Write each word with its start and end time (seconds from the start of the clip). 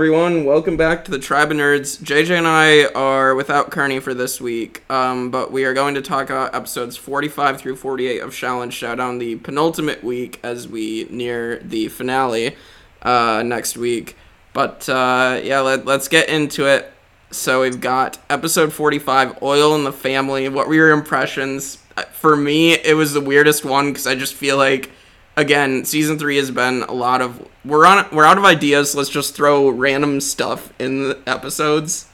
Everyone. 0.00 0.46
Welcome 0.46 0.78
back 0.78 1.04
to 1.04 1.10
the 1.10 1.18
Tribe 1.18 1.50
of 1.50 1.58
Nerds. 1.58 2.02
JJ 2.02 2.38
and 2.38 2.46
I 2.48 2.86
are 2.94 3.34
without 3.34 3.70
Kearney 3.70 4.00
for 4.00 4.14
this 4.14 4.40
week, 4.40 4.82
um, 4.90 5.30
but 5.30 5.52
we 5.52 5.66
are 5.66 5.74
going 5.74 5.94
to 5.94 6.00
talk 6.00 6.30
about 6.30 6.54
episodes 6.54 6.96
45 6.96 7.60
through 7.60 7.76
48 7.76 8.20
of 8.20 8.30
Xiaolin 8.30 8.72
Showdown, 8.72 9.18
the 9.18 9.36
penultimate 9.36 10.02
week 10.02 10.40
as 10.42 10.66
we 10.66 11.06
near 11.10 11.58
the 11.58 11.88
finale 11.88 12.56
uh, 13.02 13.42
next 13.44 13.76
week. 13.76 14.16
But 14.54 14.88
uh, 14.88 15.38
yeah, 15.44 15.60
let, 15.60 15.84
let's 15.84 16.08
get 16.08 16.30
into 16.30 16.64
it. 16.64 16.90
So 17.30 17.60
we've 17.60 17.78
got 17.78 18.18
episode 18.30 18.72
45, 18.72 19.42
Oil 19.42 19.74
in 19.74 19.84
the 19.84 19.92
Family. 19.92 20.48
What 20.48 20.66
were 20.66 20.74
your 20.76 20.92
impressions? 20.92 21.76
Uh, 21.98 22.04
For 22.04 22.36
me, 22.36 22.72
it 22.72 22.96
was 22.96 23.12
the 23.12 23.20
weirdest 23.20 23.66
one 23.66 23.90
because 23.90 24.06
I 24.06 24.14
just 24.14 24.32
feel 24.32 24.56
like 24.56 24.92
again, 25.40 25.84
season 25.84 26.18
three 26.18 26.36
has 26.36 26.50
been 26.50 26.82
a 26.82 26.92
lot 26.92 27.20
of 27.22 27.48
we're 27.64 27.86
on 27.86 28.06
we're 28.12 28.24
out 28.26 28.38
of 28.38 28.44
ideas. 28.44 28.94
Let's 28.94 29.08
just 29.08 29.34
throw 29.34 29.68
random 29.68 30.20
stuff 30.20 30.72
in 30.78 31.08
the 31.08 31.18
episodes. 31.26 32.06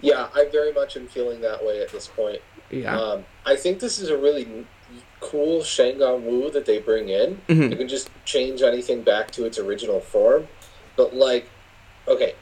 Yeah, 0.00 0.28
I 0.34 0.46
very 0.50 0.72
much 0.72 0.96
am 0.96 1.06
feeling 1.06 1.40
that 1.42 1.64
way 1.64 1.80
at 1.82 1.90
this 1.90 2.06
point. 2.08 2.40
Yeah, 2.70 2.98
Um, 2.98 3.24
I 3.44 3.56
think 3.56 3.78
this 3.80 3.98
is 3.98 4.08
a 4.10 4.16
really 4.16 4.66
cool 5.20 5.62
Shen 5.62 5.98
Gong 5.98 6.26
Wu 6.26 6.50
that 6.50 6.66
they 6.66 6.78
bring 6.78 7.08
in. 7.08 7.40
Mhm. 7.48 7.70
You 7.70 7.76
can 7.76 7.88
just 7.88 8.10
change 8.24 8.62
anything 8.62 9.02
back 9.02 9.30
to 9.32 9.44
its 9.44 9.58
original 9.58 10.00
form. 10.00 10.48
But, 10.96 11.14
like, 11.14 11.48
okay, 12.08 12.34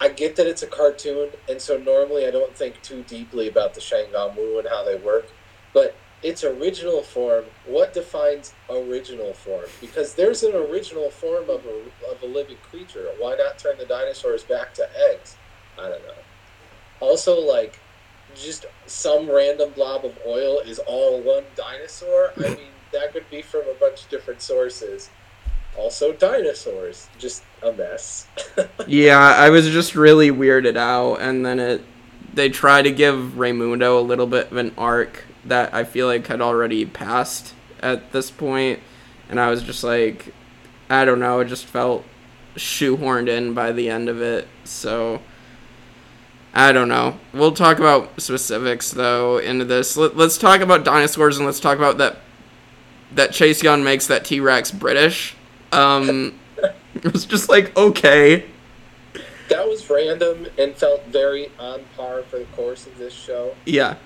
I 0.00 0.08
get 0.08 0.36
that 0.36 0.46
it's 0.46 0.62
a 0.62 0.66
cartoon, 0.66 1.30
and 1.48 1.60
so 1.60 1.76
normally 1.78 2.26
I 2.26 2.30
don't 2.30 2.54
think 2.56 2.80
too 2.82 3.02
deeply 3.08 3.48
about 3.48 3.74
the 3.74 3.80
Shen 3.80 4.06
Gong 4.12 4.36
Wu 4.36 4.58
and 4.58 4.68
how 4.68 4.84
they 4.84 4.96
work. 4.96 5.28
But 5.72 5.94
its 6.22 6.42
original 6.42 7.02
form, 7.02 7.44
what 7.66 7.94
defines 7.94 8.52
original 8.68 9.32
form? 9.32 9.66
Because 9.80 10.14
there's 10.14 10.42
an 10.42 10.54
original 10.54 11.10
form 11.10 11.44
of 11.44 11.64
a, 11.64 12.10
of 12.10 12.22
a 12.22 12.26
living 12.26 12.56
creature. 12.70 13.08
Why 13.18 13.36
not 13.36 13.58
turn 13.58 13.78
the 13.78 13.84
dinosaurs 13.84 14.42
back 14.42 14.74
to 14.74 14.88
eggs? 15.10 15.36
I 15.78 15.88
don't 15.88 16.02
know. 16.02 16.14
Also, 17.00 17.40
like, 17.40 17.78
just 18.34 18.66
some 18.86 19.30
random 19.30 19.70
blob 19.70 20.04
of 20.04 20.18
oil 20.26 20.58
is 20.60 20.80
all 20.80 21.20
one 21.20 21.44
dinosaur. 21.54 22.32
I 22.36 22.40
mean, 22.48 22.72
that 22.92 23.12
could 23.12 23.28
be 23.30 23.42
from 23.42 23.62
a 23.70 23.74
bunch 23.74 24.02
of 24.02 24.08
different 24.08 24.42
sources. 24.42 25.10
Also, 25.76 26.12
dinosaurs. 26.12 27.08
Just 27.18 27.44
a 27.62 27.72
mess. 27.72 28.26
yeah. 28.88 29.18
I 29.20 29.50
was 29.50 29.68
just 29.68 29.94
really 29.94 30.30
weirded 30.32 30.76
out, 30.76 31.20
and 31.20 31.46
then 31.46 31.60
it 31.60 31.84
they 32.34 32.48
try 32.48 32.82
to 32.82 32.90
give 32.90 33.38
Raimundo 33.38 33.98
a 33.98 34.02
little 34.02 34.26
bit 34.26 34.50
of 34.50 34.56
an 34.56 34.72
arc 34.76 35.24
that 35.44 35.72
I 35.74 35.84
feel 35.84 36.06
like 36.06 36.26
had 36.26 36.40
already 36.40 36.84
passed 36.84 37.54
at 37.80 38.12
this 38.12 38.30
point, 38.30 38.80
and 39.28 39.38
I 39.40 39.50
was 39.50 39.62
just 39.62 39.84
like, 39.84 40.34
I 40.90 41.04
don't 41.04 41.20
know. 41.20 41.40
It 41.40 41.46
just 41.46 41.66
felt 41.66 42.04
shoehorned 42.56 43.28
in 43.28 43.54
by 43.54 43.72
the 43.72 43.88
end 43.88 44.08
of 44.08 44.20
it. 44.20 44.48
So. 44.64 45.20
I 46.54 46.72
don't 46.72 46.88
know. 46.88 47.20
We'll 47.34 47.52
talk 47.52 47.78
about 47.78 48.20
specifics 48.20 48.90
though 48.90 49.38
into 49.38 49.64
this. 49.64 49.96
Let, 49.96 50.16
let's 50.16 50.38
talk 50.38 50.60
about 50.60 50.82
dinosaurs 50.82 51.36
and 51.36 51.46
let's 51.46 51.60
talk 51.60 51.76
about 51.76 51.98
that 51.98 52.16
that 53.12 53.32
Chase 53.32 53.62
Young 53.62 53.84
makes 53.84 54.06
that 54.08 54.24
T 54.24 54.40
Rex 54.40 54.70
British. 54.70 55.36
Um, 55.72 56.38
it 56.94 57.12
was 57.12 57.26
just 57.26 57.48
like 57.48 57.76
okay, 57.76 58.46
that 59.48 59.66
was 59.66 59.88
random 59.88 60.46
and 60.58 60.74
felt 60.74 61.04
very 61.06 61.50
on 61.58 61.84
par 61.96 62.22
for 62.22 62.38
the 62.38 62.44
course 62.46 62.86
of 62.86 62.96
this 62.98 63.12
show. 63.12 63.54
yeah, 63.64 63.96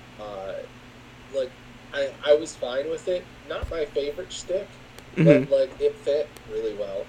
like, 1.34 1.52
I, 1.92 2.12
I 2.24 2.34
was 2.34 2.54
fine 2.56 2.88
with 2.90 3.08
it. 3.08 3.26
Not 3.48 3.70
my 3.70 3.84
favorite 3.86 4.32
shtick, 4.32 4.68
mhm. 5.16 5.48
but, 5.48 5.58
like, 5.58 5.80
it 5.80 5.96
fit 5.98 6.28
really 6.50 6.74
well. 6.74 7.06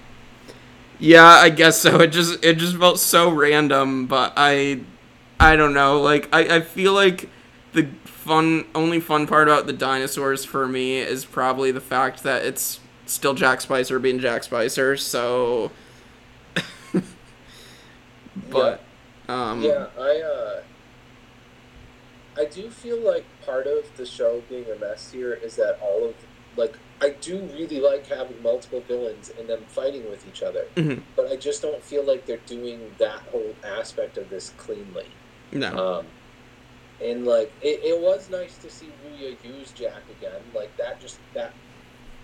yeah. 0.98 1.24
I 1.26 1.50
guess 1.50 1.80
so. 1.80 2.00
It 2.00 2.08
just 2.08 2.44
it 2.44 2.58
just 2.58 2.76
felt 2.76 2.98
so 3.00 3.30
random, 3.30 4.06
but 4.06 4.32
I 4.36 4.80
I 5.40 5.56
don't 5.56 5.74
know. 5.74 6.00
Like 6.00 6.28
I 6.32 6.56
I 6.56 6.60
feel 6.60 6.92
like 6.92 7.28
the 7.72 7.88
fun 8.04 8.66
only 8.74 9.00
fun 9.00 9.26
part 9.26 9.48
about 9.48 9.66
the 9.66 9.72
dinosaurs 9.72 10.44
for 10.44 10.66
me 10.68 10.98
is 10.98 11.24
probably 11.24 11.70
the 11.72 11.80
fact 11.80 12.22
that 12.22 12.44
it's 12.44 12.80
still 13.06 13.34
Jack 13.34 13.60
Spicer 13.60 13.98
being 13.98 14.18
Jack 14.20 14.44
Spicer. 14.44 14.96
So, 14.96 15.72
but 18.50 18.82
um. 19.28 19.62
Yeah, 19.62 19.86
I 19.98 20.20
uh, 20.22 20.62
I 22.36 22.44
do 22.46 22.70
feel 22.70 22.98
like 22.98 23.24
part 23.44 23.66
of 23.66 23.96
the 23.96 24.06
show 24.06 24.42
being 24.48 24.66
a 24.70 24.78
mess 24.78 25.12
here 25.12 25.34
is 25.34 25.56
that 25.56 25.78
all 25.80 26.08
of 26.08 26.14
like 26.56 26.78
I 27.00 27.10
do 27.10 27.40
really 27.52 27.80
like 27.80 28.06
having 28.06 28.40
multiple 28.42 28.80
villains 28.80 29.30
and 29.38 29.48
them 29.48 29.62
fighting 29.68 30.08
with 30.08 30.26
each 30.28 30.42
other, 30.42 30.66
mhm. 30.76 31.02
but 31.16 31.30
I 31.30 31.36
just 31.36 31.60
don't 31.62 31.82
feel 31.82 32.04
like 32.04 32.26
they're 32.26 32.36
doing 32.38 32.94
that 32.98 33.20
whole 33.32 33.54
aspect 33.64 34.16
of 34.16 34.30
this 34.30 34.50
cleanly. 34.56 35.06
No. 35.52 35.98
Um, 35.98 36.06
and 37.02 37.26
like 37.26 37.52
it, 37.60 37.80
it 37.82 38.00
was 38.00 38.30
nice 38.30 38.56
to 38.58 38.70
see 38.70 38.88
Wuya 39.04 39.36
use 39.44 39.72
Jack 39.72 40.02
again. 40.18 40.40
Like 40.54 40.76
that 40.76 41.00
just 41.00 41.18
that 41.34 41.52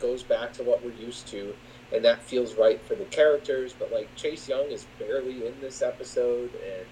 goes 0.00 0.22
back 0.22 0.52
to 0.54 0.62
what 0.62 0.84
we're 0.84 0.92
used 0.92 1.26
to, 1.28 1.54
and 1.92 2.04
that 2.04 2.22
feels 2.22 2.54
right 2.54 2.80
for 2.82 2.94
the 2.94 3.04
characters. 3.06 3.74
But 3.76 3.92
like 3.92 4.14
Chase 4.14 4.48
Young 4.48 4.66
is 4.70 4.86
barely 4.98 5.46
in 5.46 5.54
this 5.60 5.82
episode, 5.82 6.50
and 6.54 6.86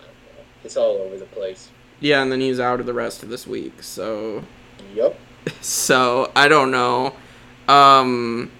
I 0.00 0.04
don't 0.04 0.36
know, 0.36 0.44
it's 0.64 0.76
all 0.76 0.96
over 0.96 1.16
the 1.16 1.26
place. 1.26 1.70
Yeah, 2.00 2.22
and 2.22 2.30
then 2.30 2.40
he's 2.40 2.60
out 2.60 2.80
of 2.80 2.86
the 2.86 2.92
rest 2.92 3.22
of 3.22 3.28
this 3.28 3.46
week. 3.46 3.82
So, 3.82 4.42
Yep. 4.94 5.18
so 5.60 6.30
I 6.36 6.48
don't 6.48 6.70
know. 6.70 7.14
Um, 7.68 8.50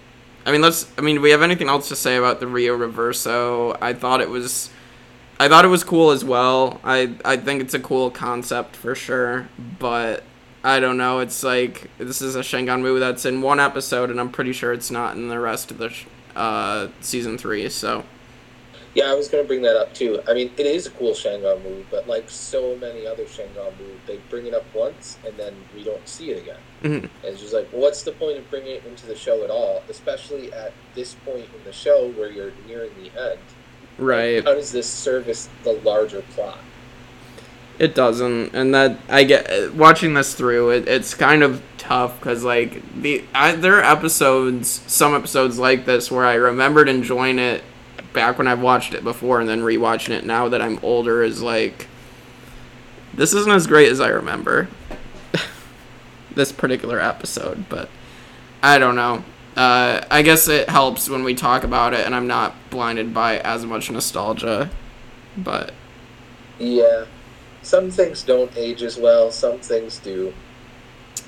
I 0.46 0.52
mean, 0.52 0.60
let's. 0.62 0.90
I 0.98 1.00
mean, 1.00 1.16
do 1.16 1.20
we 1.22 1.30
have 1.30 1.42
anything 1.42 1.68
else 1.68 1.88
to 1.88 1.96
say 1.96 2.16
about 2.16 2.40
the 2.40 2.46
Rio 2.46 2.76
Reverso? 2.76 3.76
I 3.80 3.92
thought 3.94 4.20
it 4.20 4.28
was, 4.30 4.70
I 5.40 5.48
thought 5.48 5.64
it 5.64 5.68
was 5.68 5.84
cool 5.84 6.10
as 6.10 6.24
well. 6.24 6.80
I 6.84 7.14
I 7.24 7.36
think 7.36 7.62
it's 7.62 7.74
a 7.74 7.78
cool 7.80 8.10
concept 8.10 8.76
for 8.76 8.94
sure, 8.94 9.48
but 9.78 10.22
I 10.62 10.80
don't 10.80 10.96
know. 10.98 11.20
It's 11.20 11.42
like 11.42 11.90
this 11.98 12.20
is 12.22 12.34
a 12.36 12.42
Shen 12.42 12.66
Gong 12.66 12.82
Wu 12.82 12.98
that's 12.98 13.24
in 13.24 13.40
one 13.42 13.60
episode, 13.60 14.10
and 14.10 14.20
I'm 14.20 14.30
pretty 14.30 14.52
sure 14.52 14.72
it's 14.72 14.90
not 14.90 15.16
in 15.16 15.28
the 15.28 15.40
rest 15.40 15.70
of 15.70 15.78
the 15.78 15.88
sh- 15.90 16.06
uh 16.36 16.88
season 17.00 17.38
three. 17.38 17.68
So 17.70 18.04
Yeah, 18.94 19.10
I 19.10 19.14
was 19.14 19.26
gonna 19.28 19.44
bring 19.44 19.62
that 19.62 19.76
up 19.76 19.92
too. 19.92 20.20
I 20.28 20.34
mean, 20.34 20.52
it 20.56 20.66
is 20.66 20.86
a 20.86 20.90
cool 20.90 21.14
Shen 21.14 21.42
Gong 21.42 21.64
Wu, 21.64 21.84
but 21.90 22.06
like 22.08 22.30
so 22.30 22.76
many 22.76 23.06
other 23.06 23.26
Shen 23.26 23.48
Gong 23.54 23.72
Wu, 23.80 23.86
they 24.06 24.18
bring 24.30 24.46
it 24.46 24.54
up 24.54 24.64
once 24.72 25.18
and 25.26 25.36
then 25.36 25.54
we 25.74 25.82
don't 25.82 26.06
see 26.08 26.30
it 26.30 26.42
again. 26.42 26.60
mhm. 26.82 27.02
And 27.02 27.10
it's 27.24 27.40
just 27.40 27.52
like, 27.52 27.68
what's 27.72 28.02
the 28.04 28.12
point 28.12 28.38
of 28.38 28.48
bringing 28.50 28.76
it 28.76 28.84
into 28.86 29.06
the 29.06 29.16
show 29.16 29.42
at 29.42 29.50
all? 29.50 29.82
Especially 29.88 30.52
at 30.52 30.72
this 30.94 31.14
point 31.14 31.46
in 31.56 31.64
the 31.64 31.72
show 31.72 32.10
where 32.12 32.30
you're 32.30 32.52
nearing 32.68 32.90
the 33.02 33.10
end. 33.20 33.40
right. 33.98 34.44
How 34.44 34.54
does 34.54 34.70
this 34.70 34.86
service 34.88 35.48
the 35.64 35.72
larger 35.72 36.22
plot? 36.34 36.58
It 37.76 37.96
doesn't, 37.96 38.54
and 38.54 38.72
that 38.72 38.98
I 39.08 39.24
get 39.24 39.74
watching 39.74 40.14
this 40.14 40.34
through. 40.34 40.70
It, 40.70 40.86
it's 40.86 41.12
kind 41.12 41.42
of 41.42 41.60
tough 41.76 42.20
because 42.20 42.44
like 42.44 42.80
the 43.02 43.24
I, 43.34 43.56
there 43.56 43.78
are 43.78 43.82
episodes, 43.82 44.68
some 44.86 45.12
episodes 45.12 45.58
like 45.58 45.84
this 45.84 46.08
where 46.08 46.24
I 46.24 46.34
remembered 46.34 46.88
enjoying 46.88 47.40
it 47.40 47.64
back 48.14 48.38
when 48.38 48.46
I've 48.46 48.62
watched 48.62 48.94
it 48.94 49.04
before, 49.04 49.40
and 49.40 49.48
then 49.48 49.60
rewatching 49.60 50.10
it 50.10 50.24
now 50.24 50.48
that 50.48 50.62
I'm 50.62 50.78
older 50.82 51.22
is 51.22 51.42
like 51.42 51.88
this 53.12 53.34
isn't 53.34 53.52
as 53.52 53.66
great 53.66 53.90
as 53.90 54.00
I 54.00 54.08
remember. 54.08 54.68
this 56.34 56.50
particular 56.50 56.98
episode, 56.98 57.68
but 57.68 57.90
I 58.62 58.78
don't 58.78 58.96
know. 58.96 59.22
Uh, 59.56 60.04
I 60.10 60.22
guess 60.22 60.48
it 60.48 60.68
helps 60.68 61.08
when 61.08 61.22
we 61.22 61.34
talk 61.34 61.62
about 61.62 61.92
it, 61.92 62.06
and 62.06 62.14
I'm 62.14 62.26
not 62.26 62.54
blinded 62.70 63.12
by 63.12 63.38
as 63.38 63.66
much 63.66 63.90
nostalgia. 63.90 64.70
But 65.36 65.72
Yeah. 66.58 67.04
Some 67.62 67.90
things 67.90 68.22
don't 68.22 68.54
age 68.56 68.82
as 68.82 68.98
well, 68.98 69.30
some 69.30 69.58
things 69.58 69.98
do. 69.98 70.34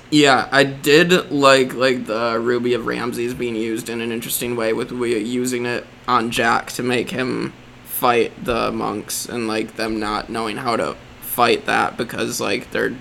Yeah, 0.09 0.47
I 0.51 0.63
did 0.63 1.31
like 1.31 1.73
like 1.73 2.05
the 2.05 2.39
Ruby 2.39 2.73
of 2.73 2.85
Ramses 2.85 3.33
being 3.33 3.55
used 3.55 3.89
in 3.89 3.99
an 4.01 4.11
interesting 4.11 4.55
way 4.55 4.73
with 4.73 4.91
using 4.91 5.65
it 5.65 5.85
on 6.07 6.31
Jack 6.31 6.71
to 6.73 6.83
make 6.83 7.09
him 7.09 7.53
fight 7.85 8.31
the 8.45 8.71
monks 8.71 9.27
and 9.27 9.47
like 9.47 9.75
them 9.75 9.99
not 9.99 10.29
knowing 10.29 10.57
how 10.57 10.75
to 10.77 10.95
fight 11.21 11.65
that 11.65 11.97
because 11.97 12.39
like 12.39 12.71
they're 12.71 12.95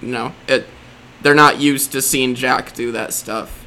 you 0.00 0.08
know 0.08 0.32
it 0.46 0.66
they're 1.22 1.34
not 1.34 1.60
used 1.60 1.92
to 1.92 2.02
seeing 2.02 2.34
Jack 2.34 2.74
do 2.74 2.92
that 2.92 3.12
stuff. 3.12 3.64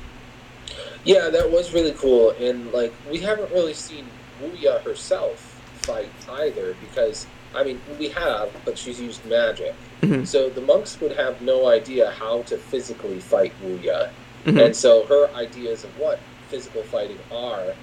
Yeah, 1.03 1.29
that 1.29 1.51
was 1.51 1.73
really 1.73 1.93
cool. 1.93 2.31
And, 2.31 2.71
like, 2.71 2.93
we 3.09 3.19
haven't 3.19 3.51
really 3.51 3.73
seen 3.73 4.05
Wuya 4.41 4.81
herself 4.83 5.39
fight 5.81 6.09
either 6.29 6.75
because, 6.79 7.25
I 7.55 7.63
mean, 7.63 7.81
we 7.99 8.09
have, 8.09 8.49
but 8.65 8.77
she's 8.77 8.99
used 8.99 9.25
magic. 9.25 9.73
Mhm. 10.01 10.25
So 10.25 10.49
the 10.49 10.61
monks 10.61 10.99
would 11.01 11.11
have 11.13 11.41
no 11.41 11.67
idea 11.67 12.11
how 12.11 12.41
to 12.43 12.57
physically 12.57 13.19
fight 13.19 13.53
Wuya. 13.63 14.09
Mhm. 14.45 14.65
And 14.65 14.75
so 14.75 15.05
her 15.05 15.29
ideas 15.35 15.83
of 15.83 15.89
what 15.99 16.19
physical 16.49 16.83
fighting 16.83 17.19
are, 17.31 17.73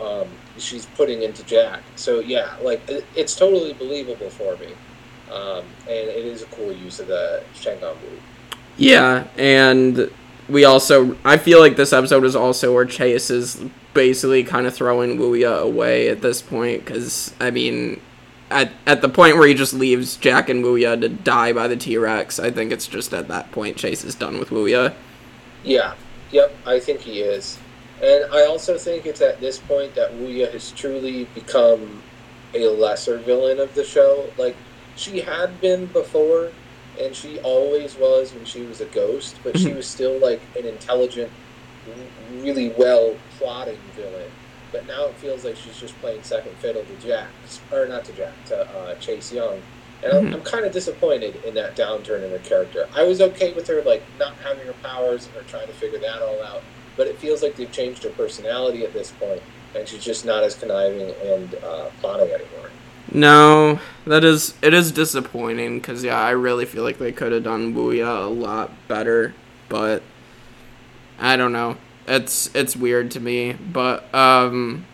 um, 0.00 0.28
she's 0.58 0.86
putting 0.96 1.22
into 1.22 1.42
Jack. 1.44 1.80
So 1.96 2.20
yeah, 2.20 2.50
like 2.62 2.80
it, 2.88 3.04
it's 3.14 3.34
totally 3.34 3.72
believable 3.72 4.30
for 4.30 4.56
me, 4.56 4.68
um, 5.32 5.64
and 5.88 6.08
it 6.08 6.24
is 6.24 6.42
a 6.42 6.46
cool 6.46 6.72
use 6.72 7.00
of 7.00 7.08
the 7.08 7.42
Shangon 7.54 7.94
move. 8.02 8.20
Yeah, 8.76 9.24
and 9.36 10.10
we 10.48 10.64
also 10.64 11.16
I 11.24 11.36
feel 11.36 11.58
like 11.60 11.76
this 11.76 11.92
episode 11.92 12.24
is 12.24 12.36
also 12.36 12.72
where 12.72 12.84
Chase 12.84 13.30
is 13.30 13.60
basically 13.94 14.44
kind 14.44 14.66
of 14.66 14.74
throwing 14.74 15.18
Wuya 15.18 15.60
away 15.60 16.08
at 16.08 16.22
this 16.22 16.40
point 16.40 16.84
because 16.84 17.34
I 17.40 17.50
mean. 17.50 18.00
At, 18.50 18.72
at 18.86 19.02
the 19.02 19.08
point 19.08 19.36
where 19.36 19.46
he 19.46 19.54
just 19.54 19.74
leaves 19.74 20.16
Jack 20.16 20.48
and 20.48 20.64
Wuya 20.64 20.98
to 21.00 21.08
die 21.08 21.52
by 21.52 21.68
the 21.68 21.76
T 21.76 21.98
Rex, 21.98 22.38
I 22.38 22.50
think 22.50 22.72
it's 22.72 22.86
just 22.86 23.12
at 23.12 23.28
that 23.28 23.52
point 23.52 23.76
Chase 23.76 24.04
is 24.04 24.14
done 24.14 24.38
with 24.38 24.48
Wuya. 24.50 24.94
Yeah, 25.64 25.94
yep, 26.30 26.54
I 26.64 26.80
think 26.80 27.00
he 27.00 27.20
is. 27.20 27.58
And 28.02 28.24
I 28.32 28.46
also 28.46 28.78
think 28.78 29.06
it's 29.06 29.20
at 29.20 29.40
this 29.40 29.58
point 29.58 29.94
that 29.96 30.12
Wuya 30.12 30.50
has 30.52 30.70
truly 30.70 31.24
become 31.34 32.02
a 32.54 32.68
lesser 32.68 33.18
villain 33.18 33.58
of 33.58 33.74
the 33.74 33.84
show. 33.84 34.30
Like, 34.38 34.56
she 34.96 35.20
had 35.20 35.60
been 35.60 35.86
before, 35.86 36.50
and 37.00 37.14
she 37.14 37.40
always 37.40 37.96
was 37.96 38.32
when 38.32 38.44
she 38.44 38.62
was 38.62 38.80
a 38.80 38.86
ghost, 38.86 39.36
but 39.42 39.58
she 39.58 39.70
mhm. 39.70 39.76
was 39.76 39.86
still, 39.86 40.18
like, 40.18 40.40
an 40.56 40.64
intelligent, 40.64 41.30
really 42.32 42.70
well 42.78 43.16
plotting 43.38 43.78
villain. 43.96 44.30
But 44.72 44.86
now 44.86 45.06
it 45.06 45.14
feels 45.14 45.44
like 45.44 45.56
she's 45.56 45.78
just 45.78 45.98
playing 46.00 46.22
second 46.22 46.54
fiddle 46.56 46.84
to 46.84 47.06
Jack, 47.06 47.28
or 47.72 47.86
not 47.86 48.04
to 48.06 48.12
Jack, 48.12 48.32
to 48.46 48.68
uh, 48.78 48.94
Chase 48.96 49.32
Young. 49.32 49.62
And 50.04 50.12
I'm, 50.12 50.34
I'm 50.34 50.42
kind 50.42 50.64
of 50.64 50.72
disappointed 50.72 51.42
in 51.44 51.54
that 51.54 51.74
downturn 51.74 52.22
in 52.22 52.30
her 52.30 52.38
character. 52.38 52.88
I 52.94 53.02
was 53.02 53.20
okay 53.20 53.52
with 53.52 53.66
her, 53.66 53.82
like, 53.82 54.02
not 54.18 54.34
having 54.36 54.66
her 54.66 54.74
powers 54.74 55.26
and 55.26 55.34
her 55.34 55.42
trying 55.42 55.66
to 55.66 55.72
figure 55.72 55.98
that 55.98 56.22
all 56.22 56.40
out 56.42 56.62
but 56.98 57.06
it 57.06 57.16
feels 57.16 57.42
like 57.42 57.56
they've 57.56 57.72
changed 57.72 58.02
her 58.02 58.10
personality 58.10 58.84
at 58.84 58.92
this 58.92 59.12
point, 59.12 59.40
and 59.74 59.88
she's 59.88 60.04
just 60.04 60.26
not 60.26 60.42
as 60.42 60.54
conniving 60.56 61.14
and 61.24 61.54
uh, 61.64 61.88
plotting 62.00 62.28
anymore. 62.28 62.70
No, 63.10 63.80
that 64.04 64.24
is 64.24 64.54
it 64.60 64.74
is 64.74 64.92
disappointing 64.92 65.78
because 65.78 66.04
yeah, 66.04 66.20
I 66.20 66.30
really 66.30 66.66
feel 66.66 66.82
like 66.82 66.98
they 66.98 67.12
could 67.12 67.32
have 67.32 67.44
done 67.44 67.72
Wuya 67.72 68.26
a 68.26 68.28
lot 68.28 68.70
better, 68.88 69.32
but 69.70 70.02
I 71.18 71.36
don't 71.36 71.52
know. 71.52 71.78
It's 72.08 72.54
it's 72.54 72.76
weird 72.76 73.10
to 73.12 73.20
me, 73.20 73.52
but 73.52 74.12
um, 74.14 74.86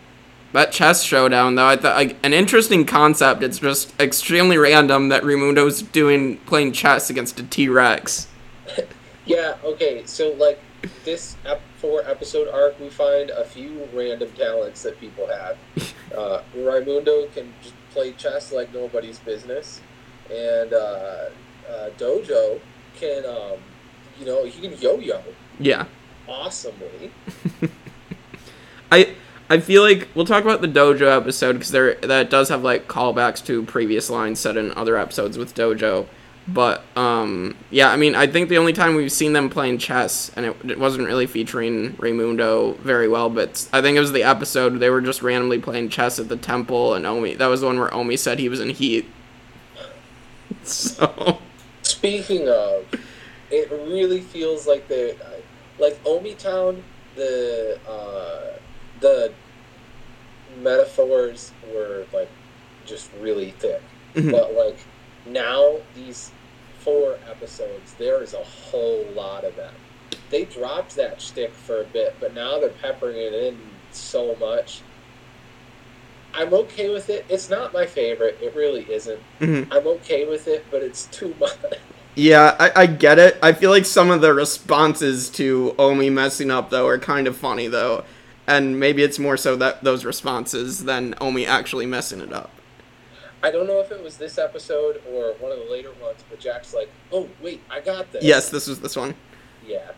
that 0.53 0.71
chess 0.71 1.03
showdown 1.03 1.55
though, 1.55 1.67
I 1.67 1.75
thought 1.75 1.95
like, 1.95 2.17
an 2.23 2.33
interesting 2.33 2.85
concept. 2.85 3.43
It's 3.43 3.59
just 3.59 3.99
extremely 3.99 4.57
random 4.57 5.09
that 5.09 5.23
Raimundo's 5.23 5.81
doing 5.81 6.37
playing 6.39 6.73
chess 6.73 7.09
against 7.09 7.39
a 7.39 7.43
T 7.43 7.69
Rex. 7.69 8.27
yeah. 9.25 9.57
Okay. 9.63 10.03
So 10.05 10.33
like 10.33 10.59
this 11.03 11.35
ep- 11.45 11.61
four 11.77 12.03
episode 12.05 12.47
arc, 12.47 12.79
we 12.79 12.89
find 12.89 13.29
a 13.31 13.43
few 13.45 13.87
random 13.93 14.31
talents 14.31 14.83
that 14.83 14.99
people 14.99 15.27
have. 15.27 15.57
Uh, 16.15 16.41
Raimundo 16.55 17.27
can 17.33 17.51
just 17.61 17.75
play 17.91 18.13
chess 18.13 18.53
like 18.53 18.73
nobody's 18.73 19.19
business, 19.19 19.81
and 20.31 20.71
uh, 20.71 21.25
uh, 21.69 21.89
Dojo 21.97 22.61
can, 22.95 23.25
um, 23.25 23.59
you 24.17 24.25
know, 24.25 24.45
he 24.45 24.61
can 24.61 24.79
yo-yo. 24.79 25.21
Yeah. 25.59 25.85
Awesomely. 26.27 27.11
I 28.91 29.15
I 29.49 29.59
feel 29.59 29.83
like 29.83 30.07
we'll 30.15 30.25
talk 30.25 30.43
about 30.43 30.61
the 30.61 30.67
Dojo 30.67 31.15
episode 31.15 31.53
because 31.53 31.71
there 31.71 31.95
that 31.95 32.29
does 32.29 32.49
have 32.49 32.63
like 32.63 32.87
callbacks 32.87 33.45
to 33.45 33.63
previous 33.63 34.09
lines 34.09 34.39
said 34.39 34.57
in 34.57 34.71
other 34.73 34.97
episodes 34.97 35.37
with 35.37 35.53
Dojo. 35.53 36.07
But 36.47 36.83
um, 36.95 37.55
yeah, 37.71 37.89
I 37.89 37.95
mean, 37.95 38.13
I 38.13 38.27
think 38.27 38.49
the 38.49 38.59
only 38.59 38.73
time 38.73 38.95
we've 38.95 39.11
seen 39.11 39.33
them 39.33 39.49
playing 39.49 39.79
chess, 39.79 40.31
and 40.35 40.45
it, 40.45 40.55
it 40.63 40.79
wasn't 40.79 41.07
really 41.07 41.25
featuring 41.25 41.95
Raimundo 41.97 42.73
very 42.73 43.07
well, 43.07 43.31
but 43.31 43.67
I 43.73 43.81
think 43.81 43.97
it 43.97 43.99
was 43.99 44.11
the 44.11 44.23
episode 44.23 44.79
they 44.79 44.91
were 44.91 45.01
just 45.01 45.23
randomly 45.23 45.57
playing 45.57 45.89
chess 45.89 46.19
at 46.19 46.29
the 46.29 46.37
temple, 46.37 46.93
and 46.93 47.05
Omi. 47.05 47.35
That 47.35 47.47
was 47.47 47.61
the 47.61 47.67
one 47.67 47.79
where 47.79 47.91
Omi 47.93 48.15
said 48.17 48.37
he 48.37 48.49
was 48.49 48.59
in 48.59 48.69
heat. 48.69 49.09
So. 50.63 51.39
Speaking 51.83 52.49
of, 52.49 52.85
it 53.51 53.69
really 53.71 54.21
feels 54.21 54.65
like 54.65 54.87
the 54.87 55.15
like 55.79 55.99
Omi 56.05 56.33
Town. 56.35 56.83
The 57.15 57.79
uh, 57.87 58.57
the 58.99 59.31
metaphors 60.61 61.51
were 61.73 62.05
like 62.13 62.29
just 62.85 63.09
really 63.19 63.51
thick, 63.51 63.81
but 64.31 64.53
like 64.53 64.77
now 65.25 65.77
these 65.95 66.31
four 66.79 67.17
episodes, 67.29 67.93
there 67.97 68.21
is 68.21 68.33
a 68.33 68.43
whole 68.43 69.05
lot 69.15 69.43
of 69.43 69.55
them. 69.55 69.73
They 70.29 70.45
dropped 70.45 70.95
that 70.97 71.21
shtick 71.21 71.53
for 71.53 71.81
a 71.81 71.85
bit, 71.85 72.15
but 72.19 72.33
now 72.33 72.59
they're 72.59 72.69
peppering 72.69 73.17
it 73.17 73.33
in 73.33 73.57
so 73.91 74.35
much. 74.35 74.81
I'm 76.33 76.53
okay 76.53 76.89
with 76.89 77.09
it. 77.09 77.25
It's 77.29 77.49
not 77.49 77.73
my 77.73 77.85
favorite. 77.85 78.37
It 78.41 78.53
really 78.55 78.85
isn't. 78.91 79.21
Mm-hmm. 79.39 79.71
I'm 79.71 79.87
okay 79.87 80.27
with 80.27 80.47
it, 80.47 80.65
but 80.69 80.83
it's 80.83 81.05
too 81.05 81.33
much. 81.39 81.55
Yeah, 82.15 82.55
I, 82.57 82.83
I 82.83 82.85
get 82.85 83.19
it. 83.19 83.37
I 83.43 83.51
feel 83.51 83.69
like 83.69 83.85
some 83.85 84.09
of 84.09 84.21
the 84.21 84.33
responses 84.33 85.29
to 85.31 85.75
Omi 85.77 86.09
messing 86.09 86.49
up 86.49 86.69
though 86.69 86.87
are 86.87 86.97
kind 86.97 87.27
of 87.27 87.35
funny 87.37 87.67
though, 87.67 88.05
and 88.47 88.79
maybe 88.79 89.03
it's 89.03 89.19
more 89.19 89.35
so 89.35 89.55
that 89.57 89.83
those 89.83 90.05
responses 90.05 90.85
than 90.85 91.13
Omi 91.19 91.45
actually 91.45 91.85
messing 91.85 92.21
it 92.21 92.31
up. 92.31 92.51
I 93.43 93.51
don't 93.51 93.67
know 93.67 93.79
if 93.79 93.91
it 93.91 94.01
was 94.01 94.17
this 94.17 94.37
episode 94.37 95.01
or 95.11 95.33
one 95.39 95.51
of 95.51 95.59
the 95.59 95.69
later 95.69 95.91
ones, 96.01 96.23
but 96.29 96.39
Jack's 96.39 96.73
like, 96.73 96.89
"Oh 97.11 97.29
wait, 97.41 97.61
I 97.69 97.81
got 97.81 98.11
this." 98.11 98.23
Yes, 98.23 98.49
this 98.49 98.67
was 98.67 98.79
this 98.79 98.95
one. 98.95 99.13
Yeah. 99.67 99.91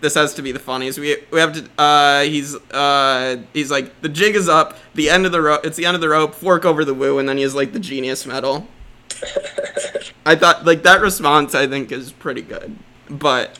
This 0.00 0.14
has 0.14 0.34
to 0.34 0.42
be 0.42 0.50
the 0.50 0.58
funniest. 0.58 0.98
We 0.98 1.18
we 1.30 1.38
have 1.38 1.52
to. 1.52 1.68
Uh, 1.80 2.22
he's 2.22 2.56
uh, 2.72 3.42
he's 3.52 3.70
like 3.70 4.00
the 4.00 4.08
jig 4.08 4.34
is 4.34 4.48
up. 4.48 4.76
The 4.94 5.08
end 5.08 5.24
of 5.24 5.32
the 5.32 5.40
rope. 5.40 5.64
It's 5.64 5.76
the 5.76 5.86
end 5.86 5.94
of 5.94 6.00
the 6.00 6.08
rope. 6.08 6.34
Fork 6.34 6.64
over 6.64 6.84
the 6.84 6.94
woo, 6.94 7.18
and 7.18 7.28
then 7.28 7.36
he 7.36 7.42
has 7.42 7.54
like 7.54 7.72
the 7.72 7.80
genius 7.80 8.26
medal. 8.26 8.66
I 10.26 10.34
thought 10.36 10.64
like 10.64 10.82
that 10.82 11.00
response. 11.00 11.54
I 11.54 11.66
think 11.66 11.92
is 11.92 12.12
pretty 12.12 12.42
good, 12.42 12.76
but 13.08 13.58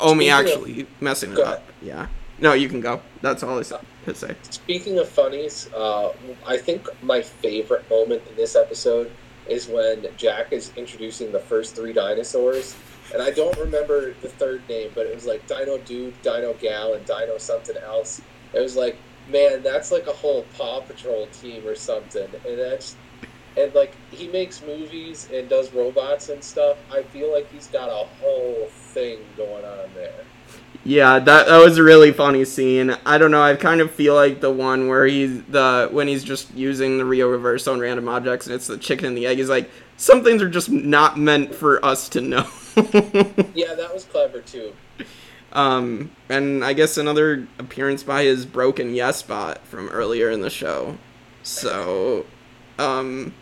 Omi 0.00 0.26
Speaking 0.26 0.32
of- 0.32 0.40
actually 0.46 0.86
messing 1.00 1.32
it 1.32 1.38
up. 1.38 1.44
ahead. 1.46 1.62
Yeah. 1.80 2.06
No, 2.38 2.54
you 2.54 2.68
can 2.68 2.80
go. 2.80 3.00
That's 3.20 3.42
all 3.44 3.58
I 3.58 3.62
said 3.62 3.80
to 4.04 4.14
say. 4.14 4.34
Speaking 4.50 4.98
of 4.98 5.08
funnies, 5.08 5.70
uh, 5.76 6.12
I 6.46 6.56
think 6.56 6.88
my 7.02 7.22
favorite 7.22 7.88
moment 7.88 8.22
in 8.28 8.34
this 8.34 8.56
episode 8.56 9.12
is 9.48 9.68
when 9.68 10.06
Jack 10.16 10.52
is 10.52 10.72
introducing 10.76 11.30
the 11.30 11.38
first 11.38 11.76
three 11.76 11.92
dinosaurs. 11.92 12.74
And 13.12 13.22
I 13.22 13.30
don't 13.30 13.56
remember 13.58 14.14
the 14.22 14.28
third 14.28 14.68
name, 14.68 14.90
but 14.94 15.06
it 15.06 15.14
was 15.14 15.24
like 15.26 15.46
Dino 15.46 15.78
Dude, 15.78 16.20
Dino 16.22 16.54
Gal, 16.54 16.94
and 16.94 17.04
Dino 17.06 17.38
something 17.38 17.76
else. 17.76 18.20
It 18.54 18.60
was 18.60 18.74
like, 18.74 18.96
man, 19.28 19.62
that's 19.62 19.92
like 19.92 20.06
a 20.08 20.12
whole 20.12 20.44
Paw 20.56 20.80
Patrol 20.80 21.26
team 21.28 21.64
or 21.66 21.74
something. 21.76 22.28
And 22.46 22.58
that's, 22.58 22.96
and 23.56 23.74
like, 23.74 23.94
he 24.10 24.28
makes 24.28 24.62
movies 24.62 25.28
and 25.32 25.48
does 25.48 25.72
robots 25.72 26.28
and 26.30 26.42
stuff. 26.42 26.76
I 26.92 27.02
feel 27.02 27.32
like 27.32 27.50
he's 27.52 27.66
got 27.68 27.88
a 27.88 28.06
whole 28.20 28.68
thing 28.92 29.18
going 29.36 29.64
on 29.64 29.90
there. 29.94 30.24
Yeah, 30.84 31.20
that 31.20 31.46
that 31.46 31.58
was 31.58 31.78
a 31.78 31.82
really 31.82 32.10
funny 32.12 32.44
scene. 32.44 32.96
I 33.06 33.16
don't 33.18 33.30
know. 33.30 33.42
I 33.42 33.54
kind 33.54 33.80
of 33.80 33.90
feel 33.92 34.14
like 34.14 34.40
the 34.40 34.50
one 34.50 34.88
where 34.88 35.06
he's 35.06 35.42
the 35.44 35.88
when 35.92 36.08
he's 36.08 36.24
just 36.24 36.52
using 36.54 36.98
the 36.98 37.04
Rio 37.04 37.28
reverse 37.28 37.68
on 37.68 37.78
random 37.78 38.08
objects 38.08 38.46
and 38.46 38.54
it's 38.56 38.66
the 38.66 38.78
chicken 38.78 39.06
and 39.06 39.16
the 39.16 39.26
egg. 39.26 39.38
He's 39.38 39.48
like, 39.48 39.70
some 39.96 40.24
things 40.24 40.42
are 40.42 40.48
just 40.48 40.70
not 40.70 41.16
meant 41.18 41.54
for 41.54 41.84
us 41.84 42.08
to 42.10 42.20
know. 42.20 42.46
Yeah, 43.54 43.74
that 43.74 43.90
was 43.92 44.04
clever 44.04 44.40
too. 44.40 44.72
um, 45.52 46.10
and 46.30 46.64
I 46.64 46.72
guess 46.72 46.96
another 46.96 47.46
appearance 47.58 48.02
by 48.02 48.24
his 48.24 48.46
broken 48.46 48.94
yes 48.94 49.22
bot 49.22 49.64
from 49.66 49.88
earlier 49.90 50.30
in 50.30 50.40
the 50.40 50.50
show. 50.50 50.96
So, 51.42 52.24
um, 52.78 53.34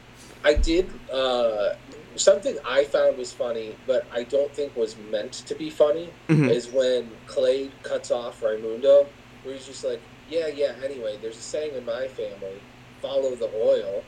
I 0.45 0.55
did 0.55 0.89
uh, 1.13 1.75
something 2.17 2.57
I 2.67 2.85
found 2.85 3.19
was 3.19 3.33
funny, 3.33 3.75
but 3.87 4.07
I 4.13 4.25
don't 4.25 4.53
think 4.53 4.77
was 4.77 4.97
meant 5.11 5.33
to 5.33 5.55
be 5.55 5.71
funny. 5.71 6.11
Mhm. 6.29 6.51
Is 6.51 6.69
when 6.69 7.11
Clay 7.27 7.71
cuts 7.83 8.11
off 8.11 8.43
Raimundo, 8.43 9.07
where 9.43 9.55
he's 9.55 9.67
just 9.67 9.85
like, 9.85 10.01
"Yeah, 10.29 10.49
yeah." 10.49 10.75
Anyway, 10.85 11.19
there's 11.21 11.39
a 11.39 11.43
saying 11.43 11.75
in 11.75 11.85
my 11.85 12.09
family: 12.09 12.61
"Follow 13.03 13.35
the 13.35 13.51
oil." 13.55 14.03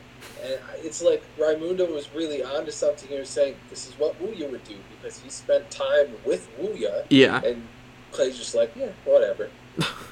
And 0.44 0.58
it's 0.84 1.02
like 1.02 1.22
Raimundo 1.36 1.84
was 1.92 2.08
really 2.14 2.44
onto 2.44 2.70
something 2.70 3.08
here, 3.08 3.24
saying 3.24 3.56
this 3.70 3.88
is 3.88 3.98
what 3.98 4.20
Wuya 4.22 4.48
would 4.50 4.64
do 4.64 4.76
because 4.90 5.18
he 5.20 5.28
spent 5.30 5.68
time 5.70 6.16
with 6.24 6.48
Wuya, 6.60 7.04
yeah, 7.10 7.42
and 7.44 7.66
Clay's 8.12 8.38
just 8.38 8.54
like, 8.54 8.72
"Yeah, 8.76 8.90
whatever." 9.04 9.50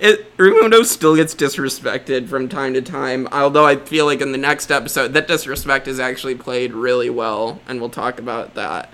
it 0.00 0.32
Raimundo 0.36 0.82
still 0.82 1.14
gets 1.14 1.34
disrespected 1.34 2.28
from 2.28 2.48
time 2.48 2.74
to 2.74 2.82
time. 2.82 3.28
Although 3.30 3.66
I 3.66 3.76
feel 3.76 4.06
like 4.06 4.20
in 4.20 4.32
the 4.32 4.38
next 4.38 4.70
episode, 4.70 5.12
that 5.12 5.28
disrespect 5.28 5.86
is 5.86 6.00
actually 6.00 6.34
played 6.34 6.72
really 6.72 7.10
well, 7.10 7.60
and 7.68 7.80
we'll 7.80 7.90
talk 7.90 8.18
about 8.18 8.54
that. 8.54 8.90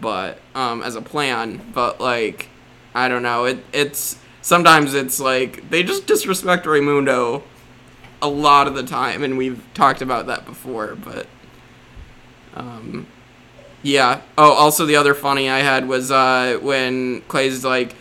But 0.00 0.38
um, 0.54 0.82
as 0.82 0.94
a 0.94 1.02
plan, 1.02 1.60
but 1.72 2.00
like, 2.00 2.48
I 2.94 3.08
don't 3.08 3.22
know. 3.22 3.46
It 3.46 3.64
it's 3.72 4.18
sometimes 4.42 4.94
it's 4.94 5.18
like 5.18 5.70
they 5.70 5.82
just 5.82 6.06
disrespect 6.06 6.66
Raimundo 6.66 7.42
a 8.20 8.28
lot 8.28 8.66
of 8.68 8.74
the 8.74 8.82
time, 8.84 9.24
and 9.24 9.38
we've 9.38 9.62
talked 9.74 10.02
about 10.02 10.26
that 10.26 10.44
before. 10.44 10.96
But 10.96 11.26
um, 12.54 13.06
yeah. 13.82 14.20
Oh, 14.38 14.52
also 14.52 14.86
the 14.86 14.96
other 14.96 15.14
funny 15.14 15.48
I 15.48 15.60
had 15.60 15.88
was 15.88 16.10
uh, 16.10 16.58
when 16.60 17.22
Clay's 17.22 17.64
like, 17.64 17.94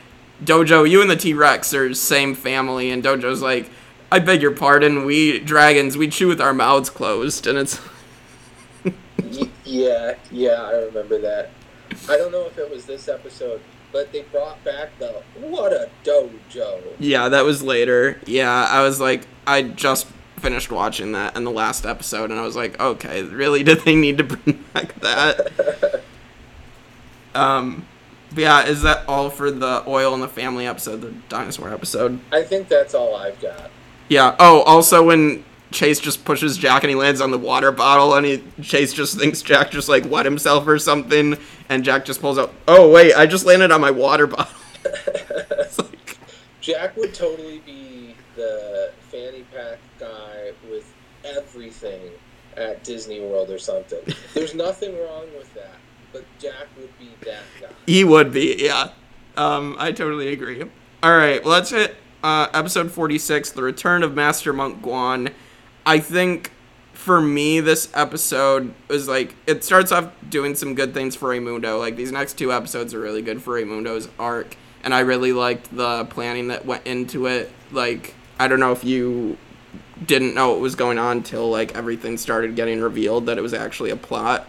Dojo, 0.43 0.89
you 0.89 1.01
and 1.01 1.09
the 1.09 1.15
T 1.15 1.33
Rex 1.33 1.73
are 1.73 1.93
same 1.93 2.33
family, 2.35 2.91
and 2.91 3.03
Dojo's 3.03 3.41
like, 3.41 3.69
I 4.11 4.19
beg 4.19 4.41
your 4.41 4.51
pardon, 4.51 5.05
we 5.05 5.39
dragons, 5.39 5.97
we 5.97 6.07
chew 6.07 6.27
with 6.27 6.41
our 6.41 6.53
mouths 6.53 6.89
closed, 6.89 7.47
and 7.47 7.57
it's 7.57 7.79
yeah, 9.71 10.15
yeah, 10.31 10.63
I 10.63 10.71
remember 10.71 11.19
that. 11.19 11.51
I 12.09 12.17
don't 12.17 12.31
know 12.31 12.45
if 12.45 12.57
it 12.57 12.69
was 12.69 12.85
this 12.85 13.07
episode, 13.07 13.61
but 13.91 14.11
they 14.11 14.23
brought 14.23 14.61
back 14.63 14.89
the 14.99 15.21
what 15.39 15.71
a 15.71 15.89
dojo. 16.03 16.81
Yeah, 16.99 17.29
that 17.29 17.45
was 17.45 17.63
later. 17.63 18.19
Yeah, 18.25 18.67
I 18.69 18.81
was 18.81 18.99
like, 18.99 19.27
I 19.47 19.61
just 19.61 20.07
finished 20.39 20.71
watching 20.71 21.13
that 21.13 21.37
in 21.37 21.43
the 21.43 21.51
last 21.51 21.85
episode, 21.85 22.31
and 22.31 22.39
I 22.39 22.43
was 22.43 22.55
like, 22.55 22.79
okay, 22.79 23.23
really, 23.23 23.63
did 23.63 23.81
they 23.81 23.95
need 23.95 24.17
to 24.17 24.23
bring 24.23 24.63
back 24.73 24.99
that? 24.99 26.03
um, 27.35 27.87
yeah, 28.35 28.65
is 28.65 28.81
that 28.83 29.07
all 29.07 29.29
for 29.29 29.51
the 29.51 29.83
oil 29.87 30.13
and 30.13 30.23
the 30.23 30.27
family 30.27 30.67
episode, 30.67 31.01
the 31.01 31.11
dinosaur 31.29 31.73
episode? 31.73 32.19
I 32.31 32.43
think 32.43 32.67
that's 32.67 32.93
all 32.93 33.15
I've 33.15 33.39
got. 33.41 33.71
Yeah. 34.09 34.35
Oh, 34.39 34.61
also 34.61 35.05
when 35.05 35.43
Chase 35.71 35.99
just 35.99 36.25
pushes 36.25 36.57
Jack 36.57 36.83
and 36.83 36.89
he 36.89 36.95
lands 36.95 37.21
on 37.21 37.31
the 37.31 37.37
water 37.37 37.71
bottle, 37.71 38.13
and 38.13 38.25
he 38.25 38.43
Chase 38.61 38.93
just 38.93 39.17
thinks 39.17 39.41
Jack 39.41 39.71
just 39.71 39.89
like 39.89 40.09
wet 40.09 40.25
himself 40.25 40.67
or 40.67 40.77
something, 40.77 41.37
and 41.69 41.83
Jack 41.83 42.05
just 42.05 42.21
pulls 42.21 42.37
out, 42.37 42.53
oh 42.67 42.91
wait, 42.91 43.13
I 43.13 43.25
just 43.25 43.45
landed 43.45 43.71
on 43.71 43.81
my 43.81 43.91
water 43.91 44.27
bottle. 44.27 44.53
Like, 45.77 46.17
Jack 46.59 46.97
would 46.97 47.13
totally 47.13 47.59
be 47.59 48.15
the 48.35 48.91
fanny 49.09 49.45
pack 49.53 49.79
guy 49.99 50.51
with 50.69 50.91
everything 51.23 52.11
at 52.57 52.83
Disney 52.83 53.19
World 53.19 53.49
or 53.49 53.57
something. 53.59 53.99
There's 54.33 54.53
nothing 54.53 54.97
wrong 54.99 55.25
with 55.37 55.53
that, 55.53 55.75
but 56.11 56.23
Jack 56.39 56.67
would 56.77 56.97
be 56.99 57.11
that 57.21 57.43
guy. 57.59 57.67
He 57.85 58.03
would 58.03 58.31
be, 58.31 58.55
yeah. 58.59 58.89
Um, 59.37 59.75
I 59.79 59.91
totally 59.91 60.29
agree. 60.29 60.63
All 61.03 61.17
right, 61.17 61.43
well, 61.43 61.53
let's 61.53 61.69
hit 61.71 61.95
uh, 62.23 62.47
episode 62.53 62.91
46, 62.91 63.51
The 63.51 63.63
Return 63.63 64.03
of 64.03 64.13
Master 64.13 64.53
Monk 64.53 64.81
Guan. 64.81 65.31
I 65.85 65.99
think 65.99 66.51
for 66.93 67.19
me, 67.19 67.59
this 67.59 67.89
episode 67.93 68.73
was 68.87 69.07
like, 69.07 69.35
it 69.47 69.63
starts 69.63 69.91
off 69.91 70.11
doing 70.29 70.55
some 70.55 70.75
good 70.75 70.93
things 70.93 71.15
for 71.15 71.29
Raimundo. 71.29 71.79
Like, 71.79 71.95
these 71.95 72.11
next 72.11 72.37
two 72.37 72.53
episodes 72.53 72.93
are 72.93 72.99
really 72.99 73.21
good 73.21 73.41
for 73.41 73.55
Raimundo's 73.55 74.09
arc, 74.19 74.55
and 74.83 74.93
I 74.93 74.99
really 74.99 75.33
liked 75.33 75.75
the 75.75 76.05
planning 76.05 76.49
that 76.49 76.65
went 76.65 76.85
into 76.85 77.25
it. 77.25 77.51
Like, 77.71 78.13
I 78.39 78.47
don't 78.47 78.59
know 78.59 78.71
if 78.71 78.83
you 78.83 79.37
didn't 80.05 80.33
know 80.33 80.51
what 80.51 80.59
was 80.59 80.75
going 80.75 80.97
on 80.97 81.23
till 81.23 81.49
like 81.49 81.75
everything 81.75 82.17
started 82.17 82.55
getting 82.55 82.81
revealed 82.81 83.27
that 83.27 83.37
it 83.37 83.41
was 83.41 83.53
actually 83.53 83.91
a 83.91 83.95
plot 83.95 84.47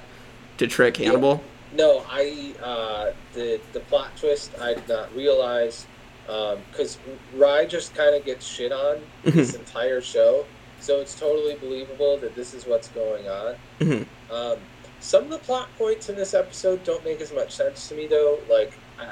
to 0.59 0.67
trick 0.67 0.97
Hannibal. 0.97 1.43
No, 1.75 2.05
I 2.11 2.55
uh, 2.63 3.13
the 3.35 3.61
the 3.73 3.81
plot 3.81 4.11
twist 4.17 4.51
I 4.61 4.75
did 4.75 4.89
not 4.89 5.15
realize 5.15 5.87
because 6.27 6.99
Rai 7.35 7.67
just 7.67 7.95
kind 7.95 8.15
of 8.15 8.25
gets 8.25 8.47
shit 8.47 8.73
on 8.73 8.99
this 9.25 9.55
entire 9.55 10.01
show, 10.01 10.45
so 10.81 11.01
it's 11.01 11.19
totally 11.19 11.57
believable 11.57 12.19
that 12.19 12.35
this 12.35 12.55
is 12.55 12.67
what's 12.67 12.89
going 12.89 13.29
on. 13.29 13.55
Mhm. 13.81 14.07
Um, 14.31 14.59
some 15.01 15.25
of 15.25 15.31
the 15.31 15.39
plot 15.39 15.69
points 15.79 16.09
in 16.09 16.17
this 16.17 16.33
episode 16.35 16.85
don't 16.85 17.05
make 17.05 17.21
as 17.21 17.33
much 17.33 17.53
sense 17.53 17.89
to 17.89 17.95
me 17.95 18.07
though. 18.07 18.39
Like, 18.51 18.73
I, 18.99 19.07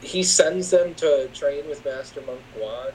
he 0.00 0.22
sends 0.22 0.70
them 0.70 0.94
to 0.94 1.28
train 1.34 1.68
with 1.68 1.84
Master 1.84 2.20
Monk 2.26 2.40
Guan, 2.58 2.92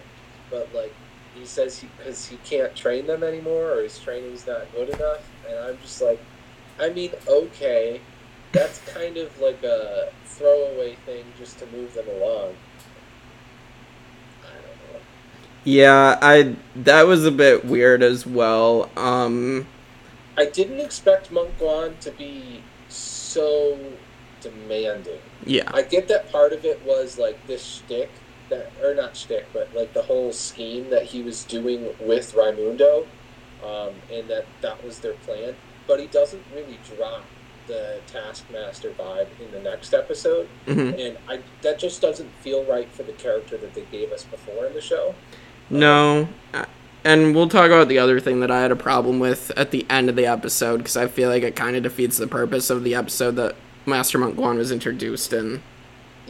but 0.49 0.67
like 0.73 0.93
he 1.35 1.45
says 1.45 1.79
he 1.79 1.87
because 1.97 2.25
he 2.27 2.37
can't 2.37 2.75
train 2.75 3.05
them 3.05 3.23
anymore 3.23 3.71
or 3.73 3.83
his 3.83 3.99
training's 3.99 4.47
not 4.47 4.71
good 4.73 4.89
enough, 4.89 5.29
and 5.47 5.59
I'm 5.59 5.77
just 5.81 6.01
like, 6.01 6.19
I 6.79 6.89
mean, 6.89 7.11
okay, 7.27 8.01
that's 8.51 8.79
kind 8.93 9.17
of 9.17 9.39
like 9.39 9.63
a 9.63 10.11
throwaway 10.25 10.95
thing 11.05 11.25
just 11.37 11.59
to 11.59 11.65
move 11.67 11.93
them 11.93 12.07
along. 12.07 12.55
I 14.43 14.53
don't 14.55 14.93
know. 14.93 14.99
Yeah, 15.63 16.17
I 16.21 16.55
that 16.75 17.07
was 17.07 17.25
a 17.25 17.31
bit 17.31 17.65
weird 17.65 18.03
as 18.03 18.25
well. 18.25 18.89
Um, 18.97 19.67
I 20.37 20.45
didn't 20.45 20.79
expect 20.79 21.31
Monk 21.31 21.57
Guan 21.59 21.99
to 21.99 22.11
be 22.11 22.63
so 22.89 23.77
demanding. 24.41 25.19
yeah, 25.45 25.69
I 25.73 25.83
get 25.83 26.07
that 26.07 26.31
part 26.31 26.51
of 26.53 26.65
it 26.65 26.83
was 26.85 27.17
like 27.17 27.45
this 27.47 27.63
shtick 27.63 28.09
that, 28.49 28.71
or 28.83 28.93
not 28.93 29.15
shtick, 29.15 29.47
but 29.53 29.73
like 29.75 29.93
the 29.93 30.03
whole 30.03 30.31
scheme 30.31 30.89
that 30.89 31.03
he 31.03 31.23
was 31.23 31.43
doing 31.43 31.89
with 31.99 32.33
Raimundo, 32.35 33.07
um, 33.63 33.93
and 34.11 34.27
that 34.29 34.45
that 34.61 34.83
was 34.83 34.99
their 34.99 35.13
plan. 35.13 35.55
But 35.87 35.99
he 35.99 36.07
doesn't 36.07 36.43
really 36.53 36.79
drop 36.95 37.23
the 37.67 37.99
Taskmaster 38.07 38.91
vibe 38.91 39.27
in 39.39 39.51
the 39.51 39.59
next 39.59 39.93
episode, 39.93 40.47
mhm. 40.67 40.99
and 40.99 41.17
I 41.29 41.39
that 41.61 41.79
just 41.79 42.01
doesn't 42.01 42.29
feel 42.41 42.63
right 42.65 42.89
for 42.91 43.03
the 43.03 43.13
character 43.13 43.57
that 43.57 43.73
they 43.73 43.85
gave 43.91 44.11
us 44.11 44.23
before 44.23 44.65
in 44.65 44.73
the 44.73 44.81
show. 44.81 45.15
no, 45.69 46.27
uh, 46.53 46.65
and 47.03 47.35
we'll 47.35 47.49
talk 47.49 47.67
about 47.67 47.87
the 47.87 47.97
other 47.97 48.19
thing 48.19 48.41
that 48.41 48.51
I 48.51 48.61
had 48.61 48.71
a 48.71 48.75
problem 48.75 49.19
with 49.19 49.51
at 49.57 49.71
the 49.71 49.85
end 49.89 50.09
of 50.09 50.15
the 50.15 50.25
episode 50.25 50.77
because 50.77 50.97
I 50.97 51.07
feel 51.07 51.29
like 51.29 51.43
it 51.43 51.55
kind 51.55 51.75
of 51.75 51.83
defeats 51.83 52.17
the 52.17 52.27
purpose 52.27 52.69
of 52.69 52.83
the 52.83 52.93
episode 52.93 53.35
that 53.37 53.55
Master 53.85 54.17
Monk 54.17 54.35
Guan 54.35 54.57
was 54.57 54.71
introduced 54.71 55.33
in. 55.33 55.63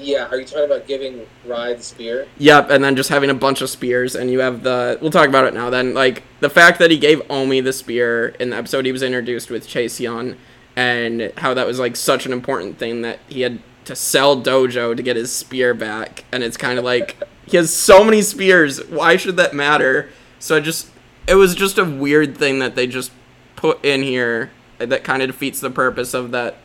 Yeah, 0.01 0.27
are 0.29 0.39
you 0.39 0.46
talking 0.46 0.65
about 0.65 0.88
giving 0.88 1.27
Rai 1.46 1.75
the 1.75 1.84
spear? 1.84 2.27
Yep, 2.38 2.72
and 2.72 2.84
then 2.84 2.96
just 2.96 3.10
having 3.10 3.29
a 3.29 3.36
bunch 3.36 3.62
of 3.62 3.70
spears, 3.70 4.15
and 4.15 4.31
you 4.31 4.39
have 4.39 4.63
the. 4.63 4.98
We'll 5.01 5.12
talk 5.12 5.27
about 5.29 5.46
it 5.46 5.53
now. 5.53 5.70
Then, 5.70 5.93
like 5.93 6.24
the 6.39 6.50
fact 6.50 6.79
that 6.79 6.89
he 6.89 6.98
gave 6.98 7.22
Omi 7.29 7.62
the 7.62 7.74
spear 7.74 8.29
in 8.39 8.50
the 8.50 8.58
episode 8.58 8.86
he 8.86 8.91
was 8.91 9.03
introduced 9.03 9.50
with 9.51 9.67
Chase 9.67 10.00
Young, 10.00 10.36
and 10.75 11.31
how 11.38 11.53
that 11.53 11.67
was 11.67 11.79
like 11.79 11.96
such 11.96 12.25
an 12.25 12.34
important 12.34 12.79
thing 12.79 13.03
that 13.03 13.20
he 13.29 13.41
had 13.41 13.60
to 13.86 13.96
sell 13.96 14.41
Dojo 14.41 14.96
to 14.96 15.03
get 15.03 15.15
his 15.15 15.31
spear 15.31 15.74
back, 15.74 16.25
and 16.31 16.43
it's 16.43 16.58
kind 16.58 16.79
of 16.79 16.86
like 16.86 17.17
he 17.46 17.58
has 17.58 17.74
so 17.74 18.03
many 18.03 18.22
spears. 18.22 18.84
Why 18.88 19.17
should 19.17 19.38
that 19.38 19.53
matter? 19.53 20.10
So 20.39 20.58
I 20.58 20.60
just 20.60 20.89
it 21.27 21.36
was 21.36 21.53
just 21.53 21.77
a 21.77 21.86
weird 21.86 22.38
thing 22.38 22.60
that 22.60 22.75
they 22.75 22.88
just 22.88 23.12
put 23.55 23.84
in 23.86 24.01
here 24.01 24.51
that 24.79 25.03
kind 25.03 25.22
of 25.22 25.27
defeats 25.27 25.60
the 25.60 25.70
purpose 25.70 26.15
of 26.15 26.31
that 26.31 26.58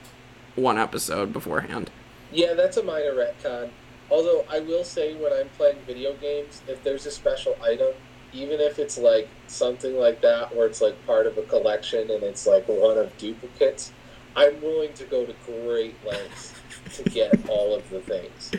one 0.54 0.78
episode 0.78 1.32
beforehand. 1.32 1.90
Yeah, 2.32 2.54
that's 2.54 2.76
a 2.76 2.82
minor 2.82 3.12
retcon. 3.14 3.70
Although 4.10 4.44
I 4.50 4.60
will 4.60 4.84
say, 4.84 5.14
when 5.14 5.32
I'm 5.32 5.48
playing 5.50 5.78
video 5.86 6.14
games, 6.14 6.62
if 6.68 6.82
there's 6.82 7.06
a 7.06 7.10
special 7.10 7.56
item, 7.62 7.92
even 8.32 8.60
if 8.60 8.78
it's 8.78 8.98
like 8.98 9.28
something 9.46 9.96
like 9.96 10.20
that, 10.20 10.54
where 10.54 10.66
it's 10.66 10.80
like 10.80 11.04
part 11.06 11.26
of 11.26 11.38
a 11.38 11.42
collection 11.42 12.10
and 12.10 12.22
it's 12.22 12.46
like 12.46 12.68
one 12.68 12.98
of 12.98 13.16
duplicates, 13.18 13.92
I'm 14.36 14.60
willing 14.60 14.92
to 14.94 15.04
go 15.04 15.24
to 15.24 15.34
great 15.46 15.96
lengths 16.04 16.54
to 16.96 17.02
get 17.04 17.48
all 17.48 17.74
of 17.74 17.88
the 17.90 18.00
things. 18.00 18.52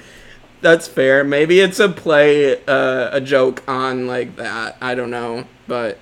That's 0.59 0.87
fair. 0.87 1.23
Maybe 1.23 1.59
it's 1.59 1.79
a 1.79 1.87
play, 1.87 2.63
uh, 2.65 3.09
a 3.11 3.21
joke 3.21 3.63
on 3.67 4.07
like 4.07 4.35
that. 4.37 4.77
I 4.81 4.95
don't 4.95 5.11
know, 5.11 5.45
but 5.67 5.99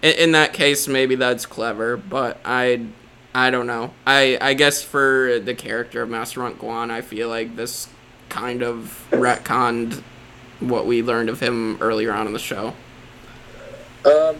in, 0.00 0.14
in 0.14 0.32
that 0.32 0.54
case, 0.54 0.88
maybe 0.88 1.14
that's 1.14 1.44
clever. 1.44 1.98
But 1.98 2.40
I, 2.44 2.86
I 3.34 3.50
don't 3.50 3.66
know. 3.66 3.92
I 4.06 4.38
I 4.40 4.54
guess 4.54 4.82
for 4.82 5.38
the 5.38 5.54
character 5.54 6.02
of 6.02 6.10
Master 6.10 6.40
Monk 6.40 6.58
Guan, 6.58 6.90
I 6.90 7.00
feel 7.00 7.28
like 7.28 7.56
this 7.56 7.88
kind 8.28 8.62
of 8.62 9.06
retconned 9.10 10.02
what 10.60 10.86
we 10.86 11.02
learned 11.02 11.28
of 11.28 11.40
him 11.40 11.80
earlier 11.80 12.12
on 12.12 12.26
in 12.26 12.32
the 12.32 12.38
show. 12.38 12.74
Um, 14.04 14.36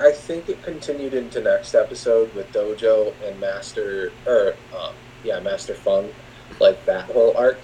I 0.00 0.12
think 0.12 0.48
it 0.48 0.62
continued 0.62 1.14
into 1.14 1.40
next 1.40 1.74
episode 1.74 2.34
with 2.34 2.52
Dojo 2.52 3.12
and 3.24 3.38
Master, 3.40 4.12
or 4.26 4.54
um, 4.76 4.94
yeah, 5.22 5.40
Master 5.40 5.74
Fung, 5.74 6.10
like 6.60 6.84
that 6.86 7.04
whole 7.06 7.36
arc. 7.36 7.58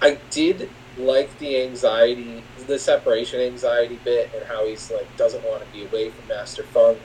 I 0.00 0.18
did 0.30 0.70
like 0.98 1.36
the 1.38 1.62
anxiety, 1.62 2.42
the 2.66 2.78
separation 2.78 3.40
anxiety 3.40 3.98
bit, 4.04 4.30
and 4.34 4.44
how 4.46 4.66
he's 4.66 4.90
like 4.90 5.14
doesn't 5.16 5.44
want 5.44 5.64
to 5.64 5.72
be 5.72 5.84
away 5.84 6.10
from 6.10 6.28
Master 6.28 6.62
Fung, 6.62 6.96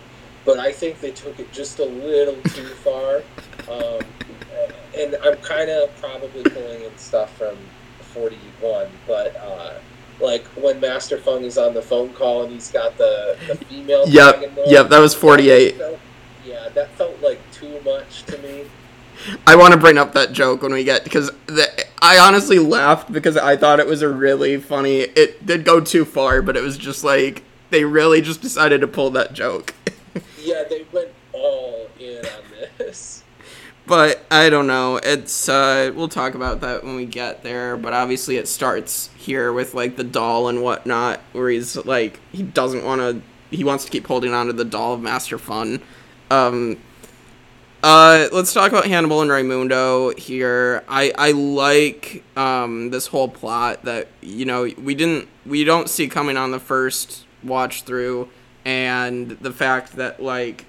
but 0.45 0.59
I 0.59 0.71
think 0.71 0.99
they 0.99 1.11
took 1.11 1.39
it 1.39 1.51
just 1.51 1.79
a 1.79 1.85
little 1.85 2.41
too 2.51 2.65
far. 2.83 3.23
Um, 3.69 4.01
and 4.97 5.15
I'm 5.23 5.37
kind 5.37 5.69
of 5.69 5.95
probably 5.97 6.43
pulling 6.43 6.83
in 6.83 6.97
stuff 6.97 7.35
from 7.37 7.57
41, 8.13 8.87
but. 9.07 9.35
Uh, 9.35 9.73
like 10.19 10.45
when 10.49 10.79
Master 10.79 11.17
Fung 11.17 11.43
is 11.43 11.57
on 11.57 11.73
the 11.73 11.81
phone 11.81 12.13
call 12.13 12.43
and 12.43 12.51
he's 12.51 12.71
got 12.71 12.97
the, 12.97 13.37
the 13.47 13.55
female 13.55 14.07
Yep, 14.07 14.59
yep, 14.67 14.89
that 14.89 14.99
was 14.99 15.15
48. 15.15 15.77
That 15.77 15.77
felt- 15.79 15.99
yeah, 16.45 16.69
that 16.69 16.89
felt 16.91 17.21
like 17.21 17.39
too 17.51 17.79
much 17.83 18.23
to 18.23 18.37
me. 18.39 18.65
I 19.45 19.55
want 19.55 19.73
to 19.73 19.79
bring 19.79 19.97
up 19.97 20.13
that 20.13 20.31
joke 20.31 20.63
when 20.63 20.73
we 20.73 20.83
get 20.83 21.03
because 21.03 21.29
I 22.01 22.17
honestly 22.17 22.57
laughed 22.57 23.11
because 23.11 23.37
I 23.37 23.55
thought 23.55 23.79
it 23.79 23.85
was 23.85 24.01
a 24.01 24.09
really 24.09 24.57
funny. 24.57 25.01
It 25.01 25.45
did 25.45 25.63
go 25.63 25.79
too 25.79 26.05
far, 26.05 26.41
but 26.41 26.57
it 26.57 26.63
was 26.63 26.77
just 26.77 27.03
like 27.03 27.43
they 27.69 27.83
really 27.83 28.21
just 28.21 28.41
decided 28.41 28.81
to 28.81 28.87
pull 28.87 29.11
that 29.11 29.33
joke. 29.33 29.75
Yeah, 30.41 30.63
they 30.69 30.85
went 30.91 31.09
all 31.33 31.87
in 31.99 32.25
on 32.25 32.43
this. 32.77 33.23
but 33.87 34.23
I 34.31 34.49
don't 34.49 34.67
know. 34.67 34.97
It's 34.97 35.47
uh, 35.49 35.91
we'll 35.95 36.09
talk 36.09 36.35
about 36.35 36.61
that 36.61 36.83
when 36.83 36.95
we 36.95 37.05
get 37.05 37.43
there. 37.43 37.77
But 37.77 37.93
obviously, 37.93 38.37
it 38.37 38.47
starts 38.47 39.09
here 39.15 39.53
with 39.53 39.73
like 39.73 39.95
the 39.95 40.03
doll 40.03 40.47
and 40.47 40.61
whatnot, 40.63 41.19
where 41.31 41.49
he's 41.49 41.75
like 41.85 42.19
he 42.31 42.43
doesn't 42.43 42.83
want 42.83 43.01
to. 43.01 43.21
He 43.55 43.63
wants 43.63 43.85
to 43.85 43.91
keep 43.91 44.07
holding 44.07 44.33
on 44.33 44.47
to 44.47 44.53
the 44.53 44.65
doll 44.65 44.93
of 44.93 45.01
Master 45.01 45.37
Fung. 45.37 45.81
Um, 46.29 46.77
uh, 47.83 48.27
let's 48.31 48.53
talk 48.53 48.71
about 48.71 48.85
Hannibal 48.85 49.21
and 49.21 49.31
Raimundo 49.31 50.11
here. 50.11 50.83
I 50.87 51.11
I 51.17 51.31
like 51.31 52.23
um 52.37 52.91
this 52.91 53.07
whole 53.07 53.27
plot 53.27 53.83
that 53.85 54.07
you 54.21 54.45
know 54.45 54.69
we 54.77 54.93
didn't 54.95 55.27
we 55.45 55.63
don't 55.63 55.89
see 55.89 56.07
coming 56.07 56.37
on 56.37 56.51
the 56.51 56.59
first 56.59 57.25
watch 57.43 57.83
through, 57.83 58.29
and 58.65 59.31
the 59.31 59.51
fact 59.51 59.95
that 59.95 60.21
like 60.21 60.65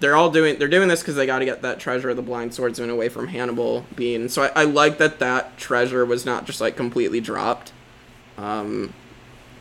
they're 0.00 0.16
all 0.16 0.30
doing 0.30 0.58
they're 0.58 0.68
doing 0.68 0.88
this 0.88 1.00
because 1.00 1.14
they 1.16 1.26
got 1.26 1.38
to 1.38 1.44
get 1.44 1.62
that 1.62 1.78
treasure 1.80 2.10
of 2.10 2.16
the 2.16 2.22
blind 2.22 2.52
swordsman 2.54 2.90
away 2.90 3.08
from 3.08 3.28
Hannibal 3.28 3.86
Bean. 3.96 4.28
So 4.28 4.42
I, 4.42 4.62
I 4.62 4.64
like 4.64 4.98
that 4.98 5.18
that 5.20 5.56
treasure 5.56 6.04
was 6.04 6.26
not 6.26 6.44
just 6.46 6.60
like 6.60 6.76
completely 6.76 7.20
dropped. 7.20 7.72
Um, 8.36 8.92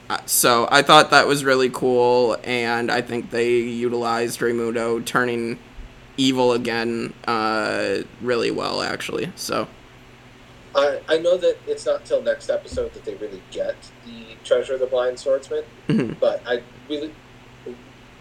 uh, 0.10 0.18
so 0.26 0.68
I 0.70 0.82
thought 0.82 1.12
that 1.12 1.28
was 1.28 1.46
really 1.46 1.70
cool, 1.70 2.38
and 2.44 2.92
I 2.92 3.02
think 3.02 3.30
they 3.30 3.52
utilized 3.60 4.42
Raimundo 4.42 5.00
turning 5.00 5.60
evil 6.18 6.52
again 6.52 7.14
uh, 7.26 8.00
really 8.22 8.52
well, 8.52 8.82
actually. 8.82 9.32
So 9.36 9.68
I, 10.76 11.00
I 11.08 11.18
know 11.20 11.38
that 11.38 11.58
it's 11.68 11.86
not 11.86 12.04
till 12.04 12.22
next 12.22 12.50
episode 12.50 12.94
that 12.94 13.06
they 13.06 13.16
really 13.16 13.42
get 13.52 13.76
the 14.06 14.36
treasure 14.44 14.74
of 14.74 14.80
the 14.82 14.88
blind 14.88 15.20
swordsman, 15.20 15.64
Mhm. 15.88 16.20
but 16.20 16.42
I 16.46 16.62
really 16.90 17.14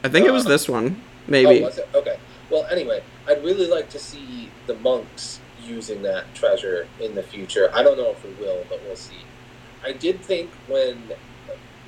I 0.05 0.09
think 0.09 0.27
it 0.27 0.33
was 0.33 0.47
Uh, 0.47 0.51
this 0.51 0.69
one, 0.69 1.01
maybe. 1.27 1.61
Oh, 1.61 1.67
was 1.67 1.79
it? 1.79 1.89
Okay. 1.95 2.19
Well, 2.51 2.67
anyway, 2.71 3.03
I'd 3.27 3.43
really 3.45 3.67
like 3.67 3.89
to 3.91 3.99
see 3.99 4.51
the 4.67 4.75
monks 4.75 5.41
using 5.65 6.03
that 6.03 6.35
treasure 6.35 6.87
in 7.01 7.15
the 7.15 7.23
future. 7.23 7.71
I 7.73 7.83
don't 7.83 7.97
know 7.97 8.11
if 8.11 8.23
we 8.25 8.31
will, 8.45 8.65
but 8.69 8.81
we'll 8.85 8.97
see. 8.97 9.25
I 9.85 9.93
did 9.93 10.21
think 10.21 10.51
when 10.69 11.13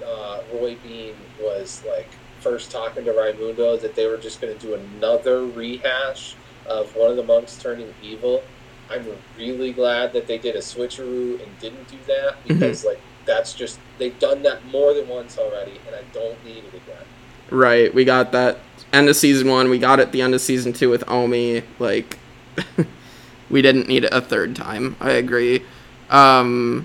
uh, 0.05 0.41
Roy 0.53 0.77
Bean 0.83 1.15
was 1.41 1.83
like 1.87 2.09
first 2.41 2.71
talking 2.71 3.05
to 3.05 3.13
Raimundo 3.13 3.77
that 3.77 3.95
they 3.95 4.07
were 4.07 4.17
just 4.17 4.41
going 4.41 4.57
to 4.57 4.67
do 4.67 4.75
another 4.75 5.45
rehash 5.45 6.35
of 6.67 6.95
one 6.97 7.11
of 7.11 7.17
the 7.17 7.23
monks 7.23 7.57
turning 7.61 7.93
evil. 8.03 8.43
I'm 8.91 9.07
really 9.39 9.73
glad 9.73 10.13
that 10.13 10.27
they 10.27 10.39
did 10.39 10.55
a 10.57 10.59
switcheroo 10.61 11.43
and 11.43 11.59
didn't 11.59 11.89
do 11.89 11.97
that 12.07 12.37
because 12.47 12.85
like 12.85 13.01
that's 13.25 13.55
just 13.55 13.79
they've 13.99 14.19
done 14.19 14.43
that 14.43 14.65
more 14.67 14.93
than 14.93 15.09
once 15.09 15.39
already, 15.39 15.81
and 15.87 15.97
I 15.97 16.03
don't 16.13 16.43
need 16.45 16.59
it 16.65 16.75
again. 16.75 17.05
Right, 17.55 17.95
we 17.95 18.05
got 18.05 18.33
that 18.33 18.59
end 18.93 19.09
of 19.09 19.15
season 19.15 19.49
one. 19.49 19.71
We 19.71 19.79
got 19.79 20.01
it 20.01 20.11
the 20.11 20.23
end 20.23 20.35
of 20.35 20.41
season 20.41 20.73
two 20.73 20.91
with 20.91 21.09
Omi. 21.09 21.63
Like, 21.79 22.19
we 23.49 23.63
didn't 23.63 23.87
need 23.87 24.03
it 24.03 24.13
a 24.13 24.21
third 24.21 24.57
time. 24.57 24.97
I 24.99 25.11
agree. 25.13 25.65
Um, 26.11 26.85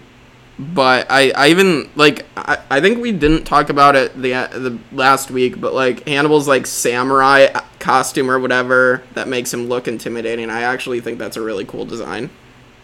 but 0.59 1.07
I, 1.09 1.31
I 1.31 1.47
even 1.47 1.89
like 1.95 2.27
I, 2.37 2.59
I 2.69 2.81
think 2.81 3.01
we 3.01 3.11
didn't 3.11 3.45
talk 3.45 3.69
about 3.69 3.95
it 3.95 4.13
the 4.13 4.29
the 4.29 4.77
last 4.91 5.31
week, 5.31 5.59
but 5.59 5.73
like 5.73 6.07
Hannibal's 6.07 6.47
like 6.47 6.67
samurai 6.67 7.47
costume 7.79 8.29
or 8.29 8.39
whatever 8.39 9.01
that 9.15 9.27
makes 9.27 9.51
him 9.51 9.69
look 9.69 9.87
intimidating. 9.87 10.51
I 10.51 10.61
actually 10.61 11.01
think 11.01 11.17
that's 11.17 11.35
a 11.37 11.41
really 11.41 11.65
cool 11.65 11.85
design. 11.85 12.29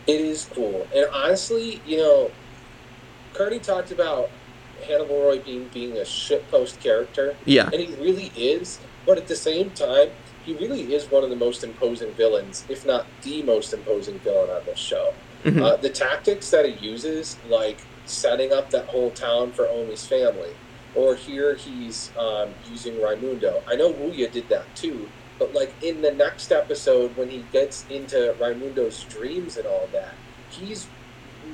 It 0.07 0.21
is 0.21 0.49
cool, 0.55 0.87
and 0.95 1.07
honestly, 1.13 1.81
you 1.85 1.97
know, 1.97 2.31
Kearney 3.33 3.59
talked 3.59 3.91
about 3.91 4.31
Hannibal 4.85 5.19
Roy 5.21 5.39
Bean 5.39 5.67
being 5.73 5.93
a 5.97 6.01
shitpost 6.01 6.81
character, 6.81 7.35
Yeah, 7.45 7.69
and 7.71 7.81
he 7.81 7.93
really 7.95 8.31
is. 8.35 8.79
But 9.05 9.17
at 9.17 9.27
the 9.27 9.35
same 9.35 9.69
time, 9.71 10.09
he 10.45 10.53
really 10.53 10.93
is 10.93 11.05
one 11.11 11.23
of 11.23 11.29
the 11.29 11.35
most 11.35 11.63
imposing 11.63 12.11
villains, 12.13 12.65
if 12.69 12.85
not 12.85 13.05
the 13.21 13.43
most 13.43 13.73
imposing 13.73 14.19
villain 14.19 14.49
on 14.49 14.61
this 14.65 14.79
show. 14.79 15.13
Mhm. 15.43 15.61
Uh, 15.61 15.75
the 15.77 15.89
tactics 15.89 16.49
that 16.49 16.65
he 16.65 16.73
uses, 16.85 17.37
like 17.47 17.79
setting 18.05 18.51
up 18.51 18.69
that 18.71 18.85
whole 18.87 19.11
town 19.11 19.51
for 19.51 19.67
Omi's 19.69 20.05
family, 20.05 20.51
or 20.95 21.15
here 21.15 21.55
he's 21.55 22.11
um, 22.17 22.49
using 22.71 22.99
Raimundo. 23.01 23.61
I 23.67 23.75
know 23.75 23.91
Wuya 23.91 24.31
did 24.31 24.49
that 24.49 24.73
too, 24.75 25.09
but 25.37 25.53
like 25.53 25.73
in 25.83 26.01
the 26.01 26.11
next 26.11 26.51
episode 26.51 27.15
when 27.17 27.29
he 27.29 27.39
gets 27.51 27.85
into 27.89 28.35
Raimundo's 28.39 29.03
dreams 29.03 29.57
and 29.57 29.65
all 29.67 29.87
that, 29.93 30.15
he's 30.49 30.87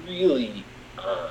really, 0.08 0.64
uh, 0.98 1.28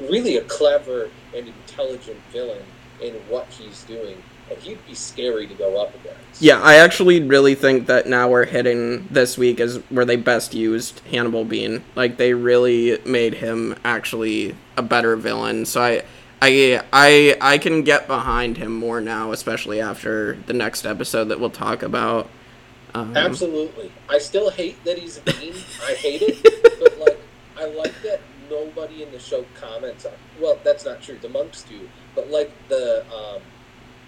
really 0.00 0.36
a 0.36 0.42
clever 0.42 1.10
and 1.34 1.46
intelligent 1.46 2.18
villain 2.30 2.62
in 3.00 3.14
what 3.28 3.46
he's 3.46 3.84
doing, 3.84 4.22
and 4.50 4.58
he'd 4.58 4.84
be 4.86 4.94
scary 4.94 5.46
to 5.46 5.54
go 5.54 5.80
up 5.80 5.94
against. 5.94 6.40
Yeah, 6.40 6.60
I 6.60 6.76
actually 6.76 7.22
really 7.22 7.54
think 7.54 7.86
that 7.86 8.06
now 8.06 8.28
we're 8.28 8.44
hitting 8.44 9.06
this 9.10 9.36
week 9.36 9.60
is 9.60 9.78
where 9.90 10.04
they 10.04 10.16
best 10.16 10.54
used 10.54 11.00
Hannibal 11.10 11.44
Bean. 11.44 11.84
Like 11.94 12.16
they 12.16 12.34
really 12.34 12.98
made 13.04 13.34
him 13.34 13.76
actually 13.84 14.54
a 14.76 14.82
better 14.82 15.16
villain. 15.16 15.66
So 15.66 15.82
I 15.82 16.02
I 16.40 16.82
I 16.92 17.36
I 17.40 17.58
can 17.58 17.82
get 17.82 18.06
behind 18.06 18.56
him 18.56 18.72
more 18.72 19.00
now, 19.00 19.32
especially 19.32 19.80
after 19.80 20.38
the 20.46 20.52
next 20.52 20.86
episode 20.86 21.24
that 21.24 21.40
we'll 21.40 21.50
talk 21.50 21.82
about. 21.82 22.28
Um, 22.94 23.16
Absolutely. 23.16 23.92
I 24.08 24.18
still 24.18 24.50
hate 24.50 24.82
that 24.84 24.98
he's 24.98 25.18
a 25.18 25.22
bean. 25.22 25.54
I 25.86 25.92
hate 25.94 26.22
it, 26.22 26.42
but 26.80 26.98
like 26.98 27.18
I 27.56 27.66
like 27.66 27.94
that 28.02 28.20
nobody 28.50 29.02
in 29.02 29.10
the 29.12 29.18
show 29.18 29.44
comments 29.54 30.04
on. 30.04 30.12
Well, 30.40 30.58
that's 30.64 30.84
not 30.84 31.02
true. 31.02 31.18
The 31.20 31.28
monks 31.28 31.62
do, 31.62 31.88
but 32.14 32.30
like 32.30 32.50
the 32.68 33.04
um, 33.12 33.42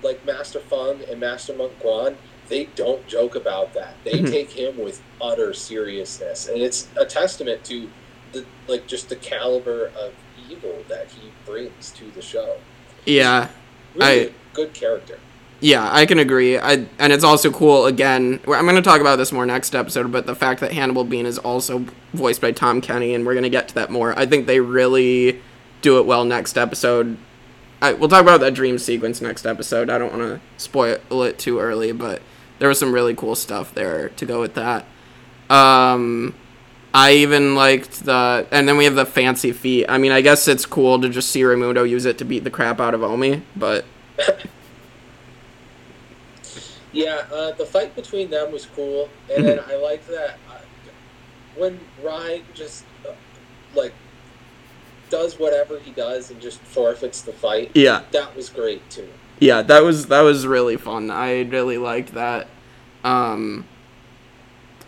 like 0.03 0.25
Master 0.25 0.61
Fung 0.61 1.01
and 1.11 1.21
Master 1.21 1.55
Monk 1.55 1.73
Guan, 1.83 2.17
they 2.49 2.65
don't 2.77 3.07
joke 3.07 3.35
about 3.37 3.75
that. 3.75 3.95
They 4.05 4.13
Mhm. 4.21 4.31
take 4.31 4.51
him 4.51 4.79
with 4.79 5.03
utter 5.21 5.53
seriousness, 5.53 6.49
and 6.49 6.61
it's 6.63 6.89
a 6.97 7.05
testament 7.05 7.65
to 7.65 7.91
the 8.33 8.45
like 8.69 8.87
just 8.87 9.09
the 9.09 9.17
caliber 9.17 9.91
of 9.99 10.13
evil 10.49 10.85
that 10.89 11.09
he 11.11 11.31
brings 11.45 11.91
to 11.93 12.11
the 12.13 12.23
show. 12.23 12.57
Yeah. 13.05 13.49
Really 13.95 14.29
I- 14.29 14.33
good 14.55 14.73
character. 14.73 15.19
Yeah, 15.61 15.87
I 15.93 16.07
can 16.07 16.19
agree. 16.19 16.59
I 16.59 16.87
and 16.99 17.13
it's 17.13 17.25
also 17.25 17.51
cool. 17.51 17.85
Again, 17.87 18.41
I'm 18.47 18.65
going 18.65 18.77
to 18.77 18.83
talk 18.83 19.01
about 19.01 19.17
this 19.17 19.31
more 19.31 19.45
next 19.45 19.75
episode, 19.75 20.11
but 20.11 20.27
the 20.27 20.35
fact 20.35 20.61
that 20.61 20.73
Hannibal 20.73 21.05
Bean 21.05 21.27
is 21.27 21.39
also 21.39 21.85
voiced 22.15 22.41
by 22.41 22.53
Tom 22.53 22.81
Kenny, 22.81 23.15
and 23.15 23.27
we're 23.27 23.35
going 23.35 23.45
to 23.45 23.51
get 23.51 23.69
to 23.69 23.75
that 23.75 23.91
more. 23.91 24.19
I 24.19 24.25
think 24.25 24.47
they 24.47 24.61
really 24.61 25.41
do 25.83 25.99
it 25.99 26.07
well 26.07 26.25
next 26.25 26.57
episode. 26.57 27.19
I, 27.83 27.93
we'll 27.93 28.09
talk 28.09 28.23
about 28.23 28.41
that 28.41 28.55
dream 28.55 28.79
sequence 28.79 29.21
next 29.21 29.47
episode. 29.47 29.91
I 29.91 29.99
don't 29.99 30.13
want 30.13 30.23
to 30.23 30.41
spoil 30.57 31.23
it 31.23 31.39
too 31.39 31.61
early, 31.61 31.93
but 31.93 32.23
there 32.59 32.69
was 32.69 32.79
some 32.79 32.93
really 32.93 33.15
cool 33.15 33.35
stuff 33.35 33.75
there 33.75 34.11
to 34.11 34.27
go 34.27 34.41
with 34.41 34.55
that. 34.55 34.85
Um, 35.49 36.35
I 36.93 37.13
even 37.13 37.55
liked 37.55 38.05
the, 38.05 38.47
and 38.51 38.69
then 38.69 38.77
we 38.77 38.85
have 38.85 38.95
the 38.95 39.07
fancy 39.07 39.53
feet. 39.53 39.87
I 39.89 39.99
mean, 39.99 40.13
I 40.13 40.21
guess 40.21 40.47
it's 40.47 40.67
cool 40.67 41.01
to 41.01 41.09
just 41.09 41.31
see 41.31 41.43
Raimundo 41.43 41.85
use 41.85 42.05
it 42.05 42.19
to 42.19 42.25
beat 42.25 42.45
the 42.45 42.51
crap 42.51 42.81
out 42.81 42.95
of 42.95 43.03
Omi, 43.03 43.43
but 43.57 43.85
Yeah, 46.93 47.25
uh, 47.33 47.53
the 47.53 47.65
fight 47.67 47.95
between 47.95 48.31
them 48.31 48.51
was 48.53 48.67
cool, 48.67 49.09
and 49.33 49.45
then 49.45 49.61
I 49.69 49.77
liked 49.77 50.09
that 50.09 50.39
uh, 50.51 50.59
when 51.57 51.79
Ryan 52.03 52.43
just 52.55 52.85
uh, 53.09 53.13
like 53.75 53.93
does 55.09 55.39
whatever 55.39 55.79
he 55.79 55.91
does 55.93 56.31
and 56.31 56.41
just 56.41 56.59
forfeits 56.61 57.23
the 57.23 57.33
fight. 57.33 57.71
yeah. 57.75 58.03
That 58.13 58.35
was 58.37 58.49
great 58.49 58.89
too. 58.91 59.09
yeah 59.41 59.63
that 59.63 59.83
was 59.83 60.07
that 60.07 60.21
was 60.21 60.47
really 60.47 60.77
fun 60.77 61.11
i 61.11 61.41
really 61.43 61.79
liked 61.79 62.13
that 62.15 62.47
um 63.03 63.65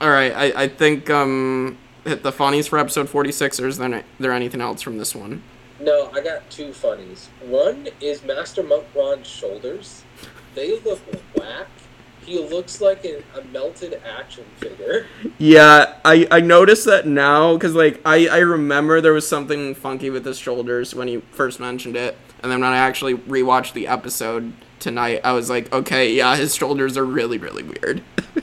all 0.01 0.11
right 0.11 0.33
i 0.37 0.63
i 0.65 0.69
think 0.69 1.09
um 1.11 1.77
hit 2.05 2.23
the 2.23 2.31
funnies 2.31 2.69
for 2.69 2.79
episode 2.79 3.09
46 3.09 3.59
or 3.61 3.67
is 3.69 3.79
there, 3.79 4.05
there 4.21 4.33
anything 4.33 4.61
else 4.61 4.81
from 4.83 4.99
this 4.99 5.15
one 5.15 5.43
No, 5.81 6.11
I 6.13 6.21
got 6.21 6.49
two 6.51 6.73
funnies. 6.73 7.29
One 7.45 7.89
is 8.01 8.23
Master 8.23 8.63
Monk 8.63 8.85
Guan's 8.93 9.27
shoulders. 9.27 10.03
They 10.55 10.79
look 10.81 11.01
whack. 11.35 11.67
He 12.25 12.39
looks 12.39 12.81
like 12.81 13.05
an, 13.05 13.23
a 13.37 13.43
melted 13.45 14.01
action 14.05 14.45
figure. 14.57 15.07
yeah 15.39 15.95
i 16.05 16.27
i 16.31 16.41
noticed 16.41 16.87
that 16.87 17.07
now 17.07 17.55
because 17.55 17.75
like 17.75 18.01
i 18.05 18.27
i 18.29 18.39
remember 18.39 19.01
there 19.01 19.13
was 19.13 19.27
something 19.27 19.75
funky 19.75 20.09
with 20.11 20.25
his 20.25 20.39
shoulders 20.39 20.95
when 20.95 21.09
he 21.09 21.19
first 21.33 21.61
mentioned 21.61 21.97
it. 21.97 22.17
And 22.43 22.51
then 22.51 22.61
when 22.61 22.73
i 22.73 22.79
actually 22.79 23.15
rewatched 23.15 23.73
the 23.73 23.87
episode 23.87 24.53
tonight 24.79 25.21
i 25.25 25.33
was 25.33 25.49
like 25.49 25.73
okay 25.73 26.13
yeah 26.13 26.35
his 26.37 26.55
shoulders 26.55 26.97
are 26.97 27.05
really 27.05 27.39
really 27.39 27.63
weird. 27.63 28.03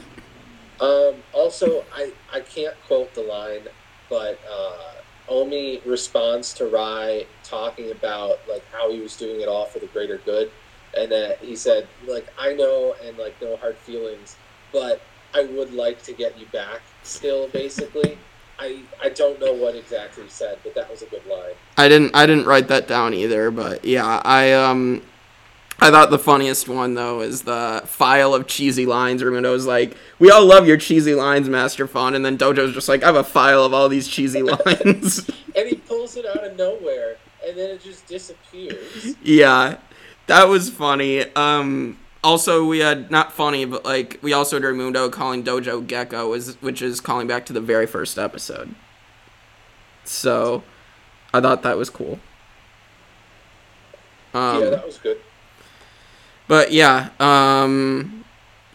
Um, 0.81 1.15
also, 1.33 1.83
I, 1.93 2.13
I 2.33 2.39
can't 2.39 2.73
quote 2.87 3.13
the 3.13 3.21
line, 3.23 3.63
but 4.09 4.39
uh, 4.49 4.93
Omi 5.27 5.81
responds 5.85 6.53
to 6.53 6.67
Rai 6.67 7.27
talking 7.43 7.91
about 7.91 8.39
like 8.49 8.63
how 8.71 8.89
he 8.91 9.01
was 9.01 9.17
doing 9.17 9.41
it 9.41 9.47
all 9.49 9.65
for 9.65 9.79
the 9.79 9.87
greater 9.87 10.19
good, 10.19 10.51
and 10.97 11.12
that 11.12 11.39
he 11.39 11.56
said 11.56 11.88
like 12.08 12.28
I 12.38 12.54
know 12.54 12.95
and 13.04 13.17
like 13.17 13.41
no 13.41 13.58
hard 13.58 13.78
feelings, 13.78 14.36
but 14.71 15.02
I 15.34 15.43
would 15.43 15.73
like 15.73 16.02
to 16.04 16.13
get 16.13 16.39
you 16.39 16.47
back 16.47 16.82
still. 17.04 17.47
Basically, 17.49 18.17
I 18.58 18.80
I 19.02 19.10
don't 19.10 19.39
know 19.39 19.54
what 19.54 19.75
exactly 19.75 20.23
he 20.23 20.30
said, 20.30 20.60
but 20.63 20.75
that 20.75 20.89
was 20.89 21.02
a 21.02 21.06
good 21.06 21.25
line. 21.28 21.54
I 21.78 21.88
didn't 21.88 22.15
I 22.15 22.25
didn't 22.25 22.45
write 22.45 22.67
that 22.69 22.88
down 22.88 23.13
either, 23.13 23.52
but 23.52 23.86
yeah, 23.86 24.21
I 24.23 24.54
um 24.54 25.02
I 25.82 25.91
thought 25.91 26.10
the 26.10 26.19
funniest 26.19 26.67
one 26.67 26.93
though 26.95 27.21
is 27.21 27.43
the 27.43 27.82
file 27.86 28.34
of 28.34 28.47
cheesy 28.47 28.86
lines. 28.86 29.21
Raimundo's 29.21 29.65
like, 29.65 29.95
"We 30.19 30.30
all 30.30 30.45
love 30.45 30.67
your 30.67 30.78
cheesy 30.78 31.15
lines, 31.15 31.47
Master 31.47 31.88
Fung," 31.88 32.15
and 32.15 32.25
then 32.25 32.38
Dojo's 32.38 32.73
just 32.73 32.89
like, 32.89 33.02
"I 33.02 33.06
have 33.06 33.15
a 33.15 33.23
file 33.23 33.63
of 33.63 33.73
all 33.73 33.88
these 33.88 34.08
cheesy 34.08 34.41
lines." 34.65 35.30
And 35.56 35.67
he 35.67 35.75
pulls 35.75 36.17
it 36.17 36.25
out 36.25 36.43
of 36.43 36.58
nowhere, 36.58 37.15
and 37.47 37.58
then 37.58 37.69
it 37.69 37.82
just 37.82 38.06
disappears. 38.08 39.15
yeah, 39.23 39.78
that 40.29 40.47
was 40.47 40.69
funny. 40.69 41.25
Um, 41.35 41.97
also 42.23 42.63
we 42.63 42.79
had 42.79 43.09
not 43.09 43.33
funny, 43.33 43.65
but 43.65 43.83
like 43.83 44.19
we 44.21 44.31
also 44.31 44.57
had 44.57 44.63
Raimundo 44.63 45.09
calling 45.09 45.43
Dojo 45.43 45.85
Gecko, 45.85 46.33
is 46.33 46.55
which 46.61 46.81
is 46.81 47.01
calling 47.01 47.27
back 47.27 47.45
to 47.47 47.53
the 47.53 47.61
very 47.61 47.87
first 47.87 48.17
episode. 48.17 48.73
So, 50.05 50.63
I 51.33 51.41
thought 51.41 51.63
that 51.63 51.77
was 51.77 51.89
cool. 51.89 52.19
Um, 54.33 54.63
yeah, 54.63 54.69
that 54.69 54.85
was 54.85 54.97
good. 54.99 55.19
But 56.47 56.71
yeah, 56.71 57.09
um 57.19 58.18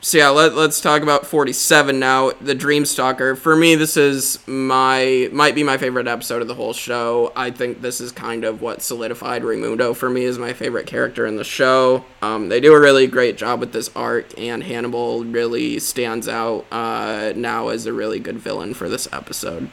so 0.04 0.18
yeah, 0.18 0.28
let, 0.28 0.54
let's 0.54 0.82
talk 0.82 1.00
about 1.00 1.26
47 1.26 1.98
now, 1.98 2.30
the 2.32 2.54
Dreamstalker. 2.54 3.38
For 3.38 3.56
me, 3.56 3.74
this 3.74 3.96
is 3.96 4.38
my 4.46 5.30
might 5.32 5.54
be 5.54 5.62
my 5.62 5.78
favorite 5.78 6.06
episode 6.06 6.42
of 6.42 6.48
the 6.48 6.54
whole 6.54 6.74
show. 6.74 7.32
I 7.34 7.50
think 7.50 7.80
this 7.80 8.02
is 8.02 8.12
kind 8.12 8.44
of 8.44 8.60
what 8.60 8.82
solidified 8.82 9.44
Raimundo 9.44 9.94
for 9.94 10.10
me 10.10 10.26
as 10.26 10.38
my 10.38 10.52
favorite 10.52 10.86
character 10.86 11.24
in 11.24 11.36
the 11.36 11.44
show. 11.44 12.04
Um, 12.20 12.50
they 12.50 12.60
do 12.60 12.74
a 12.74 12.80
really 12.80 13.06
great 13.06 13.38
job 13.38 13.60
with 13.60 13.72
this 13.72 13.88
arc, 13.96 14.38
and 14.38 14.62
Hannibal 14.62 15.24
really 15.24 15.78
stands 15.78 16.28
out 16.28 16.66
uh, 16.70 17.32
now 17.34 17.68
as 17.68 17.86
a 17.86 17.92
really 17.94 18.18
good 18.20 18.38
villain 18.38 18.74
for 18.74 18.90
this 18.90 19.08
episode. 19.10 19.70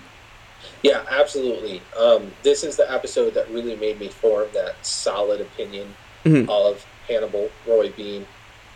Yeah, 0.81 1.03
absolutely. 1.11 1.81
Um, 1.99 2.31
this 2.41 2.63
is 2.63 2.77
the 2.77 2.89
episode 2.89 3.33
that 3.33 3.49
really 3.51 3.75
made 3.75 3.99
me 3.99 4.07
form 4.07 4.47
that 4.53 4.75
solid 4.85 5.41
opinion 5.41 5.93
Mhm. 6.23 6.47
of 6.49 6.85
Hannibal 7.09 7.49
Roy 7.67 7.89
Bean. 7.91 8.25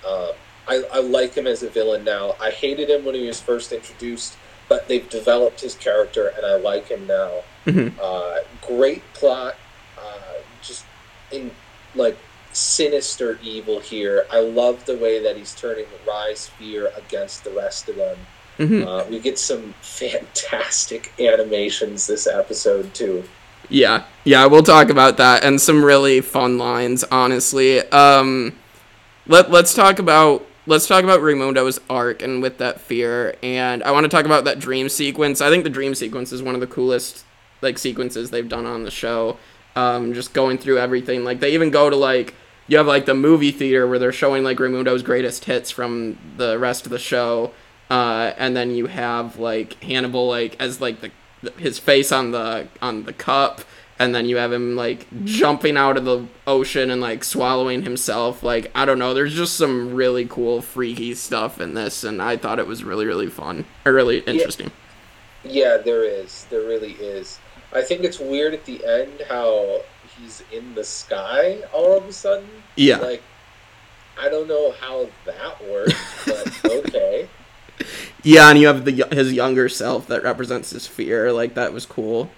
Uh, 0.05 0.33
I, 0.67 0.83
I 0.93 0.99
like 0.99 1.35
him 1.35 1.47
as 1.47 1.63
a 1.63 1.69
villain 1.69 2.03
now. 2.03 2.35
I 2.41 2.51
hated 2.51 2.89
him 2.89 3.05
when 3.05 3.15
he 3.15 3.25
was 3.27 3.39
first 3.39 3.71
introduced, 3.71 4.35
but 4.67 4.87
they've 4.87 5.07
developed 5.09 5.61
his 5.61 5.75
character, 5.75 6.33
and 6.35 6.45
I 6.45 6.55
like 6.55 6.87
him 6.87 7.05
now. 7.07 7.43
Mhm. 7.65 7.93
Uh, 8.01 8.39
great 8.61 9.01
plot, 9.13 9.55
uh, 9.97 10.39
just 10.61 10.85
in 11.31 11.51
like 11.95 12.17
sinister 12.51 13.37
evil 13.43 13.79
here. 13.79 14.25
I 14.31 14.39
love 14.39 14.85
the 14.85 14.95
way 14.97 15.21
that 15.21 15.35
he's 15.37 15.53
turning 15.53 15.85
Rai's 16.07 16.47
fear 16.47 16.91
against 16.95 17.43
the 17.43 17.51
rest 17.51 17.89
of 17.89 17.95
them. 17.97 18.17
Mhm. 18.59 18.87
Uh, 18.87 19.05
we 19.09 19.19
get 19.19 19.37
some 19.37 19.73
fantastic 19.81 21.11
animations 21.19 22.07
this 22.07 22.27
episode 22.27 22.93
too. 22.93 23.23
Yeah, 23.69 24.03
yeah, 24.23 24.45
we'll 24.45 24.63
talk 24.63 24.89
about 24.89 25.17
that 25.17 25.43
and 25.43 25.59
some 25.59 25.83
really 25.83 26.21
fun 26.21 26.57
lines. 26.57 27.03
Honestly, 27.11 27.79
um, 27.91 28.53
let 29.27 29.49
let's 29.51 29.73
talk 29.73 29.99
about 29.99 30.45
let's 30.65 30.87
talk 30.87 31.03
about 31.03 31.19
Raimundo's 31.21 31.79
arc 31.89 32.21
and 32.21 32.41
with 32.41 32.57
that 32.57 32.81
fear. 32.81 33.35
And 33.43 33.83
I 33.83 33.91
want 33.91 34.05
to 34.05 34.09
talk 34.09 34.25
about 34.25 34.45
that 34.45 34.59
dream 34.59 34.89
sequence. 34.89 35.41
I 35.41 35.49
think 35.49 35.63
the 35.63 35.69
dream 35.69 35.95
sequence 35.95 36.31
is 36.31 36.41
one 36.41 36.55
of 36.55 36.61
the 36.61 36.67
coolest 36.67 37.25
like 37.61 37.77
sequences 37.77 38.31
they've 38.31 38.47
done 38.47 38.65
on 38.65 38.83
the 38.83 38.91
show. 38.91 39.37
Um, 39.75 40.13
just 40.13 40.33
going 40.33 40.57
through 40.57 40.79
everything. 40.79 41.23
Like 41.23 41.39
they 41.39 41.53
even 41.53 41.69
go 41.69 41.89
to 41.89 41.95
like 41.95 42.33
you 42.67 42.77
have 42.77 42.87
like 42.87 43.05
the 43.05 43.13
movie 43.13 43.51
theater 43.51 43.87
where 43.87 43.99
they're 43.99 44.11
showing 44.11 44.43
like 44.43 44.57
Raimundo's 44.57 45.03
greatest 45.03 45.45
hits 45.45 45.69
from 45.69 46.17
the 46.37 46.57
rest 46.57 46.85
of 46.85 46.91
the 46.91 46.99
show. 46.99 47.51
Uh, 47.89 48.33
and 48.37 48.55
then 48.55 48.71
you 48.71 48.87
have 48.87 49.37
like 49.37 49.81
Hannibal 49.83 50.27
like 50.27 50.55
as 50.59 50.81
like 50.81 51.01
the 51.01 51.11
his 51.57 51.77
face 51.77 52.11
on 52.11 52.31
the 52.31 52.67
on 52.81 53.03
the 53.03 53.13
cup 53.13 53.61
and 53.97 54.13
then 54.13 54.25
you 54.25 54.35
have 54.37 54.51
him 54.51 54.75
like 54.75 55.07
jumping 55.23 55.77
out 55.77 55.95
of 55.97 56.03
the 56.05 56.25
ocean 56.45 56.91
and 56.91 56.99
like 57.01 57.23
swallowing 57.23 57.83
himself 57.83 58.43
like 58.43 58.69
i 58.75 58.83
don't 58.85 58.99
know 58.99 59.13
there's 59.13 59.33
just 59.33 59.55
some 59.55 59.93
really 59.93 60.25
cool 60.25 60.61
freaky 60.61 61.13
stuff 61.15 61.61
in 61.61 61.73
this 61.75 62.03
and 62.03 62.21
i 62.21 62.35
thought 62.35 62.59
it 62.59 62.67
was 62.67 62.83
really 62.83 63.05
really 63.05 63.27
fun 63.29 63.63
or 63.85 63.93
really 63.93 64.19
interesting 64.19 64.71
Yeah, 65.43 65.77
there 65.77 66.03
is. 66.03 66.45
There 66.49 66.61
really 66.61 66.93
is. 66.93 67.39
I 67.71 67.83
think 67.83 68.03
it's 68.03 68.19
weird 68.19 68.53
at 68.55 68.65
the 68.65 68.83
end 68.83 69.21
how 69.29 69.81
he's 70.17 70.41
in 70.51 70.73
the 70.73 70.83
sky 70.83 71.61
all 71.71 71.95
of 71.97 72.05
a 72.05 72.11
sudden. 72.11 72.49
yeah 72.75 72.97
Like, 72.97 73.21
I 74.19 74.27
don't 74.29 74.47
know 74.47 74.71
how 74.81 75.07
that 75.25 75.63
works, 75.69 75.93
but 76.25 76.65
okay. 76.87 77.29
yeah 78.23 78.49
and 78.49 78.57
you 78.59 78.65
have 78.67 78.85
the 78.85 79.05
his 79.11 79.33
younger 79.33 79.69
self 79.69 80.07
that 80.07 80.23
represents 80.23 80.71
his 80.71 80.87
fear 80.87 81.31
like 81.31 81.53
that 81.53 81.73
was 81.73 81.85
cool 81.85 82.31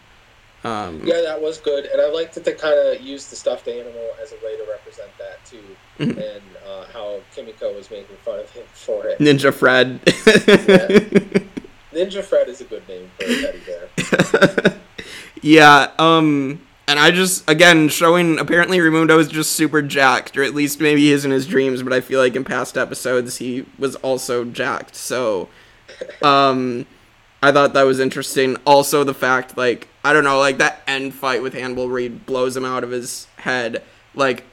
um 0.64 1.02
Yeah, 1.06 1.22
that 1.22 1.42
was 1.42 1.58
good, 1.60 1.86
and 1.86 2.02
I 2.02 2.10
like 2.10 2.34
that 2.34 2.44
they 2.44 2.54
kind 2.54 2.78
of 2.78 3.02
used 3.02 3.32
the 3.32 3.36
stuffed 3.36 3.68
animal 3.68 4.10
as 4.22 4.32
a 4.32 4.36
way 4.46 4.56
to 4.58 4.66
represent 4.70 5.10
that 5.20 5.44
too, 5.46 5.64
Mhm. 6.00 6.18
and 6.18 6.42
uh, 6.68 6.86
how 6.94 7.20
Kimiko 7.36 7.74
was 7.74 7.90
making 7.92 8.16
fun 8.26 8.40
of 8.40 8.50
him 8.52 8.64
for 8.74 9.06
it. 9.08 9.20
ninja 9.20 9.54
fred 9.54 10.00
Ninja 11.94 12.24
Fred 12.24 12.48
is 12.48 12.62
a 12.62 12.66
good 12.66 12.88
name 12.88 13.10
for 13.18 13.26
a 13.26 13.42
teddy 13.42 13.60
bear. 13.66 14.78
yeah, 15.42 15.92
um, 15.98 16.62
and 16.88 17.00
I 17.00 17.10
just 17.12 17.50
again 17.50 17.90
showing 17.90 18.38
apparently 18.40 18.80
Raimundo 18.80 19.18
is 19.18 19.28
just 19.28 19.54
super 19.54 19.82
jacked, 19.82 20.38
or 20.38 20.44
at 20.44 20.54
least 20.54 20.80
maybe 20.80 21.02
he 21.02 21.12
is 21.12 21.26
in 21.26 21.32
his 21.32 21.48
dreams, 21.48 21.82
but 21.82 21.94
I 21.94 22.02
feel 22.02 22.20
like 22.20 22.36
in 22.36 22.44
past 22.44 22.78
episodes 22.78 23.38
he 23.38 23.66
was 23.80 23.96
also 23.98 24.44
jacked. 24.46 24.96
So, 24.96 25.50
um, 26.22 26.86
I 27.42 27.52
thought 27.52 27.74
that 27.74 27.84
was 27.84 28.00
interesting. 28.00 28.58
Also, 28.66 29.04
the 29.04 29.14
fact 29.14 29.58
like 29.58 29.88
I 30.04 30.14
don't 30.14 30.24
know, 30.24 30.40
like 30.40 30.58
that 30.58 30.82
end 30.88 31.14
fight 31.14 31.42
with 31.42 31.54
Hannibal 31.54 31.90
Reed 31.90 32.26
blows 32.26 32.56
him 32.58 32.66
out 32.66 32.84
of 32.84 32.92
his 32.92 33.28
head, 33.38 33.84
like. 34.16 34.44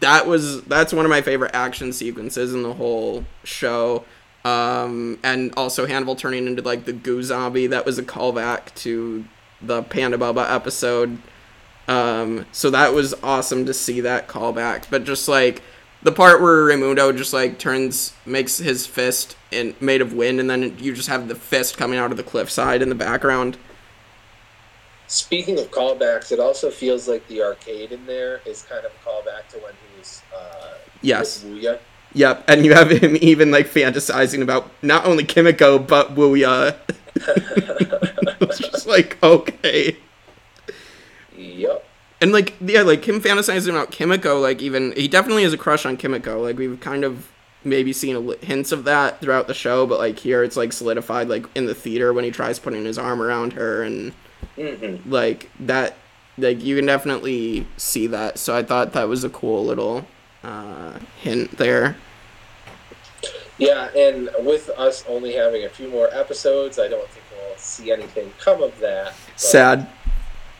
That 0.00 0.26
was 0.26 0.62
that's 0.62 0.92
one 0.92 1.04
of 1.04 1.10
my 1.10 1.22
favorite 1.22 1.52
action 1.54 1.92
sequences 1.92 2.52
in 2.52 2.64
the 2.64 2.74
whole 2.74 3.24
show. 3.44 4.04
Um, 4.44 5.18
and 5.24 5.52
also 5.56 5.86
Hannibal 5.86 6.14
turning 6.14 6.46
into 6.48 6.62
like 6.62 6.84
the 6.84 6.92
goo 6.92 7.22
zombie. 7.22 7.66
That 7.66 7.86
was 7.86 7.98
a 7.98 8.02
callback 8.02 8.74
to 8.76 9.24
the 9.60 9.82
Panda 9.82 10.18
Bubba 10.18 10.52
episode. 10.52 11.18
Um, 11.88 12.46
so 12.52 12.70
that 12.70 12.92
was 12.92 13.14
awesome 13.22 13.66
to 13.66 13.74
see 13.74 14.00
that 14.02 14.28
callback. 14.28 14.86
But 14.88 15.04
just 15.04 15.28
like 15.28 15.62
the 16.06 16.12
part 16.12 16.40
where 16.40 16.64
Raimundo 16.64 17.10
just 17.10 17.32
like 17.32 17.58
turns, 17.58 18.14
makes 18.24 18.58
his 18.58 18.86
fist 18.86 19.36
and 19.50 19.74
made 19.82 20.00
of 20.00 20.12
wind, 20.12 20.38
and 20.38 20.48
then 20.48 20.76
you 20.78 20.94
just 20.94 21.08
have 21.08 21.26
the 21.26 21.34
fist 21.34 21.76
coming 21.76 21.98
out 21.98 22.12
of 22.12 22.16
the 22.16 22.22
cliffside 22.22 22.80
in 22.80 22.88
the 22.88 22.94
background. 22.94 23.58
Speaking 25.08 25.58
of 25.58 25.72
callbacks, 25.72 26.30
it 26.30 26.38
also 26.38 26.70
feels 26.70 27.08
like 27.08 27.26
the 27.26 27.42
arcade 27.42 27.90
in 27.90 28.06
there 28.06 28.40
is 28.46 28.62
kind 28.62 28.86
of 28.86 28.92
a 28.92 29.08
callback 29.08 29.48
to 29.48 29.58
when 29.58 29.72
he 29.72 29.98
was 29.98 30.22
uh, 30.34 30.74
Yes. 31.02 31.42
Wuya. 31.42 31.80
Yep, 32.12 32.44
and 32.48 32.64
you 32.64 32.72
have 32.72 32.90
him 32.90 33.16
even 33.20 33.50
like 33.50 33.66
fantasizing 33.66 34.42
about 34.42 34.70
not 34.82 35.06
only 35.06 35.24
Kimiko 35.24 35.76
but 35.80 36.14
Wuya. 36.14 36.76
it's 37.16 38.58
just 38.58 38.86
like 38.86 39.20
okay. 39.24 39.96
And 42.20 42.32
like 42.32 42.54
yeah, 42.60 42.82
like 42.82 43.06
him 43.06 43.20
fantasizing 43.20 43.70
about 43.70 43.90
Kimiko, 43.90 44.40
like 44.40 44.62
even 44.62 44.92
he 44.92 45.06
definitely 45.08 45.42
has 45.42 45.52
a 45.52 45.58
crush 45.58 45.84
on 45.84 45.96
Kimiko. 45.96 46.42
Like 46.42 46.56
we've 46.58 46.80
kind 46.80 47.04
of 47.04 47.30
maybe 47.62 47.92
seen 47.92 48.16
a 48.16 48.20
li- 48.20 48.36
hints 48.40 48.72
of 48.72 48.84
that 48.84 49.20
throughout 49.20 49.48
the 49.48 49.54
show, 49.54 49.86
but 49.86 49.98
like 49.98 50.18
here 50.18 50.42
it's 50.42 50.56
like 50.56 50.72
solidified 50.72 51.28
like 51.28 51.44
in 51.54 51.66
the 51.66 51.74
theater 51.74 52.12
when 52.12 52.24
he 52.24 52.30
tries 52.30 52.58
putting 52.58 52.84
his 52.84 52.98
arm 52.98 53.20
around 53.20 53.52
her 53.54 53.82
and 53.82 54.12
hmm 54.56 54.96
like 55.10 55.50
that 55.60 55.96
like 56.38 56.62
you 56.62 56.76
can 56.76 56.86
definitely 56.86 57.66
see 57.76 58.06
that. 58.06 58.38
So 58.38 58.56
I 58.56 58.62
thought 58.62 58.92
that 58.94 59.08
was 59.08 59.24
a 59.24 59.28
cool 59.30 59.64
little 59.64 60.06
uh 60.42 60.98
hint 61.20 61.58
there. 61.58 61.96
Yeah, 63.58 63.88
and 63.96 64.28
with 64.40 64.68
us 64.70 65.04
only 65.08 65.32
having 65.34 65.64
a 65.64 65.68
few 65.68 65.88
more 65.88 66.08
episodes, 66.12 66.78
I 66.78 66.88
don't 66.88 67.08
think 67.08 67.24
we'll 67.32 67.56
see 67.56 67.90
anything 67.90 68.32
come 68.38 68.62
of 68.62 68.78
that. 68.80 69.14
Sad. 69.36 69.88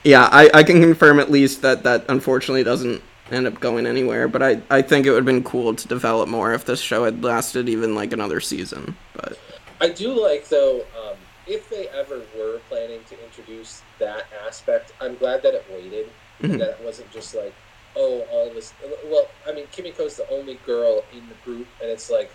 Yeah, 0.06 0.28
I, 0.30 0.48
I 0.54 0.62
can 0.62 0.80
confirm 0.80 1.18
at 1.18 1.32
least 1.32 1.62
that 1.62 1.82
that 1.82 2.04
unfortunately 2.08 2.62
doesn't 2.62 3.02
end 3.32 3.44
up 3.48 3.58
going 3.58 3.88
anywhere, 3.88 4.28
but 4.28 4.40
I, 4.40 4.62
I 4.70 4.80
think 4.80 5.04
it 5.04 5.10
would 5.10 5.16
have 5.16 5.24
been 5.24 5.42
cool 5.42 5.74
to 5.74 5.88
develop 5.88 6.28
more 6.28 6.54
if 6.54 6.64
this 6.64 6.80
show 6.80 7.02
had 7.04 7.24
lasted 7.24 7.68
even 7.68 7.96
like 7.96 8.12
another 8.12 8.38
season. 8.38 8.96
But 9.14 9.36
I 9.80 9.88
do 9.88 10.12
like 10.12 10.48
though, 10.48 10.82
um, 10.96 11.16
if 11.48 11.68
they 11.68 11.88
ever 11.88 12.20
were 12.38 12.60
planning 12.68 13.00
to 13.08 13.24
introduce 13.24 13.82
that 13.98 14.26
aspect, 14.46 14.92
I'm 15.00 15.16
glad 15.16 15.42
that 15.42 15.54
it 15.54 15.66
waited 15.72 16.08
Mhm. 16.40 16.50
and 16.52 16.60
that 16.60 16.68
it 16.78 16.80
wasn't 16.84 17.10
just 17.10 17.34
like, 17.34 17.52
oh, 17.96 18.20
all 18.30 18.46
of 18.46 18.54
this. 18.54 18.74
Well, 19.06 19.26
I 19.48 19.52
mean, 19.52 19.66
Kimiko's 19.76 20.16
the 20.16 20.30
only 20.30 20.60
girl 20.64 21.02
in 21.12 21.28
the 21.28 21.34
group, 21.44 21.66
and 21.82 21.90
it's 21.90 22.10
like 22.10 22.30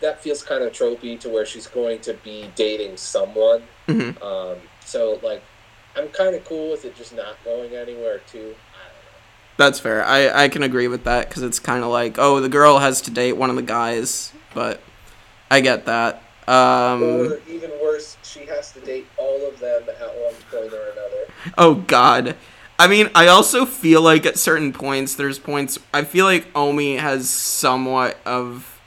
that 0.00 0.22
feels 0.22 0.44
kind 0.44 0.62
of 0.62 0.72
tropey 0.72 1.18
to 1.18 1.28
where 1.28 1.44
she's 1.44 1.66
going 1.66 1.98
to 2.02 2.14
be 2.22 2.52
dating 2.54 2.98
someone. 2.98 3.64
Mhm. 3.88 4.22
Um, 4.22 4.58
so 4.84 5.18
like, 5.24 5.42
I'm 5.96 6.08
kind 6.08 6.34
of 6.34 6.44
cool 6.44 6.70
with 6.70 6.84
it 6.84 6.96
just 6.96 7.14
not 7.14 7.36
going 7.44 7.74
anywhere 7.74 8.18
too. 8.30 8.38
I 8.38 8.42
don't 8.42 8.54
know. 8.54 8.54
That's 9.56 9.78
fair. 9.78 10.04
I, 10.04 10.44
I 10.44 10.48
can 10.48 10.62
agree 10.62 10.88
with 10.88 11.04
that 11.04 11.28
because 11.28 11.42
it's 11.42 11.58
kind 11.58 11.84
of 11.84 11.90
like, 11.90 12.18
oh, 12.18 12.40
the 12.40 12.48
girl 12.48 12.78
has 12.78 13.00
to 13.02 13.10
date 13.10 13.34
one 13.34 13.50
of 13.50 13.56
the 13.56 13.62
guys, 13.62 14.32
but 14.54 14.80
I 15.50 15.60
get 15.60 15.86
that. 15.86 16.22
Um, 16.46 17.02
Or 17.02 17.40
even 17.48 17.70
worse, 17.82 18.16
she 18.22 18.40
has 18.46 18.72
to 18.72 18.80
date 18.80 19.06
all 19.16 19.46
of 19.48 19.58
them 19.60 19.82
at 19.88 20.14
one 20.16 20.34
point 20.50 20.72
or 20.72 20.90
another. 20.90 21.32
oh 21.56 21.74
God. 21.74 22.36
I 22.76 22.88
mean, 22.88 23.08
I 23.14 23.28
also 23.28 23.64
feel 23.64 24.02
like 24.02 24.26
at 24.26 24.36
certain 24.36 24.72
points, 24.72 25.14
there's 25.14 25.38
points. 25.38 25.78
I 25.94 26.02
feel 26.02 26.24
like 26.26 26.46
Omi 26.56 26.96
has 26.96 27.30
somewhat 27.30 28.18
of. 28.26 28.80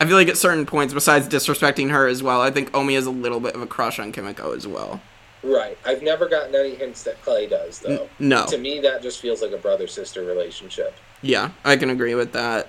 I 0.00 0.06
feel 0.06 0.16
like 0.16 0.26
at 0.28 0.36
certain 0.36 0.66
points, 0.66 0.92
besides 0.92 1.28
disrespecting 1.28 1.90
her 1.92 2.08
as 2.08 2.20
well, 2.24 2.40
I 2.40 2.50
think 2.50 2.74
Omi 2.76 2.94
has 2.94 3.06
a 3.06 3.12
little 3.12 3.38
bit 3.38 3.54
of 3.54 3.62
a 3.62 3.66
crush 3.68 4.00
on 4.00 4.10
Kimiko 4.10 4.52
as 4.52 4.66
well. 4.66 5.00
Right. 5.42 5.76
I've 5.84 6.02
never 6.02 6.28
gotten 6.28 6.54
any 6.54 6.74
hints 6.74 7.02
that 7.04 7.20
Clay 7.22 7.46
does, 7.46 7.80
though. 7.80 8.08
No. 8.18 8.46
To 8.46 8.58
me, 8.58 8.80
that 8.80 9.02
just 9.02 9.20
feels 9.20 9.42
like 9.42 9.52
a 9.52 9.58
brother 9.58 9.86
sister 9.86 10.22
relationship. 10.24 10.94
Yeah, 11.20 11.50
I 11.64 11.76
can 11.76 11.90
agree 11.90 12.14
with 12.14 12.32
that. 12.32 12.68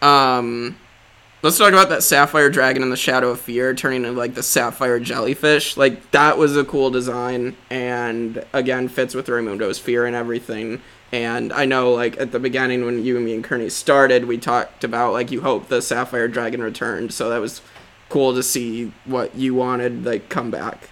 Um, 0.00 0.76
let's 1.42 1.58
talk 1.58 1.72
about 1.72 1.88
that 1.88 2.02
sapphire 2.02 2.50
dragon 2.50 2.82
in 2.82 2.90
the 2.90 2.96
shadow 2.96 3.30
of 3.30 3.40
fear 3.40 3.74
turning 3.74 4.04
into 4.04 4.18
like 4.18 4.34
the 4.34 4.42
sapphire 4.42 5.00
jellyfish. 5.00 5.76
Like 5.76 6.10
that 6.12 6.38
was 6.38 6.56
a 6.56 6.64
cool 6.64 6.90
design, 6.90 7.56
and 7.70 8.44
again 8.52 8.88
fits 8.88 9.14
with 9.14 9.26
Raimundo's 9.26 9.78
fear 9.78 10.06
and 10.06 10.14
everything. 10.14 10.80
And 11.10 11.52
I 11.52 11.64
know, 11.64 11.92
like 11.92 12.20
at 12.20 12.32
the 12.32 12.38
beginning 12.38 12.84
when 12.84 13.04
you 13.04 13.16
and 13.16 13.24
me 13.24 13.34
and 13.34 13.42
Kearney 13.42 13.70
started, 13.70 14.26
we 14.26 14.38
talked 14.38 14.84
about 14.84 15.12
like 15.12 15.30
you 15.30 15.40
hope 15.40 15.68
the 15.68 15.80
Sapphire 15.80 16.28
Dragon 16.28 16.62
returned. 16.62 17.12
So 17.14 17.30
that 17.30 17.38
was 17.38 17.62
cool 18.08 18.34
to 18.34 18.42
see 18.42 18.92
what 19.04 19.34
you 19.34 19.54
wanted 19.54 20.04
like 20.04 20.28
come 20.28 20.50
back. 20.50 20.90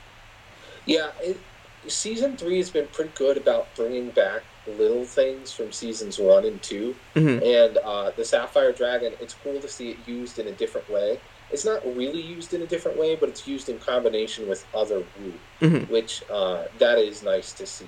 Yeah, 0.86 1.10
it, 1.20 1.38
season 1.88 2.36
three 2.36 2.56
has 2.58 2.70
been 2.70 2.86
pretty 2.92 3.10
good 3.14 3.36
about 3.36 3.68
bringing 3.76 4.10
back 4.10 4.42
little 4.66 5.04
things 5.04 5.52
from 5.52 5.70
seasons 5.72 6.18
one 6.18 6.44
and 6.44 6.60
2 6.62 6.94
Mhm. 7.14 7.42
and 7.66 7.78
uh, 7.78 8.10
the 8.16 8.24
Sapphire 8.24 8.72
Dragon. 8.72 9.12
It's 9.20 9.34
cool 9.44 9.60
to 9.60 9.68
see 9.68 9.90
it 9.90 9.98
used 10.06 10.38
in 10.40 10.48
a 10.48 10.52
different 10.52 10.90
way. 10.90 11.20
It's 11.52 11.64
not 11.64 11.84
really 11.96 12.20
used 12.22 12.52
in 12.54 12.62
a 12.62 12.66
different 12.66 12.98
way, 12.98 13.14
but 13.14 13.28
it's 13.28 13.46
used 13.46 13.68
in 13.68 13.78
combination 13.78 14.48
with 14.48 14.64
other 14.74 15.04
Wu, 15.20 15.32
Mhm. 15.60 15.88
which 15.88 16.22
uh, 16.30 16.64
that 16.78 16.98
is 16.98 17.22
nice 17.22 17.52
to 17.52 17.66
see. 17.66 17.86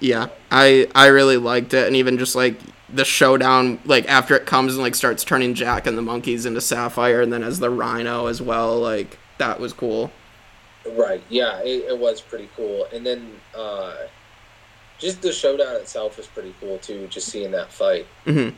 Yeah, 0.00 0.28
I 0.50 0.88
I 0.94 1.06
really 1.08 1.36
liked 1.36 1.74
it, 1.74 1.86
and 1.86 1.94
even 1.94 2.18
just 2.18 2.34
like 2.34 2.56
the 2.92 3.04
showdown, 3.04 3.78
like 3.84 4.08
after 4.08 4.34
it 4.34 4.46
comes 4.46 4.74
and 4.74 4.82
like 4.82 4.96
starts 4.96 5.22
turning 5.22 5.54
Jack 5.54 5.86
and 5.86 5.96
the 5.96 6.02
monkeys 6.02 6.46
into 6.46 6.60
Sapphire, 6.60 7.20
and 7.20 7.32
then 7.32 7.44
as 7.44 7.60
the 7.60 7.70
Rhino 7.70 8.26
as 8.26 8.42
well, 8.42 8.76
like 8.80 9.18
that 9.38 9.60
was 9.60 9.72
cool. 9.72 10.10
Right. 10.86 11.22
Yeah, 11.28 11.60
it, 11.60 11.90
it 11.90 11.98
was 11.98 12.20
pretty 12.20 12.48
cool. 12.56 12.86
And 12.92 13.04
then 13.04 13.32
uh, 13.56 13.94
just 14.98 15.22
the 15.22 15.32
showdown 15.32 15.76
itself 15.76 16.16
was 16.16 16.26
pretty 16.26 16.54
cool 16.60 16.78
too. 16.78 17.06
Just 17.08 17.28
seeing 17.28 17.50
that 17.52 17.72
fight. 17.72 18.06
hmm 18.24 18.50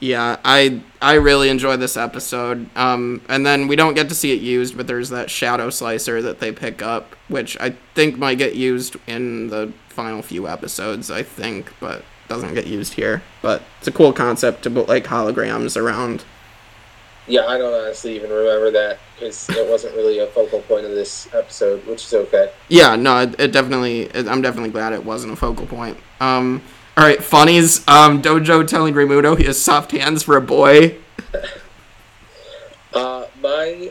Yeah, 0.00 0.36
I 0.44 0.80
I 1.02 1.14
really 1.14 1.48
enjoy 1.48 1.76
this 1.76 1.96
episode. 1.96 2.68
Um, 2.76 3.20
and 3.28 3.44
then 3.44 3.66
we 3.68 3.76
don't 3.76 3.94
get 3.94 4.08
to 4.10 4.14
see 4.14 4.32
it 4.32 4.40
used, 4.40 4.76
but 4.76 4.86
there's 4.86 5.10
that 5.10 5.30
shadow 5.30 5.70
slicer 5.70 6.22
that 6.22 6.38
they 6.40 6.52
pick 6.52 6.82
up, 6.82 7.14
which 7.28 7.56
I 7.60 7.70
think 7.94 8.16
might 8.18 8.38
get 8.38 8.54
used 8.54 8.96
in 9.06 9.48
the 9.48 9.72
final 9.88 10.22
few 10.22 10.46
episodes. 10.48 11.10
I 11.10 11.22
think, 11.22 11.72
but 11.80 12.04
doesn't 12.28 12.54
get 12.54 12.66
used 12.66 12.94
here. 12.94 13.22
But 13.42 13.62
it's 13.78 13.88
a 13.88 13.92
cool 13.92 14.12
concept 14.12 14.62
to 14.64 14.70
put 14.70 14.88
like 14.88 15.04
holograms 15.04 15.76
around. 15.76 16.24
Yeah, 17.26 17.46
I 17.46 17.58
don't 17.58 17.72
honestly 17.72 18.16
even 18.16 18.30
remember 18.30 18.70
that 18.72 18.98
because 19.24 19.48
it 19.48 19.66
wasn't 19.68 19.94
really 19.96 20.18
a 20.18 20.26
focal 20.26 20.60
point 20.60 20.84
of 20.84 20.92
this 20.92 21.32
episode, 21.32 21.84
which 21.86 22.04
is 22.04 22.12
okay. 22.12 22.52
Yeah, 22.68 22.94
no, 22.94 23.20
it, 23.20 23.40
it 23.40 23.52
definitely. 23.52 24.02
It, 24.02 24.28
I'm 24.28 24.42
definitely 24.42 24.70
glad 24.70 24.92
it 24.92 25.04
wasn't 25.04 25.32
a 25.32 25.36
focal 25.36 25.66
point. 25.66 25.96
Um, 26.20 26.60
all 26.96 27.04
right, 27.04 27.22
funnies. 27.22 27.86
Um, 27.88 28.20
Dojo 28.20 28.66
telling 28.66 28.94
Raimundo 28.94 29.34
he 29.34 29.44
has 29.44 29.60
soft 29.60 29.92
hands 29.92 30.22
for 30.22 30.36
a 30.36 30.42
boy. 30.42 30.98
Uh, 32.92 33.26
my 33.42 33.90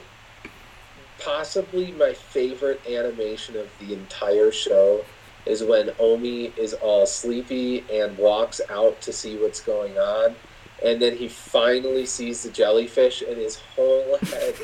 possibly 1.19 1.91
my 1.91 2.13
favorite 2.13 2.79
animation 2.87 3.57
of 3.57 3.67
the 3.81 3.91
entire 3.91 4.49
show 4.49 5.03
is 5.45 5.61
when 5.61 5.91
Omi 5.99 6.53
is 6.55 6.73
all 6.75 7.05
sleepy 7.05 7.83
and 7.91 8.17
walks 8.17 8.61
out 8.69 9.01
to 9.01 9.11
see 9.11 9.35
what's 9.35 9.59
going 9.59 9.97
on, 9.97 10.37
and 10.85 11.01
then 11.01 11.17
he 11.17 11.27
finally 11.27 12.05
sees 12.05 12.43
the 12.43 12.49
jellyfish, 12.49 13.21
and 13.21 13.35
his 13.35 13.57
whole 13.75 14.17
head 14.21 14.55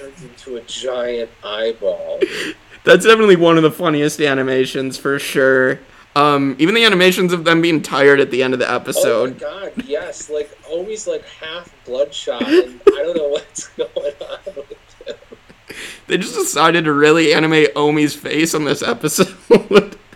turns 0.00 0.22
into 0.22 0.56
a 0.56 0.60
giant 0.62 1.30
eyeball. 1.44 2.20
That's 2.84 3.04
definitely 3.04 3.36
one 3.36 3.56
of 3.56 3.62
the 3.62 3.70
funniest 3.70 4.20
animations 4.20 4.96
for 4.96 5.18
sure. 5.18 5.80
Um, 6.16 6.56
even 6.58 6.74
the 6.74 6.84
animations 6.84 7.32
of 7.32 7.44
them 7.44 7.60
being 7.60 7.82
tired 7.82 8.18
at 8.20 8.30
the 8.30 8.42
end 8.42 8.54
of 8.54 8.60
the 8.60 8.70
episode. 8.70 9.42
Oh 9.42 9.48
my 9.48 9.70
god, 9.70 9.84
yes! 9.84 10.28
Like 10.28 10.50
Omi's 10.68 11.06
like 11.06 11.24
half 11.24 11.72
bloodshot, 11.84 12.42
and 12.48 12.80
I 12.86 13.02
don't 13.02 13.16
know 13.16 13.28
what's 13.28 13.68
going 13.68 13.90
on 13.94 14.38
with 14.56 14.70
him. 15.06 15.76
They 16.08 16.18
just 16.18 16.34
decided 16.34 16.84
to 16.84 16.92
really 16.92 17.32
animate 17.32 17.70
Omi's 17.76 18.14
face 18.14 18.54
on 18.54 18.64
this 18.64 18.82
episode. 18.82 19.96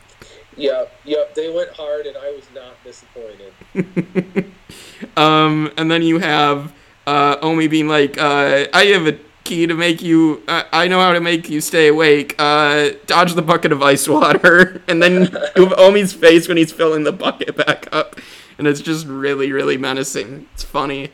Yep, 0.57 0.93
yep. 1.05 1.35
They 1.35 1.51
went 1.51 1.71
hard, 1.71 2.07
and 2.07 2.17
I 2.17 2.31
was 2.31 2.45
not 2.55 2.77
disappointed. 2.85 4.53
um, 5.17 5.73
and 5.77 5.91
then 5.91 6.03
you 6.03 6.21
have 6.21 6.73
uh, 7.09 7.37
Omi 7.43 7.67
being 7.67 7.89
like, 7.89 8.17
uh, 8.19 8.67
"I 8.73 8.85
have 8.85 9.09
a 9.09 9.19
key 9.45 9.67
to 9.67 9.75
make 9.75 10.03
you. 10.03 10.43
Uh, 10.49 10.65
I 10.73 10.89
know 10.89 11.01
how 11.01 11.13
to 11.13 11.21
make 11.21 11.49
you 11.49 11.61
stay 11.61 11.89
awake. 11.89 12.35
Uh, 12.39 12.91
dodge 13.07 13.35
the 13.35 13.43
bucket 13.43 13.73
of 13.73 13.83
ice 13.83 14.09
water." 14.09 14.83
And 14.89 15.03
then 15.03 15.31
you 15.57 15.67
have 15.69 15.79
Omi's 15.79 16.13
face 16.13 16.49
when 16.49 16.57
he's 16.57 16.73
filling 16.73 17.05
the 17.05 17.13
bucket 17.13 17.57
back 17.57 17.89
up, 17.93 18.21
and 18.59 18.67
it's 18.67 18.81
just 18.81 19.07
really, 19.07 19.53
really 19.53 19.77
menacing. 19.77 20.49
It's 20.55 20.63
funny. 20.63 21.11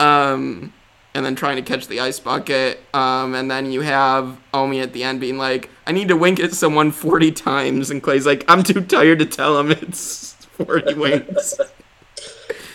Um, 0.00 0.72
and 1.14 1.24
then 1.24 1.34
trying 1.34 1.56
to 1.56 1.62
catch 1.62 1.86
the 1.88 2.00
ice 2.00 2.18
bucket. 2.18 2.80
Um, 2.94 3.34
and 3.34 3.50
then 3.50 3.70
you 3.70 3.82
have 3.82 4.38
Omi 4.54 4.80
at 4.80 4.92
the 4.92 5.04
end 5.04 5.20
being 5.20 5.38
like, 5.38 5.70
"I 5.86 5.92
need 5.92 6.08
to 6.08 6.16
wink 6.16 6.40
at 6.40 6.52
someone 6.52 6.90
40 6.90 7.32
times," 7.32 7.90
and 7.90 8.02
Clay's 8.02 8.26
like, 8.26 8.44
"I'm 8.48 8.62
too 8.62 8.80
tired 8.80 9.18
to 9.20 9.26
tell 9.26 9.58
him 9.58 9.70
it's 9.70 10.34
40 10.56 10.94
winks." 10.94 11.54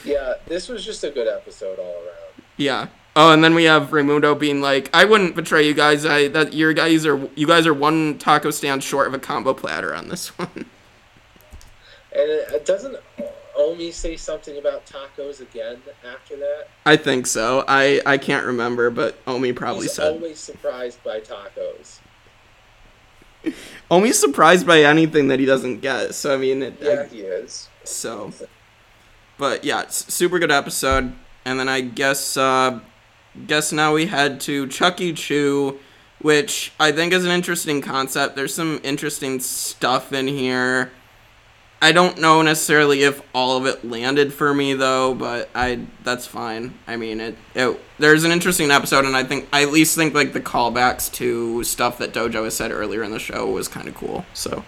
Yeah, 0.08 0.36
this 0.46 0.70
was 0.70 0.86
just 0.86 1.04
a 1.04 1.10
good 1.10 1.28
episode 1.28 1.80
all 1.80 1.96
around. 1.96 2.42
Yeah. 2.56 2.88
Oh, 3.20 3.32
and 3.34 3.44
then 3.44 3.56
we 3.56 3.64
have 3.64 3.92
Raimundo 3.94 4.36
being 4.36 4.62
like, 4.62 4.92
"I 4.94 5.04
wouldn't 5.04 5.36
betray 5.36 5.66
you 5.66 5.74
guys. 5.74 6.06
I 6.06 6.28
that 6.28 6.54
your 6.54 6.72
guys 6.74 7.04
are 7.06 7.20
you 7.36 7.48
guys 7.48 7.66
are 7.66 7.74
one 7.74 8.20
taco 8.20 8.52
stand 8.52 8.84
short 8.84 9.08
of 9.08 9.16
a 9.16 9.20
combo 9.20 9.56
platter 9.56 9.96
on 9.96 10.08
this 10.10 10.28
one." 10.38 10.50
And 12.14 12.30
it, 12.30 12.66
doesn't 12.66 12.96
Omi 13.58 13.92
say 13.92 14.18
something 14.18 14.58
about 14.60 14.86
tacos 14.86 15.42
again 15.42 15.82
after 16.08 16.36
that? 16.36 16.68
I 16.86 16.96
think 16.96 17.26
so. 17.26 17.66
I 17.68 18.02
I 18.06 18.20
can't 18.20 18.46
remember, 18.46 18.92
but 18.92 19.18
Omi 19.26 19.52
probably 19.52 19.84
He's 19.84 19.94
said. 19.94 20.14
always 20.14 20.40
surprised 20.40 21.04
by 21.04 21.20
tacos. 21.20 21.98
Omi's 23.90 24.20
surprised 24.20 24.68
by 24.68 24.82
anything 24.84 25.28
that 25.30 25.40
he 25.40 25.46
doesn't 25.46 25.80
get. 25.80 26.14
So 26.14 26.34
I 26.34 26.38
mean, 26.38 26.62
it, 26.62 26.76
Yeah, 26.82 27.02
I- 27.02 27.06
he 27.08 27.22
is. 27.22 27.68
so. 27.84 28.32
But 29.38 29.64
yeah, 29.64 29.82
it's 29.84 30.14
super 30.14 30.38
good 30.40 30.52
episode. 30.52 31.14
And 31.46 31.60
then 31.60 31.70
I 31.70 31.82
guess 31.82 32.36
uh 32.38 32.80
guess 33.46 33.72
now 33.72 33.94
we 33.94 34.08
head 34.08 34.40
to 34.42 34.68
Chuck 34.68 35.00
E. 35.02 35.14
Chew, 35.14 35.80
which 36.20 36.72
I 36.80 36.92
think 36.92 37.14
is 37.14 37.26
an 37.26 37.32
interesting 37.32 37.82
concept. 37.82 38.36
There's 38.36 38.54
some 38.54 38.80
interesting 38.84 39.40
stuff 39.40 40.12
in 40.14 40.28
here. 40.28 40.92
I 41.80 41.92
don't 41.92 42.20
know 42.20 42.42
necessarily 42.42 43.04
if 43.04 43.22
all 43.36 43.56
of 43.56 43.68
it 43.68 43.86
landed 43.86 44.34
for 44.34 44.52
me 44.52 44.74
though, 44.74 45.14
but 45.14 45.48
I 45.54 45.82
that's 46.04 46.26
fine. 46.26 46.74
I 46.88 46.96
mean, 46.98 47.20
it, 47.22 47.38
it 47.54 47.80
there's 48.00 48.24
an 48.24 48.32
interesting 48.32 48.72
episode, 48.72 49.06
and 49.06 49.16
I 49.16 49.24
think 49.24 49.48
I 49.54 49.62
at 49.62 49.72
least 49.72 49.96
think 49.96 50.16
like 50.16 50.34
the 50.34 50.42
callbacks 50.42 51.12
to 51.14 51.64
stuff 51.64 52.00
that 52.00 52.14
Dojo 52.14 52.46
has 52.46 52.56
said 52.56 52.72
earlier 52.72 53.04
in 53.04 53.12
the 53.12 53.20
show 53.20 53.46
was 53.48 53.68
kind 53.68 53.88
of 53.88 53.94
cool. 53.94 54.26
So 54.34 54.64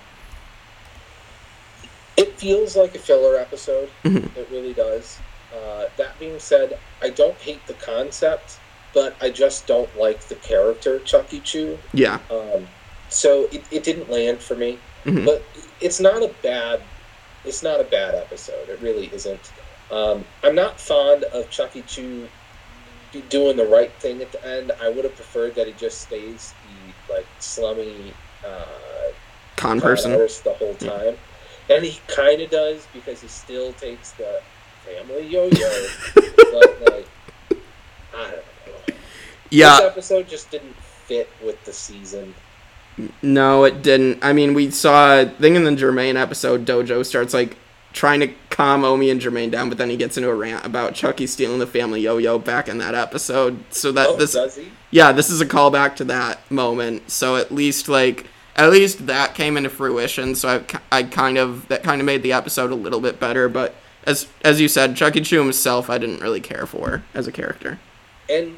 It 2.15 2.37
feels 2.37 2.75
like 2.75 2.93
a 2.93 2.99
filler 2.99 3.37
episode. 3.37 3.89
Mhm. 4.03 4.35
It 4.37 4.47
really 4.51 4.73
does. 4.73 5.17
Uh, 5.55 5.85
that 5.97 6.17
being 6.19 6.39
said, 6.39 6.77
I 7.01 7.09
don't 7.09 7.37
hate 7.37 7.65
the 7.67 7.73
concept, 7.75 8.59
but 8.93 9.15
I 9.21 9.29
just 9.29 9.65
don't 9.67 9.89
like 9.99 10.21
the 10.27 10.35
character 10.35 10.99
Chucky 10.99 11.39
Choo. 11.39 11.77
yeah, 11.93 12.19
Um, 12.29 12.67
so 13.09 13.47
it, 13.51 13.63
it 13.71 13.83
didn't 13.83 14.09
land 14.09 14.39
for 14.39 14.55
me. 14.55 14.77
Mhm. 15.05 15.25
But 15.25 15.43
it's 15.81 15.99
not 15.99 16.21
a 16.21 16.31
bad 16.43 16.81
it's 17.45 17.63
not 17.63 17.79
a 17.79 17.85
bad 17.85 18.15
episode. 18.15 18.67
It 18.67 18.79
really 18.81 19.09
isn't. 19.13 19.51
Um, 19.91 20.25
I'm 20.43 20.55
not 20.55 20.79
fond 20.79 21.23
of 21.23 21.49
Chucky 21.49 21.83
Choo 21.83 22.27
be 23.13 23.21
doing 23.29 23.55
the 23.57 23.65
right 23.65 23.91
thing 23.93 24.21
at 24.21 24.31
the 24.33 24.45
end. 24.45 24.71
I 24.81 24.89
would 24.89 25.05
have 25.05 25.15
preferred 25.15 25.55
that 25.55 25.65
he 25.65 25.73
just 25.73 26.01
stays 26.01 26.53
the 27.07 27.13
like 27.13 27.25
slummy 27.39 28.13
uh, 28.45 28.65
con 29.55 29.79
con 29.79 29.81
person. 29.81 30.11
the 30.11 30.53
whole 30.59 30.75
time, 30.75 31.15
and 31.69 31.83
he 31.83 31.99
kind 32.07 32.41
of 32.41 32.49
does 32.51 32.87
because 32.93 33.21
he 33.21 33.27
still 33.29 33.71
takes 33.73 34.11
the 34.11 34.41
family 34.89 35.27
yo-yo. 35.27 35.87
but 36.15 36.91
like, 36.91 37.07
I 38.13 38.23
don't 38.23 38.31
know. 38.31 38.95
Yeah, 39.49 39.77
This 39.77 39.85
episode 39.85 40.27
just 40.27 40.51
didn't 40.51 40.75
fit 40.75 41.29
with 41.43 41.63
the 41.65 41.73
season. 41.73 42.35
No, 43.21 43.63
it 43.63 43.81
didn't. 43.81 44.23
I 44.23 44.33
mean, 44.33 44.53
we 44.53 44.71
saw. 44.71 45.19
I 45.19 45.25
think 45.25 45.55
in 45.55 45.63
the 45.63 45.71
Jermaine 45.71 46.15
episode, 46.15 46.65
Dojo 46.65 47.05
starts 47.05 47.33
like 47.33 47.55
trying 47.93 48.19
to 48.19 48.27
calm 48.49 48.83
Omi 48.83 49.09
and 49.09 49.21
Jermaine 49.21 49.51
down, 49.51 49.69
but 49.69 49.77
then 49.77 49.89
he 49.89 49.97
gets 49.97 50.17
into 50.17 50.29
a 50.29 50.35
rant 50.35 50.65
about 50.65 50.93
Chucky 50.93 51.25
stealing 51.25 51.59
the 51.59 51.67
family 51.67 52.01
yo-yo 52.01 52.37
back 52.37 52.67
in 52.67 52.77
that 52.79 52.95
episode. 52.95 53.63
So 53.69 53.91
that 53.93 54.09
oh, 54.09 54.15
this, 54.17 54.33
does 54.33 54.57
he? 54.57 54.69
yeah, 54.91 55.11
this 55.11 55.29
is 55.29 55.39
a 55.39 55.45
callback 55.45 55.95
to 55.97 56.03
that 56.05 56.39
moment. 56.51 57.09
So 57.09 57.37
at 57.37 57.51
least 57.51 57.87
like 57.87 58.27
at 58.55 58.69
least 58.69 59.07
that 59.07 59.33
came 59.33 59.55
into 59.55 59.69
fruition. 59.69 60.35
So 60.35 60.63
I, 60.91 60.97
I 60.99 61.03
kind 61.03 61.37
of 61.37 61.67
that 61.69 61.83
kind 61.83 62.01
of 62.01 62.05
made 62.05 62.21
the 62.21 62.33
episode 62.33 62.71
a 62.71 62.75
little 62.75 62.99
bit 62.99 63.19
better. 63.19 63.47
But 63.47 63.73
as 64.09 64.27
as 64.43 64.59
you 64.59 64.67
said, 64.67 64.95
Chucky 64.95 65.21
Choo 65.21 65.39
himself, 65.39 65.89
I 65.89 65.97
didn't 65.97 66.19
really 66.19 66.41
care 66.41 66.65
for 66.65 67.03
as 67.13 67.27
a 67.27 67.31
character. 67.31 67.79
And 68.27 68.57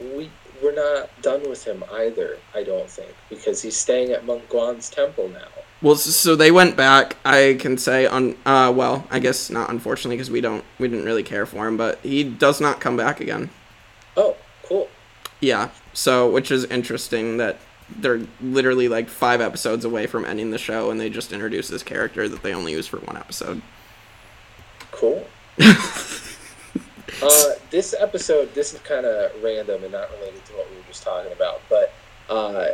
we 0.00 0.30
we're 0.62 0.74
not 0.74 1.10
done 1.22 1.42
with 1.48 1.64
him 1.64 1.84
either. 1.92 2.38
I 2.54 2.62
don't 2.62 2.88
think 2.88 3.14
because 3.28 3.60
he's 3.60 3.76
staying 3.76 4.10
at 4.12 4.24
Monk 4.24 4.48
Guan's 4.48 4.88
temple 4.88 5.28
now. 5.28 5.48
Well, 5.82 5.96
so 5.96 6.36
they 6.36 6.52
went 6.52 6.76
back. 6.76 7.16
I 7.24 7.56
can 7.60 7.76
say 7.76 8.06
on. 8.06 8.36
Uh, 8.46 8.72
well, 8.74 9.06
I 9.10 9.18
guess 9.18 9.50
not. 9.50 9.68
Unfortunately, 9.68 10.16
because 10.16 10.30
we 10.30 10.40
don't. 10.40 10.64
We 10.78 10.88
didn't 10.88 11.04
really 11.04 11.24
care 11.24 11.44
for 11.44 11.66
him, 11.68 11.76
but 11.76 11.98
he 12.02 12.24
does 12.24 12.60
not 12.60 12.80
come 12.80 12.96
back 12.96 13.20
again. 13.20 13.50
Oh, 14.16 14.36
cool. 14.62 14.88
Yeah. 15.40 15.70
So, 15.92 16.30
which 16.30 16.50
is 16.50 16.64
interesting 16.64 17.36
that 17.38 17.58
they're 18.00 18.26
literally 18.40 18.88
like 18.88 19.08
five 19.08 19.40
episodes 19.40 19.84
away 19.84 20.06
from 20.06 20.24
ending 20.24 20.50
the 20.50 20.58
show, 20.58 20.90
and 20.90 21.00
they 21.00 21.10
just 21.10 21.32
introduce 21.32 21.68
this 21.68 21.82
character 21.82 22.28
that 22.28 22.42
they 22.42 22.54
only 22.54 22.72
use 22.72 22.86
for 22.86 22.98
one 22.98 23.16
episode. 23.16 23.62
Cool. 24.90 25.26
uh, 25.62 27.50
this 27.70 27.94
episode, 27.98 28.54
this 28.54 28.74
is 28.74 28.80
kind 28.80 29.06
of 29.06 29.30
random 29.42 29.82
and 29.82 29.92
not 29.92 30.10
related 30.12 30.44
to 30.46 30.52
what 30.54 30.70
we 30.70 30.76
were 30.76 30.82
just 30.88 31.02
talking 31.02 31.32
about, 31.32 31.60
but 31.68 31.92
uh, 32.28 32.68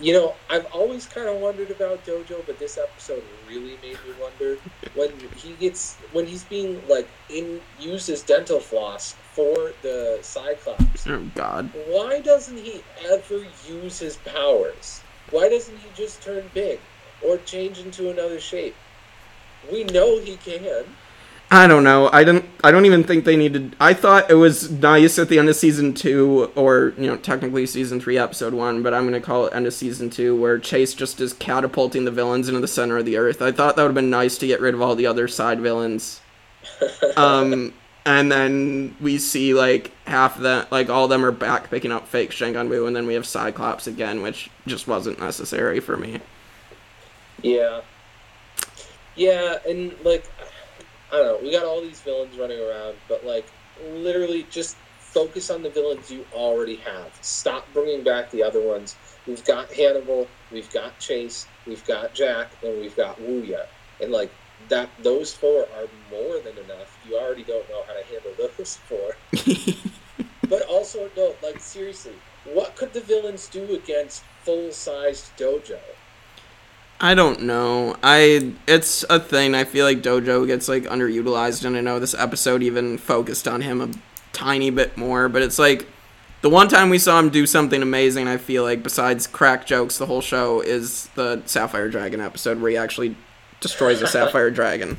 you 0.00 0.12
know, 0.12 0.34
I've 0.48 0.66
always 0.72 1.06
kind 1.06 1.28
of 1.28 1.40
wondered 1.40 1.70
about 1.70 2.04
Dojo, 2.04 2.44
but 2.46 2.58
this 2.58 2.76
episode 2.78 3.22
really 3.48 3.78
made 3.82 3.98
me 4.04 4.14
wonder 4.20 4.56
when 4.94 5.10
he 5.36 5.52
gets 5.54 5.96
when 6.12 6.26
he's 6.26 6.44
being 6.44 6.80
like 6.88 7.08
in 7.28 7.60
used 7.78 8.10
as 8.10 8.22
dental 8.22 8.58
floss 8.58 9.14
for 9.40 9.72
the 9.82 10.18
Cyclops. 10.20 11.06
Oh 11.06 11.24
God. 11.34 11.70
Why 11.86 12.20
doesn't 12.20 12.58
he 12.58 12.82
ever 13.08 13.46
use 13.66 13.98
his 13.98 14.16
powers? 14.18 15.00
Why 15.30 15.48
doesn't 15.48 15.76
he 15.78 15.88
just 15.94 16.22
turn 16.22 16.50
big 16.52 16.78
or 17.26 17.38
change 17.38 17.78
into 17.78 18.10
another 18.10 18.38
shape? 18.38 18.74
We 19.72 19.84
know 19.84 20.18
he 20.18 20.36
can. 20.36 20.84
I 21.50 21.66
don't 21.66 21.84
know. 21.84 22.10
I 22.12 22.22
don't. 22.22 22.44
I 22.62 22.70
don't 22.70 22.86
even 22.86 23.02
think 23.02 23.24
they 23.24 23.36
needed. 23.36 23.74
I 23.80 23.94
thought 23.94 24.30
it 24.30 24.34
was 24.34 24.70
nice 24.70 25.18
at 25.18 25.28
the 25.28 25.38
end 25.38 25.48
of 25.48 25.56
season 25.56 25.94
two, 25.94 26.52
or 26.54 26.92
you 26.96 27.06
know, 27.06 27.16
technically 27.16 27.66
season 27.66 27.98
three, 27.98 28.18
episode 28.18 28.54
one, 28.54 28.82
but 28.82 28.94
I'm 28.94 29.04
gonna 29.04 29.20
call 29.20 29.46
it 29.46 29.54
end 29.54 29.66
of 29.66 29.74
season 29.74 30.10
two, 30.10 30.38
where 30.38 30.58
Chase 30.58 30.94
just 30.94 31.20
is 31.20 31.32
catapulting 31.32 32.04
the 32.04 32.12
villains 32.12 32.48
into 32.48 32.60
the 32.60 32.68
center 32.68 32.98
of 32.98 33.04
the 33.04 33.16
earth. 33.16 33.42
I 33.42 33.52
thought 33.52 33.76
that 33.76 33.82
would 33.82 33.88
have 33.88 33.94
been 33.94 34.10
nice 34.10 34.38
to 34.38 34.46
get 34.46 34.60
rid 34.60 34.74
of 34.74 34.82
all 34.82 34.94
the 34.94 35.06
other 35.06 35.26
side 35.26 35.60
villains. 35.60 36.20
um, 37.16 37.72
and 38.06 38.30
then 38.30 38.96
we 39.00 39.18
see 39.18 39.54
like 39.54 39.92
half 40.06 40.36
of 40.36 40.42
that, 40.42 40.72
like 40.72 40.88
all 40.88 41.04
of 41.04 41.10
them 41.10 41.24
are 41.24 41.32
back 41.32 41.70
picking 41.70 41.92
up 41.92 42.06
fake 42.08 42.32
Shen 42.32 42.52
Gong 42.52 42.72
and 42.72 42.96
then 42.96 43.06
we 43.06 43.14
have 43.14 43.26
Cyclops 43.26 43.86
again, 43.86 44.22
which 44.22 44.50
just 44.66 44.88
wasn't 44.88 45.20
necessary 45.20 45.80
for 45.80 45.96
me. 45.96 46.20
Yeah. 47.42 47.82
Yeah, 49.16 49.58
and 49.68 49.94
like 50.04 50.24
I 51.12 51.16
don't 51.16 51.26
know. 51.26 51.38
We 51.42 51.52
got 51.52 51.64
all 51.64 51.80
these 51.80 52.00
villains 52.00 52.36
running 52.38 52.60
around, 52.60 52.96
but 53.08 53.26
like 53.26 53.46
literally 53.92 54.46
just 54.50 54.76
focus 54.98 55.50
on 55.50 55.62
the 55.62 55.70
villains 55.70 56.10
you 56.10 56.24
already 56.32 56.76
have. 56.76 57.12
Stop 57.20 57.66
bringing 57.72 58.04
back 58.04 58.30
the 58.30 58.42
other 58.42 58.62
ones. 58.62 58.96
We've 59.26 59.44
got 59.44 59.70
Hannibal, 59.72 60.28
we've 60.50 60.70
got 60.72 60.98
Chase, 60.98 61.46
we've 61.66 61.84
got 61.84 62.14
Jack, 62.14 62.50
and 62.62 62.80
we've 62.80 62.96
got 62.96 63.20
Wuya. 63.20 63.66
And 64.00 64.12
like 64.12 64.30
that, 64.70 64.88
those 65.02 65.32
four 65.34 65.66
are 65.76 65.88
more 66.10 66.38
than 66.38 66.56
enough. 66.64 66.98
You 67.06 67.18
already 67.18 67.44
don't 67.44 67.68
know 67.68 67.82
how 67.86 67.92
to 67.92 68.04
handle 68.04 68.32
those 68.38 68.76
four. 68.88 69.16
but 70.48 70.62
also, 70.62 71.10
no, 71.16 71.34
like 71.42 71.60
seriously, 71.60 72.14
what 72.44 72.74
could 72.76 72.92
the 72.92 73.00
villains 73.00 73.48
do 73.48 73.74
against 73.74 74.22
full-sized 74.44 75.36
Dojo? 75.36 75.78
I 77.02 77.14
don't 77.14 77.42
know. 77.42 77.96
I 78.02 78.52
it's 78.66 79.04
a 79.08 79.18
thing. 79.18 79.54
I 79.54 79.64
feel 79.64 79.86
like 79.86 80.02
Dojo 80.02 80.46
gets 80.46 80.68
like 80.68 80.84
underutilized, 80.84 81.64
and 81.64 81.76
I 81.76 81.80
know 81.80 81.98
this 81.98 82.14
episode 82.14 82.62
even 82.62 82.98
focused 82.98 83.48
on 83.48 83.62
him 83.62 83.80
a 83.80 83.90
tiny 84.32 84.70
bit 84.70 84.98
more. 84.98 85.30
But 85.30 85.40
it's 85.40 85.58
like 85.58 85.86
the 86.42 86.50
one 86.50 86.68
time 86.68 86.90
we 86.90 86.98
saw 86.98 87.18
him 87.18 87.30
do 87.30 87.46
something 87.46 87.80
amazing. 87.80 88.28
I 88.28 88.36
feel 88.36 88.64
like 88.64 88.82
besides 88.82 89.26
crack 89.26 89.66
jokes, 89.66 89.96
the 89.96 90.04
whole 90.04 90.20
show 90.20 90.60
is 90.60 91.08
the 91.14 91.42
Sapphire 91.46 91.88
Dragon 91.88 92.20
episode 92.20 92.60
where 92.60 92.70
he 92.70 92.76
actually 92.76 93.16
destroys 93.60 94.02
a 94.02 94.06
Sapphire 94.06 94.50
Dragon. 94.60 94.98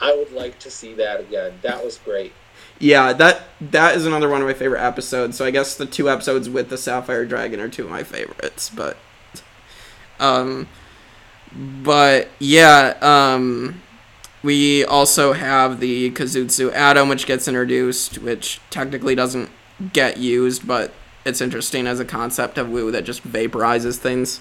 I 0.00 0.14
would 0.14 0.32
like 0.32 0.58
to 0.60 0.70
see 0.70 0.94
that 0.94 1.20
again. 1.20 1.54
That 1.62 1.84
was 1.84 1.98
great. 1.98 2.32
Yeah, 2.78 3.12
that 3.14 3.42
that 3.60 3.96
is 3.96 4.04
another 4.04 4.28
one 4.28 4.42
of 4.42 4.46
my 4.46 4.54
favorite 4.54 4.82
episodes. 4.82 5.36
So 5.36 5.44
I 5.44 5.50
guess 5.50 5.74
the 5.74 5.86
two 5.86 6.10
episodes 6.10 6.48
with 6.48 6.68
the 6.68 6.76
Sapphire 6.76 7.24
Dragon 7.24 7.60
are 7.60 7.68
two 7.68 7.84
of 7.84 7.90
my 7.90 8.02
favorites. 8.02 8.70
But 8.70 8.98
um 10.20 10.68
but 11.56 12.28
yeah, 12.38 12.96
um, 13.00 13.80
we 14.42 14.84
also 14.84 15.32
have 15.32 15.80
the 15.80 16.10
Kuzusu 16.10 16.72
Atom, 16.72 17.08
which 17.08 17.26
gets 17.26 17.48
introduced, 17.48 18.18
which 18.18 18.60
technically 18.70 19.14
doesn't 19.14 19.50
get 19.92 20.18
used, 20.18 20.66
but 20.66 20.92
it's 21.24 21.40
interesting 21.40 21.86
as 21.86 21.98
a 21.98 22.04
concept 22.04 22.58
of 22.58 22.68
Wu 22.68 22.90
that 22.90 23.04
just 23.04 23.26
vaporizes 23.26 23.96
things. 23.96 24.40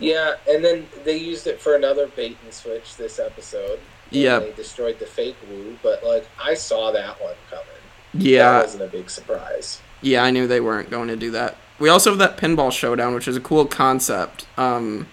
Yeah, 0.00 0.36
and 0.48 0.64
then 0.64 0.88
they 1.04 1.18
used 1.18 1.46
it 1.46 1.60
for 1.60 1.76
another 1.76 2.08
bait 2.08 2.36
and 2.42 2.52
switch 2.52 2.96
this 2.96 3.18
episode. 3.18 3.78
Yeah, 4.10 4.40
they 4.40 4.52
destroyed 4.52 4.98
the 4.98 5.06
fake 5.06 5.36
Wu, 5.48 5.76
but 5.82 6.02
like 6.02 6.26
I 6.42 6.54
saw 6.54 6.90
that 6.90 7.20
one 7.20 7.34
coming. 7.48 7.66
Yeah, 8.14 8.52
that 8.52 8.64
wasn't 8.64 8.82
a 8.84 8.88
big 8.88 9.10
surprise. 9.10 9.80
Yeah, 10.02 10.24
I 10.24 10.30
knew 10.30 10.46
they 10.46 10.60
weren't 10.60 10.90
going 10.90 11.08
to 11.08 11.16
do 11.16 11.30
that. 11.32 11.56
We 11.78 11.88
also 11.88 12.10
have 12.10 12.18
that 12.18 12.36
pinball 12.38 12.72
showdown, 12.72 13.14
which 13.14 13.28
is 13.28 13.36
a 13.36 13.40
cool 13.40 13.66
concept. 13.66 14.46
Um, 14.56 15.06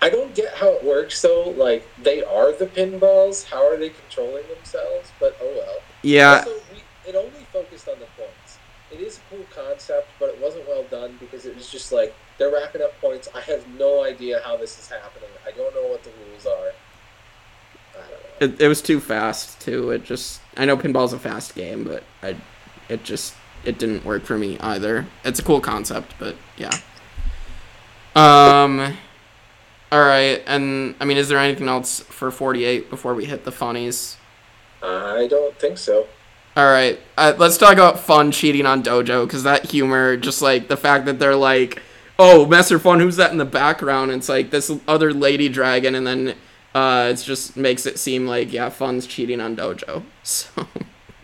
I 0.00 0.10
don't 0.10 0.34
get 0.34 0.54
how 0.54 0.72
it 0.72 0.84
works 0.84 1.22
though. 1.22 1.50
Like 1.50 1.86
they 2.02 2.24
are 2.24 2.52
the 2.52 2.66
pinballs. 2.66 3.44
How 3.44 3.64
are 3.66 3.76
they 3.76 3.90
controlling 3.90 4.46
themselves? 4.48 5.12
But 5.20 5.36
oh 5.40 5.54
well. 5.56 5.76
Yeah. 6.02 6.38
Also, 6.38 6.54
we, 6.72 6.82
it 7.08 7.14
only 7.14 7.46
focused 7.52 7.88
on 7.88 7.98
the 8.00 8.06
points. 8.16 8.58
It 8.90 9.00
is 9.00 9.18
a 9.18 9.34
cool 9.34 9.46
concept, 9.54 10.08
but 10.18 10.30
it 10.30 10.40
wasn't 10.40 10.66
well 10.66 10.84
done 10.90 11.16
because 11.20 11.46
it 11.46 11.54
was 11.54 11.70
just 11.70 11.92
like 11.92 12.14
they're 12.42 12.50
racking 12.50 12.82
up 12.82 13.00
points. 13.00 13.28
I 13.34 13.40
have 13.42 13.64
no 13.78 14.02
idea 14.02 14.40
how 14.44 14.56
this 14.56 14.76
is 14.76 14.88
happening. 14.88 15.28
I 15.46 15.52
don't 15.52 15.72
know 15.76 15.86
what 15.88 16.02
the 16.02 16.10
rules 16.26 16.44
are. 16.44 16.72
It, 18.40 18.60
it 18.60 18.66
was 18.66 18.82
too 18.82 18.98
fast 18.98 19.60
too. 19.60 19.90
It 19.90 20.02
just 20.02 20.40
I 20.56 20.64
know 20.64 20.76
pinball's 20.76 21.12
a 21.12 21.20
fast 21.20 21.54
game, 21.54 21.84
but 21.84 22.02
I 22.20 22.36
it 22.88 23.04
just 23.04 23.34
it 23.64 23.78
didn't 23.78 24.04
work 24.04 24.24
for 24.24 24.36
me 24.36 24.58
either. 24.58 25.06
It's 25.24 25.38
a 25.38 25.42
cool 25.44 25.60
concept, 25.60 26.14
but 26.18 26.34
yeah. 26.56 26.72
Um 28.16 28.96
all 29.92 30.00
right, 30.00 30.42
and 30.46 30.96
I 31.00 31.04
mean, 31.04 31.18
is 31.18 31.28
there 31.28 31.38
anything 31.38 31.68
else 31.68 32.00
for 32.00 32.30
48 32.30 32.90
before 32.90 33.14
we 33.14 33.26
hit 33.26 33.44
the 33.44 33.52
funnies? 33.52 34.16
I 34.82 35.28
don't 35.28 35.56
think 35.58 35.76
so. 35.78 36.08
All 36.56 36.64
right, 36.64 36.98
uh, 37.16 37.34
let's 37.38 37.56
talk 37.56 37.74
about 37.74 38.00
Fung 38.00 38.30
cheating 38.30 38.66
on 38.66 38.82
Dojo 38.82 39.26
because 39.26 39.42
that 39.44 39.70
humor, 39.70 40.16
just 40.16 40.42
like 40.42 40.68
the 40.68 40.76
fact 40.76 41.04
that 41.04 41.18
they're 41.18 41.36
like, 41.36 41.82
"Oh, 42.18 42.46
Master 42.46 42.78
Fung, 42.78 43.00
who's 43.00 43.16
that 43.16 43.32
in 43.32 43.38
the 43.38 43.44
background?" 43.44 44.10
It's 44.10 44.28
like 44.28 44.50
this 44.50 44.70
other 44.86 45.12
lady 45.12 45.48
dragon, 45.48 45.94
and 45.94 46.06
then 46.06 46.34
uh, 46.74 47.10
it 47.12 47.16
just 47.16 47.56
makes 47.56 47.86
it 47.86 47.98
seem 47.98 48.26
like 48.26 48.52
yeah, 48.52 48.68
Fung's 48.68 49.06
cheating 49.06 49.40
on 49.40 49.56
Dojo. 49.56 50.02
So 50.24 50.66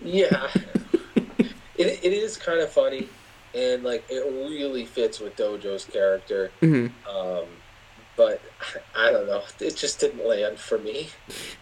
yeah, 0.02 0.48
it, 1.76 2.00
it 2.02 2.12
is 2.12 2.36
kind 2.36 2.60
of 2.60 2.70
funny, 2.70 3.08
and 3.54 3.82
like 3.82 4.04
it 4.08 4.24
really 4.24 4.84
fits 4.84 5.20
with 5.20 5.36
Dojo's 5.36 5.84
character. 5.84 6.50
Mm-hmm. 6.62 7.08
Um, 7.08 7.46
but 8.18 8.42
I 8.96 9.12
don't 9.12 9.26
know. 9.26 9.42
It 9.60 9.76
just 9.76 10.00
didn't 10.00 10.26
land 10.26 10.58
for 10.58 10.76
me. 10.78 11.08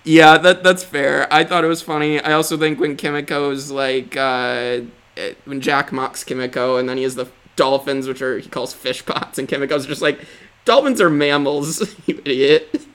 Yeah, 0.05 0.39
that 0.39 0.65
that's 0.65 0.83
fair. 0.83 1.33
I 1.33 1.45
thought 1.45 1.63
it 1.63 1.69
was 1.69 1.83
funny. 1.83 2.21
I 2.21 2.33
also 2.33 2.57
think 2.57 2.81
when 2.81 2.97
Kimiko's 2.97 3.71
like 3.71 4.17
uh, 4.17 4.81
it, 5.17 5.39
when 5.45 5.61
Jack 5.61 5.93
mocks 5.93 6.25
Kimiko, 6.25 6.79
and 6.79 6.89
then 6.89 6.97
he 6.97 7.03
has 7.03 7.15
the 7.15 7.29
dolphins, 7.57 8.07
which 8.07 8.23
are 8.23 8.39
he 8.39 8.49
calls 8.49 8.73
fish 8.73 9.05
pots, 9.05 9.39
and 9.39 9.49
Kimiko's 9.49 9.87
just 9.87 10.03
like, 10.03 10.21
dolphins 10.65 11.01
are 11.01 11.11
mammals, 11.11 11.95
you 12.07 12.21
idiot. 12.25 12.87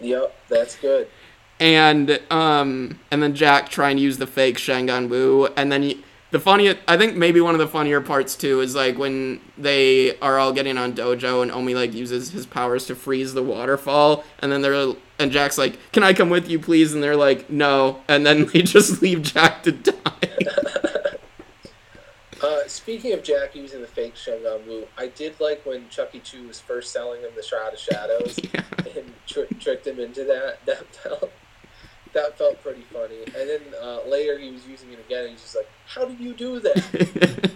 yep, 0.00 0.36
that's 0.48 0.76
good. 0.76 1.08
And 1.60 2.20
um, 2.30 3.00
and 3.10 3.22
then 3.22 3.34
Jack 3.34 3.68
trying 3.68 3.96
to 3.96 4.02
use 4.02 4.18
the 4.18 4.26
fake 4.26 4.58
Shen 4.58 4.86
Gong 4.86 5.08
Wu, 5.08 5.46
and 5.56 5.72
then 5.72 5.82
he 5.82 6.04
the 6.30 6.38
funny 6.38 6.74
I 6.86 6.96
think 6.96 7.16
maybe 7.16 7.40
one 7.40 7.54
of 7.54 7.58
the 7.58 7.66
funnier 7.66 8.00
parts 8.00 8.36
too 8.36 8.60
is 8.60 8.74
like 8.74 8.98
when 8.98 9.40
they 9.56 10.18
are 10.18 10.38
all 10.38 10.52
getting 10.52 10.76
on 10.76 10.92
dojo 10.92 11.42
and 11.42 11.50
Omi 11.50 11.74
like 11.74 11.94
uses 11.94 12.30
his 12.30 12.44
powers 12.44 12.86
to 12.86 12.94
freeze 12.94 13.32
the 13.32 13.42
waterfall 13.42 14.24
and 14.40 14.52
then 14.52 14.60
they're 14.60 14.94
and 15.18 15.32
Jack's 15.32 15.58
like, 15.58 15.78
"Can 15.92 16.04
I 16.04 16.12
come 16.12 16.30
with 16.30 16.48
you, 16.48 16.58
please?" 16.58 16.94
and 16.94 17.02
they're 17.02 17.16
like, 17.16 17.50
"No," 17.50 18.02
and 18.08 18.24
then 18.24 18.46
they 18.52 18.62
just 18.62 19.02
leave 19.02 19.22
Jack 19.22 19.62
to 19.64 19.72
die. 19.72 19.92
uh, 22.42 22.66
speaking 22.66 23.12
of 23.12 23.22
Jack 23.22 23.54
using 23.54 23.80
the 23.80 23.86
fake 23.86 24.16
Shen 24.16 24.42
Gong 24.42 24.66
Wu, 24.66 24.86
I 24.96 25.08
did 25.08 25.38
like 25.40 25.64
when 25.66 25.88
Chucky 25.88 26.20
Choo 26.20 26.46
was 26.46 26.60
first 26.60 26.92
selling 26.92 27.20
him 27.22 27.30
the 27.36 27.42
Shroud 27.42 27.72
of 27.72 27.78
Shadows 27.78 28.38
yeah. 28.54 28.62
and 28.96 29.12
tr- 29.26 29.52
tricked 29.58 29.86
him 29.86 29.98
into 29.98 30.24
that. 30.24 30.58
That 30.66 30.86
felt 30.94 31.32
that 32.14 32.38
felt 32.38 32.62
pretty 32.62 32.82
funny. 32.92 33.18
And 33.26 33.48
then 33.48 33.60
uh, 33.82 34.00
later 34.08 34.38
he 34.38 34.50
was 34.50 34.66
using 34.66 34.92
it 34.92 34.98
again, 34.98 35.24
and 35.24 35.30
he's 35.30 35.42
just 35.42 35.56
like, 35.56 35.68
"How 35.86 36.04
did 36.04 36.18
you 36.20 36.34
do 36.34 36.60
that?" 36.60 37.50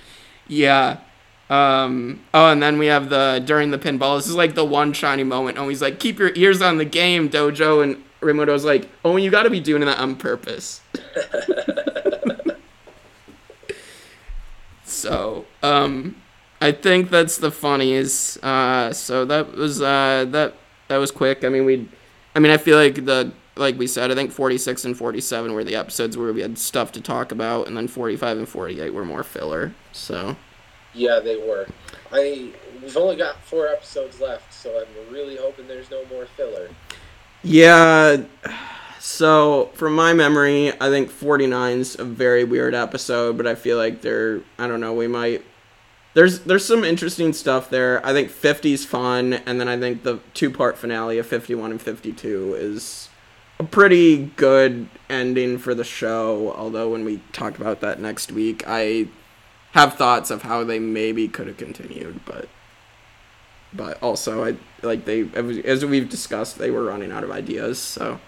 yeah. 0.48 0.98
Um, 1.50 2.20
oh, 2.32 2.50
and 2.50 2.62
then 2.62 2.78
we 2.78 2.86
have 2.86 3.10
the 3.10 3.42
during 3.44 3.70
the 3.70 3.78
pinball. 3.78 4.18
This 4.18 4.28
is 4.28 4.34
like 4.34 4.54
the 4.54 4.64
one 4.64 4.92
shiny 4.92 5.24
moment. 5.24 5.58
Oh, 5.58 5.68
he's 5.68 5.82
like, 5.82 5.98
"Keep 5.98 6.18
your 6.18 6.32
ears 6.34 6.62
on 6.62 6.78
the 6.78 6.84
game, 6.84 7.28
Dojo," 7.28 7.82
and 7.82 8.02
Raimundo's 8.20 8.64
like, 8.64 8.88
"Oh, 9.04 9.16
you 9.16 9.30
got 9.30 9.42
to 9.44 9.50
be 9.50 9.60
doing 9.60 9.82
that 9.82 9.98
on 9.98 10.16
purpose." 10.16 10.80
So, 15.02 15.46
um, 15.64 16.14
I 16.60 16.70
think 16.70 17.10
that's 17.10 17.38
the 17.38 17.50
funniest. 17.50 18.42
Uh, 18.42 18.92
so 18.92 19.24
that 19.24 19.52
was 19.56 19.82
uh, 19.82 20.26
that 20.28 20.54
that 20.86 20.98
was 20.98 21.10
quick. 21.10 21.44
I 21.44 21.48
mean, 21.48 21.64
we, 21.64 21.88
I 22.36 22.38
mean, 22.38 22.52
I 22.52 22.56
feel 22.56 22.78
like 22.78 23.04
the 23.04 23.32
like 23.56 23.76
we 23.76 23.88
said, 23.88 24.12
I 24.12 24.14
think 24.14 24.30
46 24.30 24.84
and 24.84 24.96
47 24.96 25.52
were 25.52 25.64
the 25.64 25.74
episodes 25.74 26.16
where 26.16 26.32
we 26.32 26.40
had 26.40 26.56
stuff 26.56 26.92
to 26.92 27.00
talk 27.00 27.32
about, 27.32 27.66
and 27.66 27.76
then 27.76 27.88
45 27.88 28.38
and 28.38 28.48
48 28.48 28.94
were 28.94 29.04
more 29.04 29.24
filler. 29.24 29.74
So, 29.90 30.36
Yeah, 30.94 31.18
they 31.18 31.36
were. 31.36 31.66
I 32.12 32.52
we've 32.80 32.96
only 32.96 33.16
got 33.16 33.42
four 33.42 33.66
episodes 33.66 34.20
left, 34.20 34.54
so 34.54 34.70
I'm 34.86 35.12
really 35.12 35.36
hoping 35.36 35.66
there's 35.66 35.90
no 35.90 36.04
more 36.06 36.26
filler. 36.26 36.68
Yeah. 37.42 38.22
So, 39.04 39.70
from 39.74 39.96
my 39.96 40.12
memory, 40.12 40.70
I 40.80 40.88
think 40.88 41.10
49's 41.10 41.98
a 41.98 42.04
very 42.04 42.44
weird 42.44 42.72
episode, 42.72 43.36
but 43.36 43.48
I 43.48 43.56
feel 43.56 43.76
like 43.76 44.00
they're 44.00 44.42
I 44.60 44.68
don't 44.68 44.78
know, 44.78 44.92
we 44.92 45.08
might 45.08 45.44
there's 46.14 46.38
there's 46.42 46.64
some 46.64 46.84
interesting 46.84 47.32
stuff 47.32 47.68
there. 47.68 48.00
I 48.06 48.12
think 48.12 48.30
50's 48.30 48.84
fun, 48.84 49.32
and 49.32 49.58
then 49.58 49.66
I 49.66 49.76
think 49.76 50.04
the 50.04 50.20
two-part 50.34 50.78
finale 50.78 51.18
of 51.18 51.26
51 51.26 51.72
and 51.72 51.82
52 51.82 52.54
is 52.54 53.08
a 53.58 53.64
pretty 53.64 54.26
good 54.36 54.86
ending 55.10 55.58
for 55.58 55.74
the 55.74 55.82
show, 55.82 56.52
although 56.52 56.88
when 56.88 57.04
we 57.04 57.22
talk 57.32 57.58
about 57.58 57.80
that 57.80 57.98
next 57.98 58.30
week, 58.30 58.62
I 58.68 59.08
have 59.72 59.94
thoughts 59.94 60.30
of 60.30 60.42
how 60.42 60.62
they 60.62 60.78
maybe 60.78 61.26
could 61.26 61.48
have 61.48 61.56
continued, 61.56 62.20
but 62.24 62.48
but 63.72 64.00
also 64.00 64.44
I 64.44 64.56
like 64.82 65.06
they 65.06 65.28
as 65.64 65.84
we've 65.84 66.08
discussed, 66.08 66.58
they 66.58 66.70
were 66.70 66.84
running 66.84 67.10
out 67.10 67.24
of 67.24 67.32
ideas, 67.32 67.80
so 67.80 68.20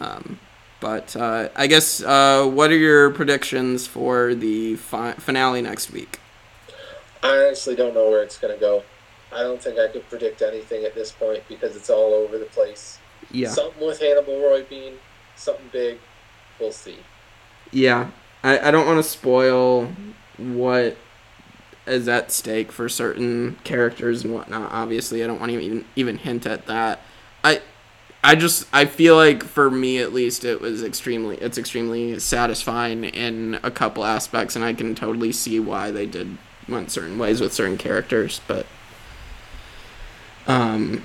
um, 0.00 0.38
but 0.80 1.14
uh, 1.14 1.50
I 1.54 1.66
guess 1.66 2.02
uh, 2.02 2.46
what 2.46 2.70
are 2.70 2.76
your 2.76 3.10
predictions 3.10 3.86
for 3.86 4.34
the 4.34 4.76
fi- 4.76 5.12
finale 5.12 5.62
next 5.62 5.92
week? 5.92 6.18
I 7.22 7.28
honestly 7.28 7.76
don't 7.76 7.94
know 7.94 8.08
where 8.08 8.22
it's 8.22 8.38
going 8.38 8.54
to 8.54 8.60
go. 8.60 8.82
I 9.32 9.40
don't 9.40 9.62
think 9.62 9.78
I 9.78 9.88
could 9.88 10.08
predict 10.08 10.42
anything 10.42 10.84
at 10.84 10.94
this 10.94 11.12
point 11.12 11.42
because 11.48 11.76
it's 11.76 11.90
all 11.90 12.14
over 12.14 12.38
the 12.38 12.46
place. 12.46 12.98
Yeah. 13.30 13.50
Something 13.50 13.86
with 13.86 14.00
Hannibal 14.00 14.40
Roy 14.40 14.64
Bean, 14.64 14.94
something 15.36 15.68
big. 15.70 15.98
We'll 16.58 16.72
see. 16.72 16.96
Yeah. 17.70 18.10
I, 18.42 18.68
I 18.68 18.70
don't 18.70 18.86
want 18.86 18.98
to 18.98 19.08
spoil 19.08 19.92
what 20.38 20.96
is 21.86 22.08
at 22.08 22.32
stake 22.32 22.72
for 22.72 22.88
certain 22.88 23.58
characters 23.64 24.24
and 24.24 24.32
whatnot. 24.32 24.72
Obviously, 24.72 25.22
I 25.22 25.26
don't 25.26 25.38
want 25.38 25.52
to 25.52 25.60
even 25.60 25.84
even 25.96 26.16
hint 26.18 26.46
at 26.46 26.66
that. 26.66 27.00
I 27.44 27.60
I 28.22 28.34
just 28.34 28.66
I 28.72 28.84
feel 28.84 29.16
like 29.16 29.42
for 29.42 29.70
me 29.70 29.98
at 29.98 30.12
least 30.12 30.44
it 30.44 30.60
was 30.60 30.82
extremely 30.82 31.36
it's 31.38 31.56
extremely 31.56 32.18
satisfying 32.18 33.04
in 33.04 33.58
a 33.62 33.70
couple 33.70 34.04
aspects 34.04 34.56
and 34.56 34.64
I 34.64 34.74
can 34.74 34.94
totally 34.94 35.32
see 35.32 35.58
why 35.58 35.90
they 35.90 36.06
did 36.06 36.36
went 36.68 36.90
certain 36.90 37.18
ways 37.18 37.40
with 37.40 37.52
certain 37.54 37.78
characters 37.78 38.40
but 38.46 38.66
um 40.46 41.02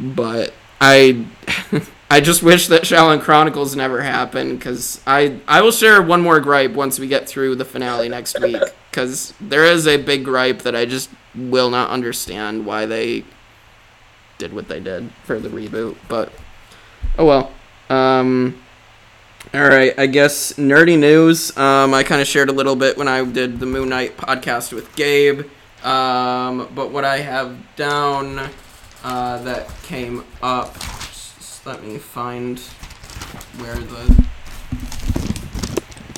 but 0.00 0.52
I 0.80 1.26
I 2.10 2.20
just 2.20 2.42
wish 2.42 2.68
that 2.68 2.82
Xiaolin 2.82 3.20
Chronicles 3.20 3.76
never 3.76 4.02
happened 4.02 4.60
cuz 4.60 5.00
I 5.06 5.38
I 5.46 5.62
will 5.62 5.70
share 5.70 6.02
one 6.02 6.22
more 6.22 6.40
gripe 6.40 6.72
once 6.72 6.98
we 6.98 7.06
get 7.06 7.28
through 7.28 7.54
the 7.54 7.64
finale 7.64 8.08
next 8.08 8.40
week 8.40 8.62
cuz 8.92 9.32
there 9.40 9.64
is 9.64 9.86
a 9.86 9.96
big 9.96 10.24
gripe 10.24 10.62
that 10.62 10.74
I 10.74 10.86
just 10.86 11.10
will 11.36 11.70
not 11.70 11.90
understand 11.90 12.66
why 12.66 12.84
they 12.84 13.22
did 14.38 14.52
what 14.52 14.66
they 14.66 14.80
did 14.80 15.10
for 15.24 15.38
the 15.38 15.48
reboot 15.48 15.96
but 16.08 16.32
Oh 17.18 17.24
well. 17.24 17.52
Um, 17.90 18.62
all 19.54 19.62
right, 19.62 19.98
I 19.98 20.06
guess 20.06 20.54
nerdy 20.54 20.98
news. 20.98 21.56
Um, 21.56 21.94
I 21.94 22.02
kind 22.02 22.20
of 22.20 22.26
shared 22.26 22.50
a 22.50 22.52
little 22.52 22.76
bit 22.76 22.98
when 22.98 23.08
I 23.08 23.24
did 23.24 23.60
the 23.60 23.66
Moon 23.66 23.88
Knight 23.88 24.16
podcast 24.16 24.72
with 24.72 24.94
Gabe. 24.94 25.46
Um, 25.82 26.68
but 26.74 26.90
what 26.90 27.04
I 27.04 27.18
have 27.18 27.56
down 27.76 28.50
uh, 29.02 29.42
that 29.42 29.68
came 29.84 30.24
up, 30.42 30.74
just 30.74 31.64
let 31.66 31.82
me 31.82 31.98
find 31.98 32.58
where 33.58 33.76
the. 33.76 34.26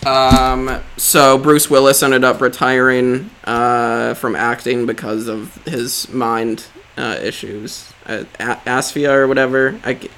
Um, 0.06 0.82
so 0.96 1.38
Bruce 1.38 1.70
Willis 1.70 2.02
ended 2.02 2.24
up 2.24 2.40
retiring 2.40 3.30
uh, 3.44 4.14
from 4.14 4.34
acting 4.34 4.86
because 4.86 5.28
of 5.28 5.62
his 5.66 6.08
mind 6.08 6.66
uh, 6.96 7.18
issues, 7.22 7.92
uh, 8.06 8.24
asphyxia 8.40 9.12
or 9.12 9.28
whatever. 9.28 9.78
I, 9.84 10.08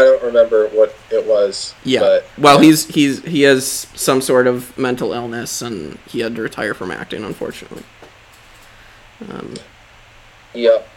I 0.00 0.04
don't 0.04 0.22
remember 0.22 0.68
what 0.68 0.94
it 1.10 1.26
was. 1.26 1.74
Yeah. 1.84 2.00
But, 2.00 2.26
well, 2.38 2.56
yeah. 2.56 2.66
he's 2.66 2.86
he's 2.88 3.24
he 3.24 3.42
has 3.42 3.66
some 3.94 4.20
sort 4.20 4.46
of 4.46 4.76
mental 4.78 5.12
illness, 5.12 5.62
and 5.62 5.98
he 6.06 6.20
had 6.20 6.34
to 6.36 6.42
retire 6.42 6.74
from 6.74 6.90
acting, 6.90 7.24
unfortunately. 7.24 7.84
Um, 9.28 9.54
Yep. 10.54 10.88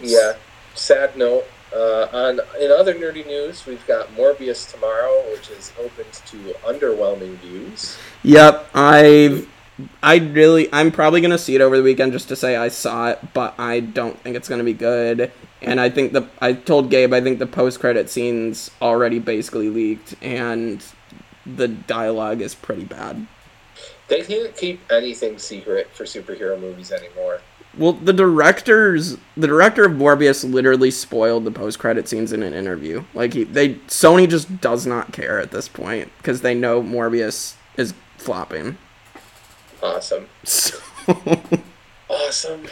Yeah. 0.00 0.32
Sad 0.74 1.16
note. 1.16 1.44
Uh, 1.74 2.06
on 2.12 2.40
in 2.60 2.70
other 2.70 2.94
nerdy 2.94 3.26
news, 3.26 3.64
we've 3.64 3.86
got 3.86 4.14
Morbius 4.14 4.70
tomorrow, 4.70 5.24
which 5.32 5.48
is 5.48 5.72
open 5.80 6.04
to 6.26 6.36
underwhelming 6.66 7.36
views. 7.38 7.96
Yep, 8.22 8.68
I 8.74 9.46
I 10.02 10.16
really 10.16 10.68
I'm 10.70 10.90
probably 10.90 11.22
gonna 11.22 11.38
see 11.38 11.54
it 11.54 11.62
over 11.62 11.78
the 11.78 11.82
weekend 11.82 12.12
just 12.12 12.28
to 12.28 12.36
say 12.36 12.56
I 12.56 12.68
saw 12.68 13.08
it, 13.10 13.20
but 13.32 13.58
I 13.58 13.80
don't 13.80 14.20
think 14.20 14.36
it's 14.36 14.50
gonna 14.50 14.64
be 14.64 14.74
good. 14.74 15.32
And 15.62 15.80
I 15.80 15.90
think 15.90 16.12
the 16.12 16.28
I 16.40 16.52
told 16.52 16.90
Gabe 16.90 17.12
I 17.12 17.20
think 17.20 17.38
the 17.38 17.46
post 17.46 17.80
credit 17.80 18.10
scenes 18.10 18.70
already 18.80 19.18
basically 19.18 19.70
leaked, 19.70 20.14
and 20.22 20.84
the 21.46 21.68
dialogue 21.68 22.40
is 22.40 22.54
pretty 22.54 22.84
bad. 22.84 23.26
They 24.08 24.22
can't 24.22 24.54
keep 24.56 24.80
anything 24.90 25.38
secret 25.38 25.88
for 25.92 26.04
superhero 26.04 26.60
movies 26.60 26.92
anymore. 26.92 27.40
Well, 27.78 27.94
the 27.94 28.12
directors, 28.12 29.16
the 29.36 29.46
director 29.46 29.86
of 29.86 29.92
Morbius, 29.92 30.44
literally 30.44 30.90
spoiled 30.90 31.44
the 31.46 31.50
post-credit 31.50 32.06
scenes 32.06 32.32
in 32.32 32.42
an 32.42 32.52
interview. 32.52 33.04
Like 33.14 33.32
he, 33.32 33.44
they, 33.44 33.76
Sony 33.86 34.28
just 34.28 34.60
does 34.60 34.86
not 34.86 35.12
care 35.12 35.40
at 35.40 35.52
this 35.52 35.68
point 35.68 36.12
because 36.18 36.42
they 36.42 36.54
know 36.54 36.82
Morbius 36.82 37.54
is 37.78 37.94
flopping. 38.18 38.76
Awesome. 39.82 40.28
So, 40.44 40.78
Awesome. 42.08 42.66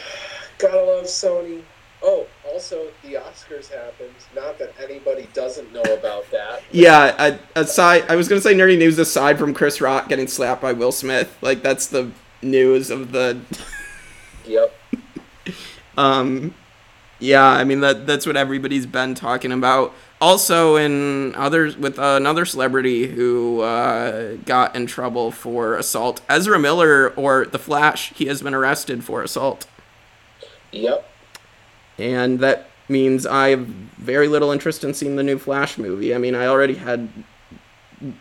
Gotta 0.59 0.81
love 0.81 1.05
Sony. 1.05 1.63
Oh, 2.03 2.27
also 2.49 2.87
the 3.03 3.13
Oscars 3.15 3.69
happened. 3.69 4.13
Not 4.35 4.57
that 4.59 4.73
anybody 4.81 5.27
doesn't 5.33 5.71
know 5.73 5.81
about 5.81 6.29
that. 6.31 6.63
yeah. 6.71 7.15
I, 7.17 7.39
aside, 7.59 8.05
I 8.09 8.15
was 8.15 8.27
gonna 8.27 8.41
say 8.41 8.53
nerdy 8.53 8.77
news 8.77 8.97
aside 8.99 9.37
from 9.39 9.53
Chris 9.53 9.81
Rock 9.81 10.09
getting 10.09 10.27
slapped 10.27 10.61
by 10.61 10.73
Will 10.73 10.91
Smith. 10.91 11.37
Like 11.41 11.61
that's 11.61 11.87
the 11.87 12.11
news 12.41 12.89
of 12.89 13.11
the. 13.11 13.39
Yep. 14.43 14.75
Um, 15.97 16.55
yeah, 17.19 17.45
I 17.45 17.63
mean 17.63 17.81
that 17.81 18.07
that's 18.07 18.25
what 18.25 18.35
everybody's 18.35 18.87
been 18.87 19.13
talking 19.13 19.51
about. 19.51 19.93
Also, 20.19 20.75
in 20.77 21.35
others 21.35 21.77
with 21.77 21.99
another 21.99 22.45
celebrity 22.45 23.07
who 23.07 23.61
uh, 23.61 24.37
got 24.45 24.75
in 24.75 24.87
trouble 24.87 25.31
for 25.31 25.75
assault, 25.75 26.21
Ezra 26.27 26.57
Miller 26.57 27.09
or 27.15 27.45
The 27.45 27.59
Flash, 27.59 28.13
he 28.13 28.25
has 28.25 28.41
been 28.41 28.53
arrested 28.55 29.03
for 29.03 29.21
assault, 29.21 29.67
Yep. 30.71 31.07
And 32.01 32.39
that 32.39 32.67
means 32.89 33.25
I 33.25 33.49
have 33.49 33.65
very 33.65 34.27
little 34.27 34.51
interest 34.51 34.83
in 34.83 34.93
seeing 34.93 35.15
the 35.15 35.23
new 35.23 35.37
Flash 35.37 35.77
movie. 35.77 36.13
I 36.13 36.17
mean, 36.17 36.35
I 36.35 36.47
already 36.47 36.75
had 36.75 37.07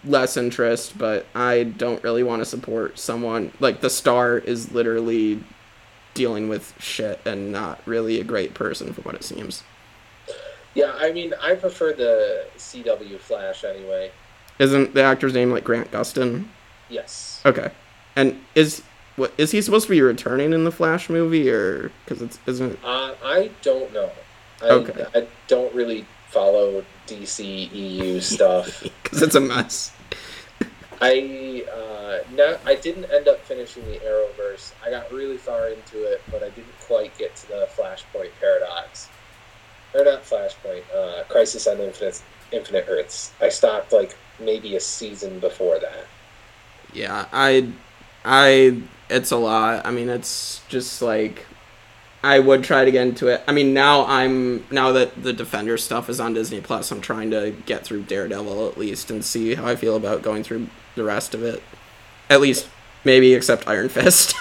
less 0.04 0.36
interest, 0.36 0.96
but 0.98 1.26
I 1.34 1.64
don't 1.64 2.02
really 2.04 2.22
want 2.22 2.40
to 2.40 2.46
support 2.46 2.98
someone 2.98 3.52
like 3.60 3.80
the 3.80 3.90
star 3.90 4.38
is 4.38 4.72
literally 4.72 5.42
dealing 6.14 6.48
with 6.48 6.74
shit 6.78 7.20
and 7.24 7.50
not 7.50 7.80
really 7.86 8.20
a 8.20 8.24
great 8.24 8.54
person 8.54 8.92
from 8.92 9.04
what 9.04 9.14
it 9.14 9.24
seems. 9.24 9.62
Yeah, 10.74 10.92
I 10.96 11.12
mean, 11.12 11.34
I 11.40 11.54
prefer 11.54 11.92
the 11.92 12.46
CW 12.56 13.18
Flash 13.18 13.64
anyway. 13.64 14.12
Isn't 14.58 14.94
the 14.94 15.02
actor's 15.02 15.34
name 15.34 15.50
like 15.50 15.64
Grant 15.64 15.90
Gustin? 15.90 16.46
Yes. 16.88 17.40
Okay. 17.44 17.70
And 18.14 18.40
is 18.54 18.82
what 19.20 19.32
is 19.38 19.50
he 19.50 19.60
supposed 19.62 19.86
to 19.86 19.90
be 19.90 20.00
returning 20.00 20.52
in 20.52 20.64
the 20.64 20.72
Flash 20.72 21.08
movie 21.10 21.48
or 21.50 21.90
cuz 22.06 22.20
it's 22.22 22.38
isn't 22.46 22.78
Uh, 22.84 23.14
I 23.24 23.50
don't 23.62 23.92
know. 23.92 24.10
I, 24.62 24.68
Okay. 24.70 25.04
I 25.14 25.26
don't 25.48 25.72
really 25.74 26.04
follow 26.28 26.84
DC 27.06 27.72
EU 27.72 28.20
stuff. 28.34 28.82
cuz 29.04 29.22
it's 29.22 29.34
a 29.34 29.40
mess. 29.40 29.92
I 31.02 31.64
uh, 31.72 32.18
no, 32.32 32.58
I 32.66 32.74
didn't 32.74 33.06
end 33.06 33.26
up 33.26 33.40
finishing 33.46 33.84
the 33.90 33.98
Arrowverse. 34.00 34.72
I 34.84 34.90
got 34.90 35.10
really 35.12 35.38
far 35.38 35.68
into 35.68 36.02
it, 36.04 36.20
but 36.30 36.42
I 36.42 36.50
didn't 36.50 36.78
quite 36.86 37.16
get 37.16 37.34
to 37.36 37.48
the 37.48 37.68
Flashpoint 37.76 38.30
paradox. 38.40 39.08
Or 39.94 40.04
not 40.04 40.22
Flashpoint, 40.24 40.82
uh, 40.94 41.24
Crisis 41.28 41.66
on 41.66 41.80
Infinite 41.80 42.20
Infinite 42.52 42.86
Earths. 42.88 43.32
I 43.40 43.48
stopped 43.48 43.92
like 43.92 44.16
maybe 44.38 44.76
a 44.76 44.80
season 44.80 45.38
before 45.40 45.78
that. 45.78 46.06
Yeah, 46.92 47.26
I 47.32 47.68
I 48.24 48.82
it's 49.10 49.30
a 49.30 49.36
lot. 49.36 49.84
I 49.86 49.90
mean, 49.90 50.08
it's 50.08 50.62
just 50.68 51.02
like 51.02 51.46
I 52.22 52.38
would 52.38 52.62
try 52.64 52.84
to 52.84 52.90
get 52.90 53.06
into 53.06 53.28
it. 53.28 53.42
I 53.48 53.52
mean, 53.52 53.72
now 53.74 54.06
I'm 54.06 54.66
now 54.70 54.92
that 54.92 55.22
the 55.22 55.32
Defender 55.32 55.76
stuff 55.78 56.08
is 56.08 56.20
on 56.20 56.34
Disney 56.34 56.60
Plus, 56.60 56.90
I'm 56.90 57.00
trying 57.00 57.30
to 57.30 57.50
get 57.66 57.84
through 57.84 58.02
Daredevil 58.04 58.68
at 58.68 58.76
least 58.78 59.10
and 59.10 59.24
see 59.24 59.54
how 59.54 59.66
I 59.66 59.76
feel 59.76 59.96
about 59.96 60.22
going 60.22 60.42
through 60.42 60.68
the 60.96 61.04
rest 61.04 61.34
of 61.34 61.42
it. 61.42 61.62
At 62.28 62.40
least 62.40 62.68
maybe 63.04 63.34
except 63.34 63.66
Iron 63.66 63.88
Fist. 63.90 64.34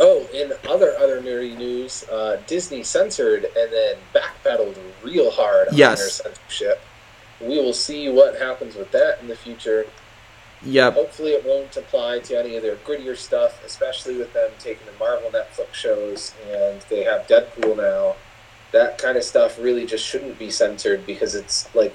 Oh, 0.00 0.26
in 0.32 0.52
other 0.68 0.96
other 0.98 1.20
nerdy 1.20 1.56
news, 1.56 2.04
uh, 2.10 2.40
Disney 2.46 2.82
censored 2.84 3.44
and 3.44 3.72
then 3.72 3.96
backpedaled 4.14 4.76
real 5.02 5.30
hard 5.30 5.68
on 5.68 5.74
Yes. 5.76 5.98
their 6.20 6.32
censorship. 6.32 6.80
We 7.40 7.60
will 7.60 7.72
see 7.72 8.08
what 8.08 8.36
happens 8.40 8.74
with 8.76 8.90
that 8.92 9.18
in 9.20 9.28
the 9.28 9.34
future. 9.36 9.86
Yep. 10.64 10.94
Hopefully, 10.94 11.30
it 11.32 11.44
won't 11.44 11.76
apply 11.76 12.18
to 12.20 12.38
any 12.38 12.56
of 12.56 12.62
their 12.62 12.76
grittier 12.76 13.16
stuff, 13.16 13.64
especially 13.64 14.16
with 14.16 14.32
them 14.32 14.50
taking 14.58 14.86
the 14.86 14.92
Marvel 14.98 15.30
Netflix 15.30 15.74
shows 15.74 16.34
and 16.50 16.80
they 16.88 17.04
have 17.04 17.26
Deadpool 17.26 17.76
now. 17.76 18.16
That 18.72 18.98
kind 18.98 19.16
of 19.16 19.22
stuff 19.22 19.58
really 19.58 19.86
just 19.86 20.04
shouldn't 20.04 20.38
be 20.38 20.50
censored 20.50 21.06
because 21.06 21.34
it's 21.34 21.72
like 21.74 21.94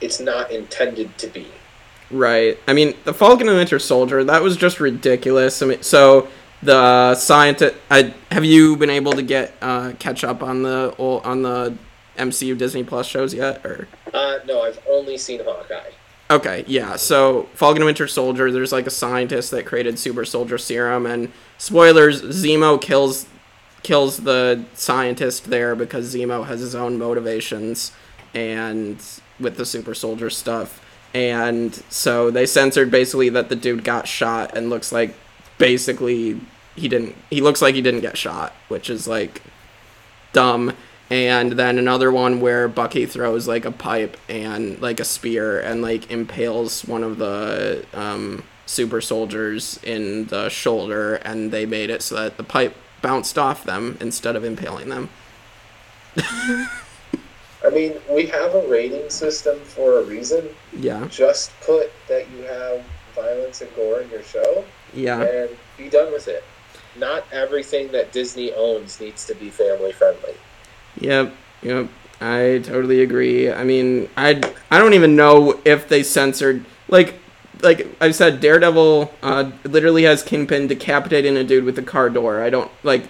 it's 0.00 0.20
not 0.20 0.50
intended 0.50 1.16
to 1.18 1.26
be. 1.28 1.46
Right. 2.10 2.58
I 2.66 2.72
mean, 2.72 2.94
the 3.04 3.14
Falcon 3.14 3.48
and 3.48 3.56
Winter 3.56 3.78
Soldier 3.78 4.24
that 4.24 4.42
was 4.42 4.56
just 4.56 4.80
ridiculous. 4.80 5.62
I 5.62 5.66
mean, 5.66 5.82
so 5.82 6.28
the 6.62 7.14
scientist. 7.14 7.76
I 7.90 8.14
have 8.30 8.44
you 8.44 8.76
been 8.76 8.90
able 8.90 9.12
to 9.12 9.22
get 9.22 9.54
uh, 9.60 9.92
catch 9.98 10.24
up 10.24 10.42
on 10.42 10.62
the 10.62 10.94
on 10.98 11.42
the 11.42 11.76
MCU 12.16 12.56
Disney 12.56 12.84
Plus 12.84 13.06
shows 13.06 13.34
yet, 13.34 13.64
or? 13.64 13.88
Uh, 14.12 14.38
no, 14.46 14.62
I've 14.62 14.80
only 14.88 15.18
seen 15.18 15.42
Hawkeye. 15.44 15.90
Okay, 16.32 16.64
yeah. 16.66 16.96
So 16.96 17.42
Falcon 17.52 17.84
Winter 17.84 18.08
Soldier, 18.08 18.50
there's 18.50 18.72
like 18.72 18.86
a 18.86 18.90
scientist 18.90 19.50
that 19.50 19.66
created 19.66 19.98
Super 19.98 20.24
Soldier 20.24 20.56
Serum, 20.56 21.04
and 21.04 21.30
spoilers: 21.58 22.22
Zemo 22.22 22.80
kills 22.80 23.26
kills 23.82 24.18
the 24.18 24.64
scientist 24.72 25.50
there 25.50 25.74
because 25.74 26.14
Zemo 26.14 26.46
has 26.46 26.60
his 26.60 26.74
own 26.74 26.98
motivations, 26.98 27.92
and 28.32 28.96
with 29.38 29.58
the 29.58 29.66
Super 29.66 29.94
Soldier 29.94 30.30
stuff, 30.30 30.82
and 31.12 31.74
so 31.90 32.30
they 32.30 32.46
censored 32.46 32.90
basically 32.90 33.28
that 33.28 33.50
the 33.50 33.56
dude 33.56 33.84
got 33.84 34.08
shot 34.08 34.56
and 34.56 34.70
looks 34.70 34.90
like 34.90 35.14
basically 35.58 36.40
he 36.76 36.88
didn't. 36.88 37.14
He 37.28 37.42
looks 37.42 37.60
like 37.60 37.74
he 37.74 37.82
didn't 37.82 38.00
get 38.00 38.16
shot, 38.16 38.54
which 38.68 38.88
is 38.88 39.06
like 39.06 39.42
dumb 40.32 40.72
and 41.12 41.52
then 41.52 41.78
another 41.78 42.10
one 42.10 42.40
where 42.40 42.68
Bucky 42.68 43.04
throws 43.04 43.46
like 43.46 43.66
a 43.66 43.70
pipe 43.70 44.16
and 44.30 44.80
like 44.80 44.98
a 44.98 45.04
spear 45.04 45.60
and 45.60 45.82
like 45.82 46.10
impales 46.10 46.86
one 46.86 47.04
of 47.04 47.18
the 47.18 47.84
um, 47.92 48.44
super 48.64 49.02
soldiers 49.02 49.78
in 49.82 50.24
the 50.28 50.48
shoulder, 50.48 51.16
and 51.16 51.52
they 51.52 51.66
made 51.66 51.90
it 51.90 52.00
so 52.00 52.14
that 52.14 52.38
the 52.38 52.42
pipe 52.42 52.74
bounced 53.02 53.36
off 53.36 53.62
them 53.62 53.98
instead 54.00 54.36
of 54.36 54.42
impaling 54.42 54.88
them. 54.88 55.10
I 56.16 57.68
mean, 57.70 57.92
we 58.10 58.24
have 58.28 58.54
a 58.54 58.66
rating 58.66 59.10
system 59.10 59.58
for 59.60 59.98
a 59.98 60.04
reason. 60.04 60.48
Yeah, 60.74 61.06
Just 61.08 61.52
put 61.60 61.92
that 62.08 62.26
you 62.30 62.44
have 62.44 62.82
violence 63.14 63.60
and 63.60 63.74
gore 63.76 64.00
in 64.00 64.08
your 64.08 64.22
show 64.22 64.64
yeah, 64.94 65.20
and 65.20 65.50
be 65.76 65.90
done 65.90 66.10
with 66.10 66.26
it. 66.26 66.42
Not 66.96 67.26
everything 67.32 67.92
that 67.92 68.12
Disney 68.12 68.54
owns 68.54 68.98
needs 68.98 69.26
to 69.26 69.34
be 69.34 69.50
family 69.50 69.92
friendly. 69.92 70.31
Yep, 71.00 71.34
yep. 71.62 71.88
I 72.20 72.60
totally 72.64 73.02
agree. 73.02 73.50
I 73.50 73.64
mean, 73.64 74.08
I 74.16 74.40
I 74.70 74.78
don't 74.78 74.94
even 74.94 75.16
know 75.16 75.60
if 75.64 75.88
they 75.88 76.02
censored 76.02 76.64
like 76.88 77.14
like 77.62 77.86
I 78.00 78.10
said, 78.10 78.40
Daredevil 78.40 79.12
uh, 79.22 79.50
literally 79.64 80.02
has 80.04 80.22
Kingpin 80.22 80.66
decapitating 80.66 81.36
a 81.36 81.44
dude 81.44 81.64
with 81.64 81.78
a 81.78 81.82
car 81.82 82.10
door. 82.10 82.42
I 82.42 82.50
don't 82.50 82.70
like. 82.82 83.04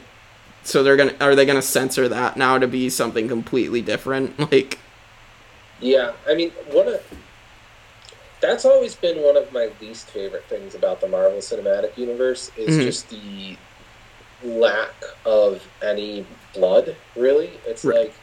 So 0.64 0.82
they're 0.82 0.96
gonna 0.96 1.14
are 1.20 1.34
they 1.34 1.44
gonna 1.44 1.62
censor 1.62 2.08
that 2.08 2.36
now 2.36 2.58
to 2.58 2.68
be 2.68 2.88
something 2.88 3.28
completely 3.28 3.82
different? 3.82 4.38
Like, 4.52 4.78
Yeah, 5.80 6.12
I 6.28 6.34
mean, 6.34 6.50
one 6.70 6.88
of 6.88 7.00
that's 8.40 8.64
always 8.64 8.94
been 8.94 9.22
one 9.22 9.36
of 9.36 9.52
my 9.52 9.70
least 9.80 10.08
favorite 10.10 10.44
things 10.44 10.74
about 10.74 11.00
the 11.00 11.08
Marvel 11.08 11.38
Cinematic 11.38 11.96
Universe 11.96 12.50
is 12.56 12.76
Mhm. 12.76 12.82
just 12.82 13.08
the 13.10 13.56
lack 14.44 14.92
of 15.24 15.66
any 15.82 16.26
blood. 16.54 16.96
Really, 17.16 17.50
it's 17.66 17.84
Right. 17.84 17.96
like 17.98 18.14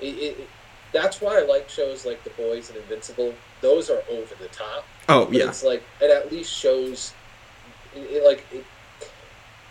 it, 0.00 0.06
it, 0.38 0.48
that's 0.92 1.20
why 1.20 1.38
I 1.38 1.42
like 1.42 1.68
shows 1.68 2.04
like 2.04 2.22
The 2.24 2.30
Boys 2.30 2.68
and 2.70 2.78
Invincible. 2.78 3.34
Those 3.60 3.90
are 3.90 4.02
over 4.10 4.34
the 4.40 4.48
top. 4.48 4.84
oh 5.08 5.28
yeah, 5.30 5.48
it's 5.48 5.62
like 5.64 5.82
it 6.00 6.10
at 6.10 6.30
least 6.32 6.52
shows 6.52 7.12
it, 7.94 8.24
like 8.24 8.44
it, 8.52 8.64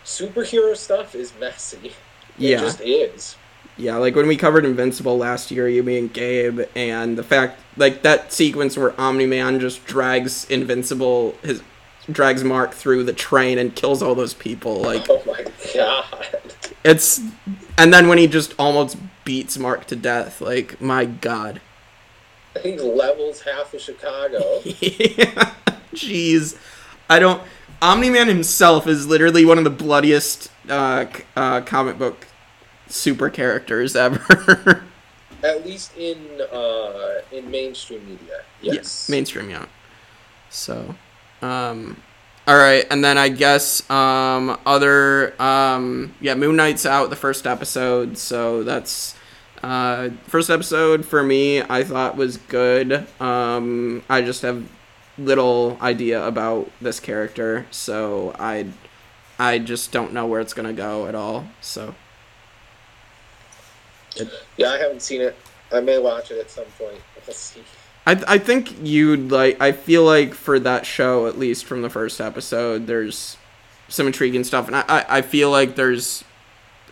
superhero 0.05 0.76
stuff 0.76 1.16
is 1.16 1.34
messy. 1.39 1.78
It 1.88 1.93
yeah, 2.38 2.60
just 2.60 2.80
is. 2.82 3.36
yeah. 3.78 3.97
Like 3.97 4.16
when 4.16 4.28
we 4.28 4.38
covered 4.38 4.64
Invincible 4.66 5.18
last 5.18 5.51
year, 5.51 5.68
you, 5.68 5.84
me, 5.84 5.97
and 5.97 6.14
Gabe, 6.14 6.62
and 6.76 7.18
the 7.18 7.24
fact 7.24 7.60
like 7.78 8.01
that 8.03 8.32
sequence 8.32 8.78
where 8.78 8.99
Omni 8.99 9.26
Man 9.26 9.60
just 9.60 9.86
drags 9.86 10.45
Invincible 10.49 11.36
his 11.43 11.62
drags 12.10 12.43
Mark 12.43 12.74
through 12.74 13.03
the 13.03 13.14
train 13.14 13.57
and 13.60 13.76
kills 13.76 14.01
all 14.01 14.16
those 14.16 14.34
people. 14.34 14.78
Like 14.82 15.05
Oh 15.10 15.22
my 15.26 15.45
god. 15.74 16.49
It's 16.84 17.21
and 17.77 17.93
then 17.93 18.07
when 18.07 18.17
he 18.17 18.27
just 18.27 18.53
almost 18.57 18.97
beats 19.23 19.57
Mark 19.57 19.86
to 19.88 19.95
death. 19.95 20.41
Like 20.41 20.82
my 20.82 21.05
god. 21.05 21.61
He 22.63 22.77
levels 22.77 23.41
half 23.41 23.73
of 23.73 23.82
Chicago. 23.82 24.59
yeah. 24.65 25.53
Jeez. 25.93 26.57
I 27.09 27.19
don't. 27.19 27.41
Omni 27.82 28.09
Man 28.09 28.27
himself 28.27 28.88
is 28.88 29.07
literally 29.07 29.45
one 29.45 29.57
of 29.57 29.63
the 29.63 29.69
bloodiest 29.69 30.51
uh, 30.67 31.05
uh, 31.36 31.61
comic 31.61 31.97
book 31.97 32.27
super 32.88 33.30
characters 33.30 33.95
ever. 33.95 34.84
At 35.43 35.65
least 35.65 35.95
in 35.95 36.41
uh, 36.51 37.21
in 37.32 37.49
mainstream 37.49 38.05
media. 38.05 38.41
Yes. 38.61 39.07
mainstream, 39.07 39.49
yeah. 39.49 39.67
So, 40.49 40.95
um, 41.41 42.01
all 42.50 42.58
right, 42.58 42.84
and 42.89 43.04
then 43.04 43.20
I 43.20 43.30
guess 43.30 43.88
um, 43.91 44.60
other 44.66 45.39
um, 45.39 46.16
yeah, 46.20 46.34
Moon 46.34 46.56
Knight's 46.56 46.84
out 46.84 47.12
the 47.12 47.16
first 47.16 47.45
episode, 47.45 48.18
so 48.18 48.64
that's 48.64 49.14
uh, 49.62 50.10
first 50.26 50.50
episode 50.50 51.06
for 51.06 51.22
me. 51.22 51.62
I 51.62 51.84
thought 51.84 52.18
was 52.18 52.38
good. 52.38 53.06
Um, 53.22 54.02
I 54.10 54.24
just 54.24 54.41
have 54.41 54.68
little 55.20 55.78
idea 55.80 56.26
about 56.26 56.72
this 56.82 57.00
character, 57.00 57.68
so 57.70 58.34
I 58.39 58.70
I 59.38 59.60
just 59.60 59.91
don't 59.91 60.12
know 60.12 60.26
where 60.26 60.41
it's 60.41 60.56
gonna 60.56 60.74
go 60.74 61.06
at 61.06 61.14
all. 61.14 61.45
So 61.62 61.93
Yeah, 64.58 64.72
I 64.72 64.80
haven't 64.80 65.04
seen 65.04 65.22
it. 65.22 65.38
I 65.72 65.82
may 65.82 66.00
watch 66.00 66.32
it 66.32 66.39
at 66.39 66.50
some 66.50 66.66
point. 66.80 67.00
We'll 67.28 67.36
see. 67.36 67.62
I 68.10 68.24
I 68.28 68.38
think 68.39 68.76
you'd 68.82 69.32
like. 69.32 69.62
I 69.62 69.72
feel 69.72 70.03
like 70.03 70.34
for 70.34 70.60
that 70.60 70.86
show, 70.86 71.28
at 71.28 71.38
least 71.38 71.66
from 71.66 71.84
the 71.84 71.89
first 71.91 72.20
episode, 72.20 72.88
there's 72.88 73.38
some 73.88 74.07
intriguing 74.07 74.43
stuff, 74.43 74.66
and 74.68 74.76
I 74.76 74.84
I, 74.88 75.05
I 75.18 75.22
feel 75.22 75.51
like 75.51 75.76
there's 75.76 76.24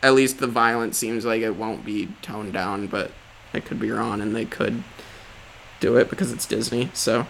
at 0.03 0.13
least 0.13 0.37
the 0.37 0.47
violence 0.47 0.95
seems 0.95 1.25
like 1.25 1.41
it 1.41 1.55
won't 1.55 1.83
be 1.83 2.09
toned 2.21 2.53
down, 2.53 2.85
but 2.85 3.09
I 3.51 3.59
could 3.59 3.79
be 3.79 3.89
wrong, 3.89 4.21
and 4.21 4.35
they 4.35 4.45
could 4.45 4.83
do 5.79 5.97
it 5.97 6.07
because 6.07 6.31
it's 6.31 6.45
Disney. 6.45 6.91
So 6.93 7.25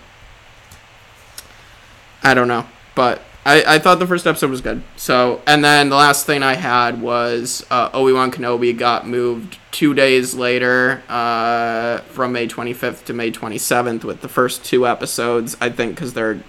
I 2.22 2.34
don't 2.34 2.50
know, 2.50 2.66
but 2.94 3.22
I, 3.48 3.76
I 3.76 3.80
thought 3.80 4.00
the 4.00 4.06
first 4.06 4.28
episode 4.28 4.50
was 4.50 4.60
good. 4.60 4.84
So, 4.98 5.42
and 5.48 5.64
then 5.64 5.88
the 5.88 5.96
last 5.96 6.26
thing 6.26 6.44
I 6.44 6.56
had 6.56 7.02
was 7.02 7.66
uh, 7.72 7.90
Obi 7.94 8.12
Wan 8.12 8.30
Kenobi 8.30 8.78
got 8.78 9.08
moved 9.08 9.58
two 9.72 9.94
days 9.94 10.34
later 10.34 11.02
uh, 11.08 12.00
from 12.10 12.34
May 12.34 12.46
25th 12.46 13.06
to 13.06 13.14
May 13.14 13.32
27th 13.32 14.04
with 14.04 14.20
the 14.20 14.28
first 14.28 14.66
two 14.66 14.86
episodes. 14.86 15.56
I 15.62 15.70
think 15.70 15.96
because 15.96 16.14
they're 16.14 16.42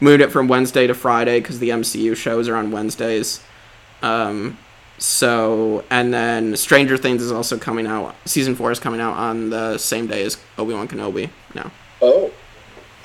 moved 0.00 0.22
it 0.22 0.32
from 0.32 0.48
Wednesday 0.48 0.86
to 0.86 0.94
Friday 0.94 1.40
because 1.40 1.58
the 1.58 1.68
MCU 1.68 2.16
shows 2.16 2.48
are 2.48 2.56
on 2.56 2.70
Wednesdays. 2.70 3.44
Um, 4.00 4.56
so, 4.96 5.84
and 5.90 6.14
then 6.14 6.56
Stranger 6.56 6.96
Things 6.96 7.20
is 7.20 7.32
also 7.32 7.58
coming 7.58 7.86
out. 7.86 8.16
Season 8.24 8.54
four 8.54 8.72
is 8.72 8.80
coming 8.80 9.02
out 9.02 9.12
on 9.12 9.50
the 9.50 9.76
same 9.76 10.06
day 10.06 10.22
as 10.22 10.38
Obi 10.56 10.72
Wan 10.72 10.88
Kenobi 10.88 11.28
now. 11.54 11.70
Oh, 12.00 12.32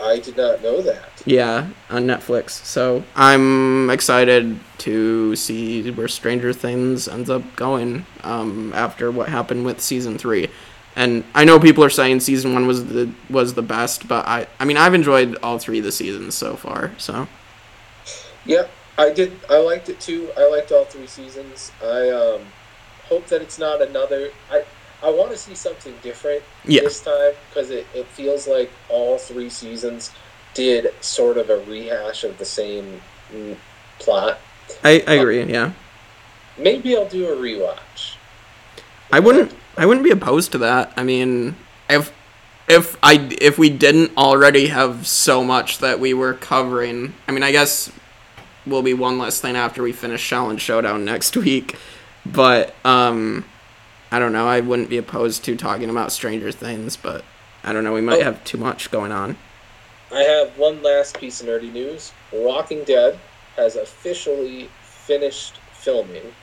I 0.01 0.19
did 0.19 0.37
not 0.37 0.61
know 0.61 0.81
that. 0.81 1.09
Yeah, 1.25 1.69
on 1.89 2.05
Netflix. 2.05 2.51
So 2.51 3.03
I'm 3.15 3.89
excited 3.89 4.59
to 4.79 5.35
see 5.35 5.89
where 5.91 6.07
Stranger 6.07 6.53
Things 6.53 7.07
ends 7.07 7.29
up 7.29 7.55
going 7.55 8.05
um, 8.23 8.73
after 8.73 9.11
what 9.11 9.29
happened 9.29 9.65
with 9.65 9.81
season 9.81 10.17
three. 10.17 10.49
And 10.95 11.23
I 11.33 11.45
know 11.45 11.59
people 11.59 11.83
are 11.83 11.89
saying 11.89 12.19
season 12.19 12.53
one 12.53 12.67
was 12.67 12.87
the 12.87 13.11
was 13.29 13.53
the 13.53 13.61
best, 13.61 14.07
but 14.07 14.27
I 14.27 14.47
I 14.59 14.65
mean 14.65 14.77
I've 14.77 14.93
enjoyed 14.93 15.37
all 15.41 15.57
three 15.57 15.79
of 15.79 15.85
the 15.85 15.91
seasons 15.91 16.35
so 16.35 16.55
far. 16.55 16.91
So 16.97 17.27
Yeah, 18.45 18.67
I 18.97 19.11
did. 19.11 19.39
I 19.49 19.59
liked 19.59 19.87
it 19.89 19.99
too. 20.01 20.31
I 20.37 20.49
liked 20.49 20.71
all 20.71 20.85
three 20.85 21.07
seasons. 21.07 21.71
I 21.81 22.09
um, 22.09 22.41
hope 23.07 23.27
that 23.27 23.41
it's 23.41 23.57
not 23.57 23.81
another. 23.81 24.31
I 24.51 24.65
I 25.03 25.09
want 25.09 25.31
to 25.31 25.37
see 25.37 25.55
something 25.55 25.93
different 26.03 26.43
Yeah. 26.65 26.81
this 26.81 26.99
time 27.01 27.33
because 27.49 27.69
it, 27.71 27.87
it 27.93 28.05
feels 28.07 28.47
like 28.47 28.71
all 28.89 29.17
three 29.17 29.49
seasons 29.49 30.11
did 30.53 30.93
sort 31.01 31.37
of 31.37 31.49
a 31.49 31.57
rehash 31.61 32.23
of 32.23 32.37
the 32.37 32.45
same 32.45 33.01
mm, 33.33 33.55
plot. 33.99 34.39
I, 34.83 35.03
I 35.07 35.13
agree. 35.15 35.43
Yeah, 35.43 35.71
Maybe 36.57 36.95
I'll 36.95 37.07
do 37.07 37.27
a 37.27 37.35
rewatch. 37.35 38.15
I 39.11 39.19
wouldn't 39.19 39.53
I 39.77 39.85
wouldn't 39.85 40.03
be 40.03 40.11
opposed 40.11 40.51
to 40.53 40.57
that. 40.59 40.93
I 40.95 41.03
mean 41.03 41.55
if 41.89 42.13
if 42.67 42.97
I 43.03 43.27
if 43.41 43.57
we 43.57 43.69
didn't 43.69 44.15
already 44.17 44.67
have 44.67 45.07
so 45.07 45.43
much 45.43 45.79
that 45.79 45.99
we 45.99 46.13
were 46.13 46.33
covering, 46.33 47.13
I 47.27 47.31
mean 47.31 47.43
I 47.43 47.51
guess 47.51 47.91
will 48.65 48.83
be 48.83 48.93
one 48.93 49.17
less 49.17 49.41
thing 49.41 49.55
after 49.55 49.81
we 49.81 49.91
finish 49.91 50.29
Xiaolin 50.29 50.59
Showdown 50.59 51.03
next 51.03 51.35
week. 51.35 51.75
But 52.25 52.75
um 52.85 53.43
I 54.11 54.19
don't 54.19 54.33
know, 54.33 54.47
I 54.47 54.59
wouldn't 54.59 54.89
be 54.89 54.97
opposed 54.97 55.43
to 55.45 55.55
talking 55.55 55.89
about 55.89 56.11
Stranger 56.11 56.51
Things, 56.51 56.97
but 56.97 57.23
I 57.63 57.71
don't 57.73 57.83
know, 57.83 57.93
we 57.93 58.01
might 58.01 58.19
Oh. 58.21 58.23
have 58.25 58.43
too 58.43 58.57
much 58.57 58.91
going 58.91 59.11
on. 59.11 59.37
I 60.13 60.23
have 60.23 60.57
one 60.57 60.83
last 60.83 61.17
piece 61.19 61.39
of 61.39 61.47
nerdy 61.47 61.71
news. 61.71 62.11
Walking 62.33 62.83
Dead 62.83 63.17
has 63.55 63.75
officially 63.77 64.69
finished 64.83 65.53
filming. 65.73 66.33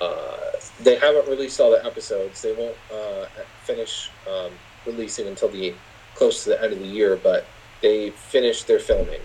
Uh, 0.00 0.36
they 0.80 0.96
haven't 0.96 1.28
released 1.28 1.60
all 1.60 1.70
the 1.70 1.84
episodes. 1.84 2.42
They 2.42 2.52
won't 2.52 2.74
uh, 2.92 3.26
finish 3.62 4.10
um, 4.28 4.50
releasing 4.84 5.28
until 5.28 5.48
the 5.48 5.74
close 6.16 6.42
to 6.44 6.50
the 6.50 6.62
end 6.62 6.72
of 6.72 6.80
the 6.80 6.86
year, 6.86 7.16
but 7.22 7.44
they 7.80 8.10
finished 8.10 8.66
their 8.66 8.80
filming. 8.80 9.20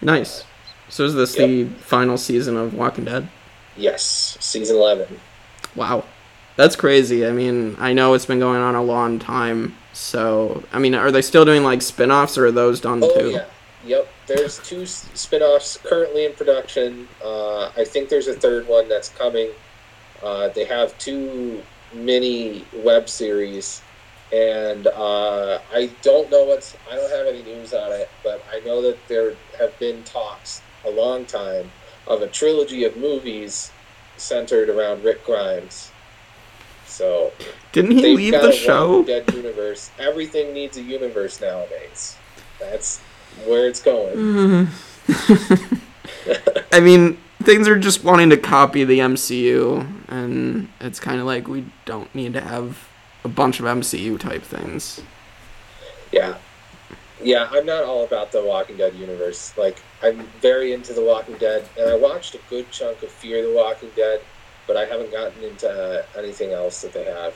Nice. 0.00 0.44
So 0.88 1.04
is 1.04 1.14
this 1.14 1.36
Yep. 1.36 1.48
the 1.48 1.64
final 1.82 2.16
season 2.16 2.56
of 2.56 2.72
Walking 2.74 3.04
Dead? 3.04 3.28
Yes, 3.76 4.36
season 4.40 4.76
11. 4.76 5.20
Wow. 5.74 6.04
That's 6.56 6.76
crazy. 6.76 7.26
I 7.26 7.32
mean, 7.32 7.76
I 7.78 7.92
know 7.92 8.14
it's 8.14 8.26
been 8.26 8.38
going 8.38 8.60
on 8.60 8.74
a 8.74 8.82
long 8.82 9.18
time. 9.18 9.76
So, 9.92 10.62
I 10.72 10.78
mean, 10.78 10.94
are 10.94 11.10
they 11.10 11.22
still 11.22 11.44
doing 11.44 11.62
like 11.64 11.82
spin-offs 11.82 12.36
or 12.38 12.46
are 12.46 12.52
those 12.52 12.80
done 12.80 13.02
Oh 13.02 13.10
too? 13.14 13.30
yeah, 13.30 13.46
yep. 13.84 14.08
There's 14.26 14.58
two 14.60 14.86
spin-offs 14.86 15.78
currently 15.84 16.26
in 16.26 16.32
production. 16.34 17.08
Uh, 17.22 17.66
I 17.76 17.84
think 17.84 18.08
there's 18.08 18.28
a 18.28 18.34
third 18.34 18.66
one 18.68 18.88
that's 18.88 19.08
coming. 19.10 19.50
Uh, 20.22 20.48
they 20.48 20.64
have 20.64 20.96
two 20.98 21.62
mini 21.92 22.64
web 22.72 23.08
series, 23.08 23.82
and 24.32 24.86
uh, 24.86 25.58
I 25.74 25.90
don't 26.02 26.30
know 26.30 26.44
what's. 26.44 26.76
I 26.90 26.96
don't 26.96 27.10
have 27.10 27.26
any 27.26 27.42
news 27.42 27.74
on 27.74 27.92
it, 27.92 28.10
but 28.22 28.42
I 28.52 28.60
know 28.60 28.80
that 28.82 28.98
there 29.08 29.34
have 29.58 29.78
been 29.78 30.02
talks 30.04 30.62
a 30.86 30.90
long 30.90 31.24
time 31.26 31.70
of 32.06 32.22
a 32.22 32.28
trilogy 32.28 32.84
of 32.84 32.96
movies 32.96 33.70
centered 34.16 34.68
around 34.70 35.04
Rick 35.04 35.24
Grimes. 35.24 35.91
So 36.92 37.32
Didn't 37.72 37.92
he 37.92 38.14
leave 38.14 38.32
the 38.34 38.52
show? 38.52 39.02
Dead 39.02 39.32
universe. 39.32 39.90
Everything 39.98 40.52
needs 40.52 40.76
a 40.76 40.82
universe 40.82 41.40
nowadays. 41.40 42.16
That's 42.60 42.98
where 43.46 43.66
it's 43.66 43.80
going. 43.80 44.68
Mm-hmm. 45.08 45.74
I 46.72 46.80
mean, 46.80 47.16
things 47.42 47.66
are 47.66 47.78
just 47.78 48.04
wanting 48.04 48.28
to 48.28 48.36
copy 48.36 48.84
the 48.84 48.98
MCU, 48.98 49.86
and 50.08 50.68
it's 50.80 51.00
kind 51.00 51.18
of 51.18 51.24
like 51.24 51.48
we 51.48 51.64
don't 51.86 52.14
need 52.14 52.34
to 52.34 52.42
have 52.42 52.86
a 53.24 53.28
bunch 53.28 53.58
of 53.58 53.64
MCU 53.64 54.20
type 54.20 54.42
things. 54.42 55.00
Yeah, 56.12 56.36
yeah. 57.22 57.48
I'm 57.50 57.64
not 57.64 57.84
all 57.84 58.04
about 58.04 58.32
the 58.32 58.44
Walking 58.44 58.76
Dead 58.76 58.94
universe. 58.94 59.54
Like, 59.56 59.82
I'm 60.02 60.26
very 60.42 60.74
into 60.74 60.92
the 60.92 61.02
Walking 61.02 61.38
Dead, 61.38 61.66
and 61.78 61.88
I 61.88 61.96
watched 61.96 62.34
a 62.34 62.40
good 62.50 62.70
chunk 62.70 63.02
of 63.02 63.10
Fear 63.10 63.48
the 63.48 63.54
Walking 63.56 63.90
Dead, 63.96 64.20
but 64.66 64.76
I 64.76 64.84
haven't 64.84 65.10
gotten 65.10 65.42
into 65.42 66.04
anything 66.16 66.52
else 66.52 66.82
that 66.82 66.92
they 66.92 67.04
have. 67.04 67.34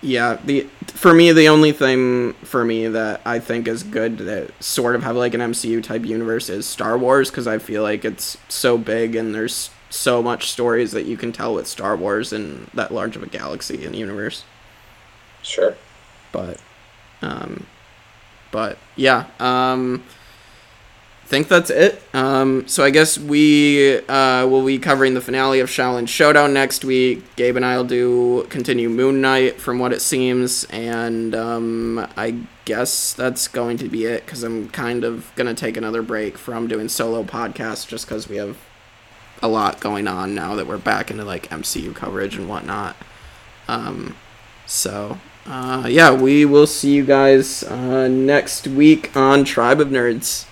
Yeah, 0.00 0.38
the 0.44 0.68
for 0.86 1.12
me 1.12 1.32
the 1.32 1.48
only 1.48 1.72
thing 1.72 2.34
for 2.34 2.64
me 2.64 2.86
that 2.86 3.20
I 3.24 3.40
think 3.40 3.66
is 3.66 3.82
good 3.82 4.18
that 4.18 4.62
sort 4.62 4.94
of 4.94 5.02
have 5.02 5.16
like 5.16 5.34
an 5.34 5.40
MCU 5.40 5.82
type 5.82 6.04
universe 6.04 6.48
is 6.48 6.66
Star 6.66 6.96
Wars 6.96 7.30
because 7.30 7.48
I 7.48 7.58
feel 7.58 7.82
like 7.82 8.04
it's 8.04 8.38
so 8.48 8.78
big 8.78 9.16
and 9.16 9.34
there's 9.34 9.70
so 9.90 10.22
much 10.22 10.50
stories 10.50 10.92
that 10.92 11.06
you 11.06 11.16
can 11.16 11.32
tell 11.32 11.54
with 11.54 11.66
Star 11.66 11.96
Wars 11.96 12.32
in 12.32 12.68
that 12.74 12.92
large 12.92 13.16
of 13.16 13.22
a 13.22 13.26
galaxy 13.26 13.84
and 13.84 13.96
universe. 13.96 14.44
Sure. 15.42 15.76
But, 16.30 16.60
um, 17.22 17.66
but 18.50 18.78
yeah, 18.96 19.26
um, 19.40 20.04
think 21.28 21.48
that's 21.48 21.68
it. 21.68 22.02
Um, 22.14 22.66
so 22.66 22.82
I 22.82 22.88
guess 22.88 23.18
we 23.18 23.98
uh, 24.06 24.46
will 24.46 24.64
be 24.64 24.78
covering 24.78 25.12
the 25.12 25.20
finale 25.20 25.60
of 25.60 25.68
Xiaolin 25.68 26.08
Showdown 26.08 26.54
next 26.54 26.86
week. 26.86 27.36
Gabe 27.36 27.56
and 27.56 27.66
I 27.66 27.76
will 27.76 27.84
do 27.84 28.46
continue 28.48 28.88
Moon 28.88 29.20
Knight 29.20 29.60
from 29.60 29.78
what 29.78 29.92
it 29.92 30.00
seems, 30.00 30.64
and 30.70 31.34
um, 31.34 32.08
I 32.16 32.36
guess 32.64 33.12
that's 33.12 33.46
going 33.46 33.76
to 33.76 33.88
be 33.90 34.06
it 34.06 34.24
because 34.24 34.42
I'm 34.42 34.70
kind 34.70 35.04
of 35.04 35.30
gonna 35.36 35.54
take 35.54 35.76
another 35.76 36.00
break 36.00 36.38
from 36.38 36.66
doing 36.66 36.88
solo 36.88 37.22
podcasts 37.24 37.86
just 37.86 38.06
because 38.06 38.26
we 38.26 38.36
have 38.36 38.56
a 39.42 39.48
lot 39.48 39.80
going 39.80 40.08
on 40.08 40.34
now 40.34 40.54
that 40.54 40.66
we're 40.66 40.78
back 40.78 41.10
into 41.10 41.24
like 41.24 41.50
MCU 41.50 41.94
coverage 41.94 42.36
and 42.36 42.48
whatnot. 42.48 42.96
Um, 43.68 44.16
so 44.64 45.18
uh, 45.44 45.86
yeah, 45.90 46.14
we 46.14 46.46
will 46.46 46.66
see 46.66 46.94
you 46.94 47.04
guys 47.04 47.64
uh, 47.64 48.08
next 48.08 48.66
week 48.66 49.14
on 49.14 49.44
Tribe 49.44 49.78
of 49.78 49.88
Nerds. 49.88 50.46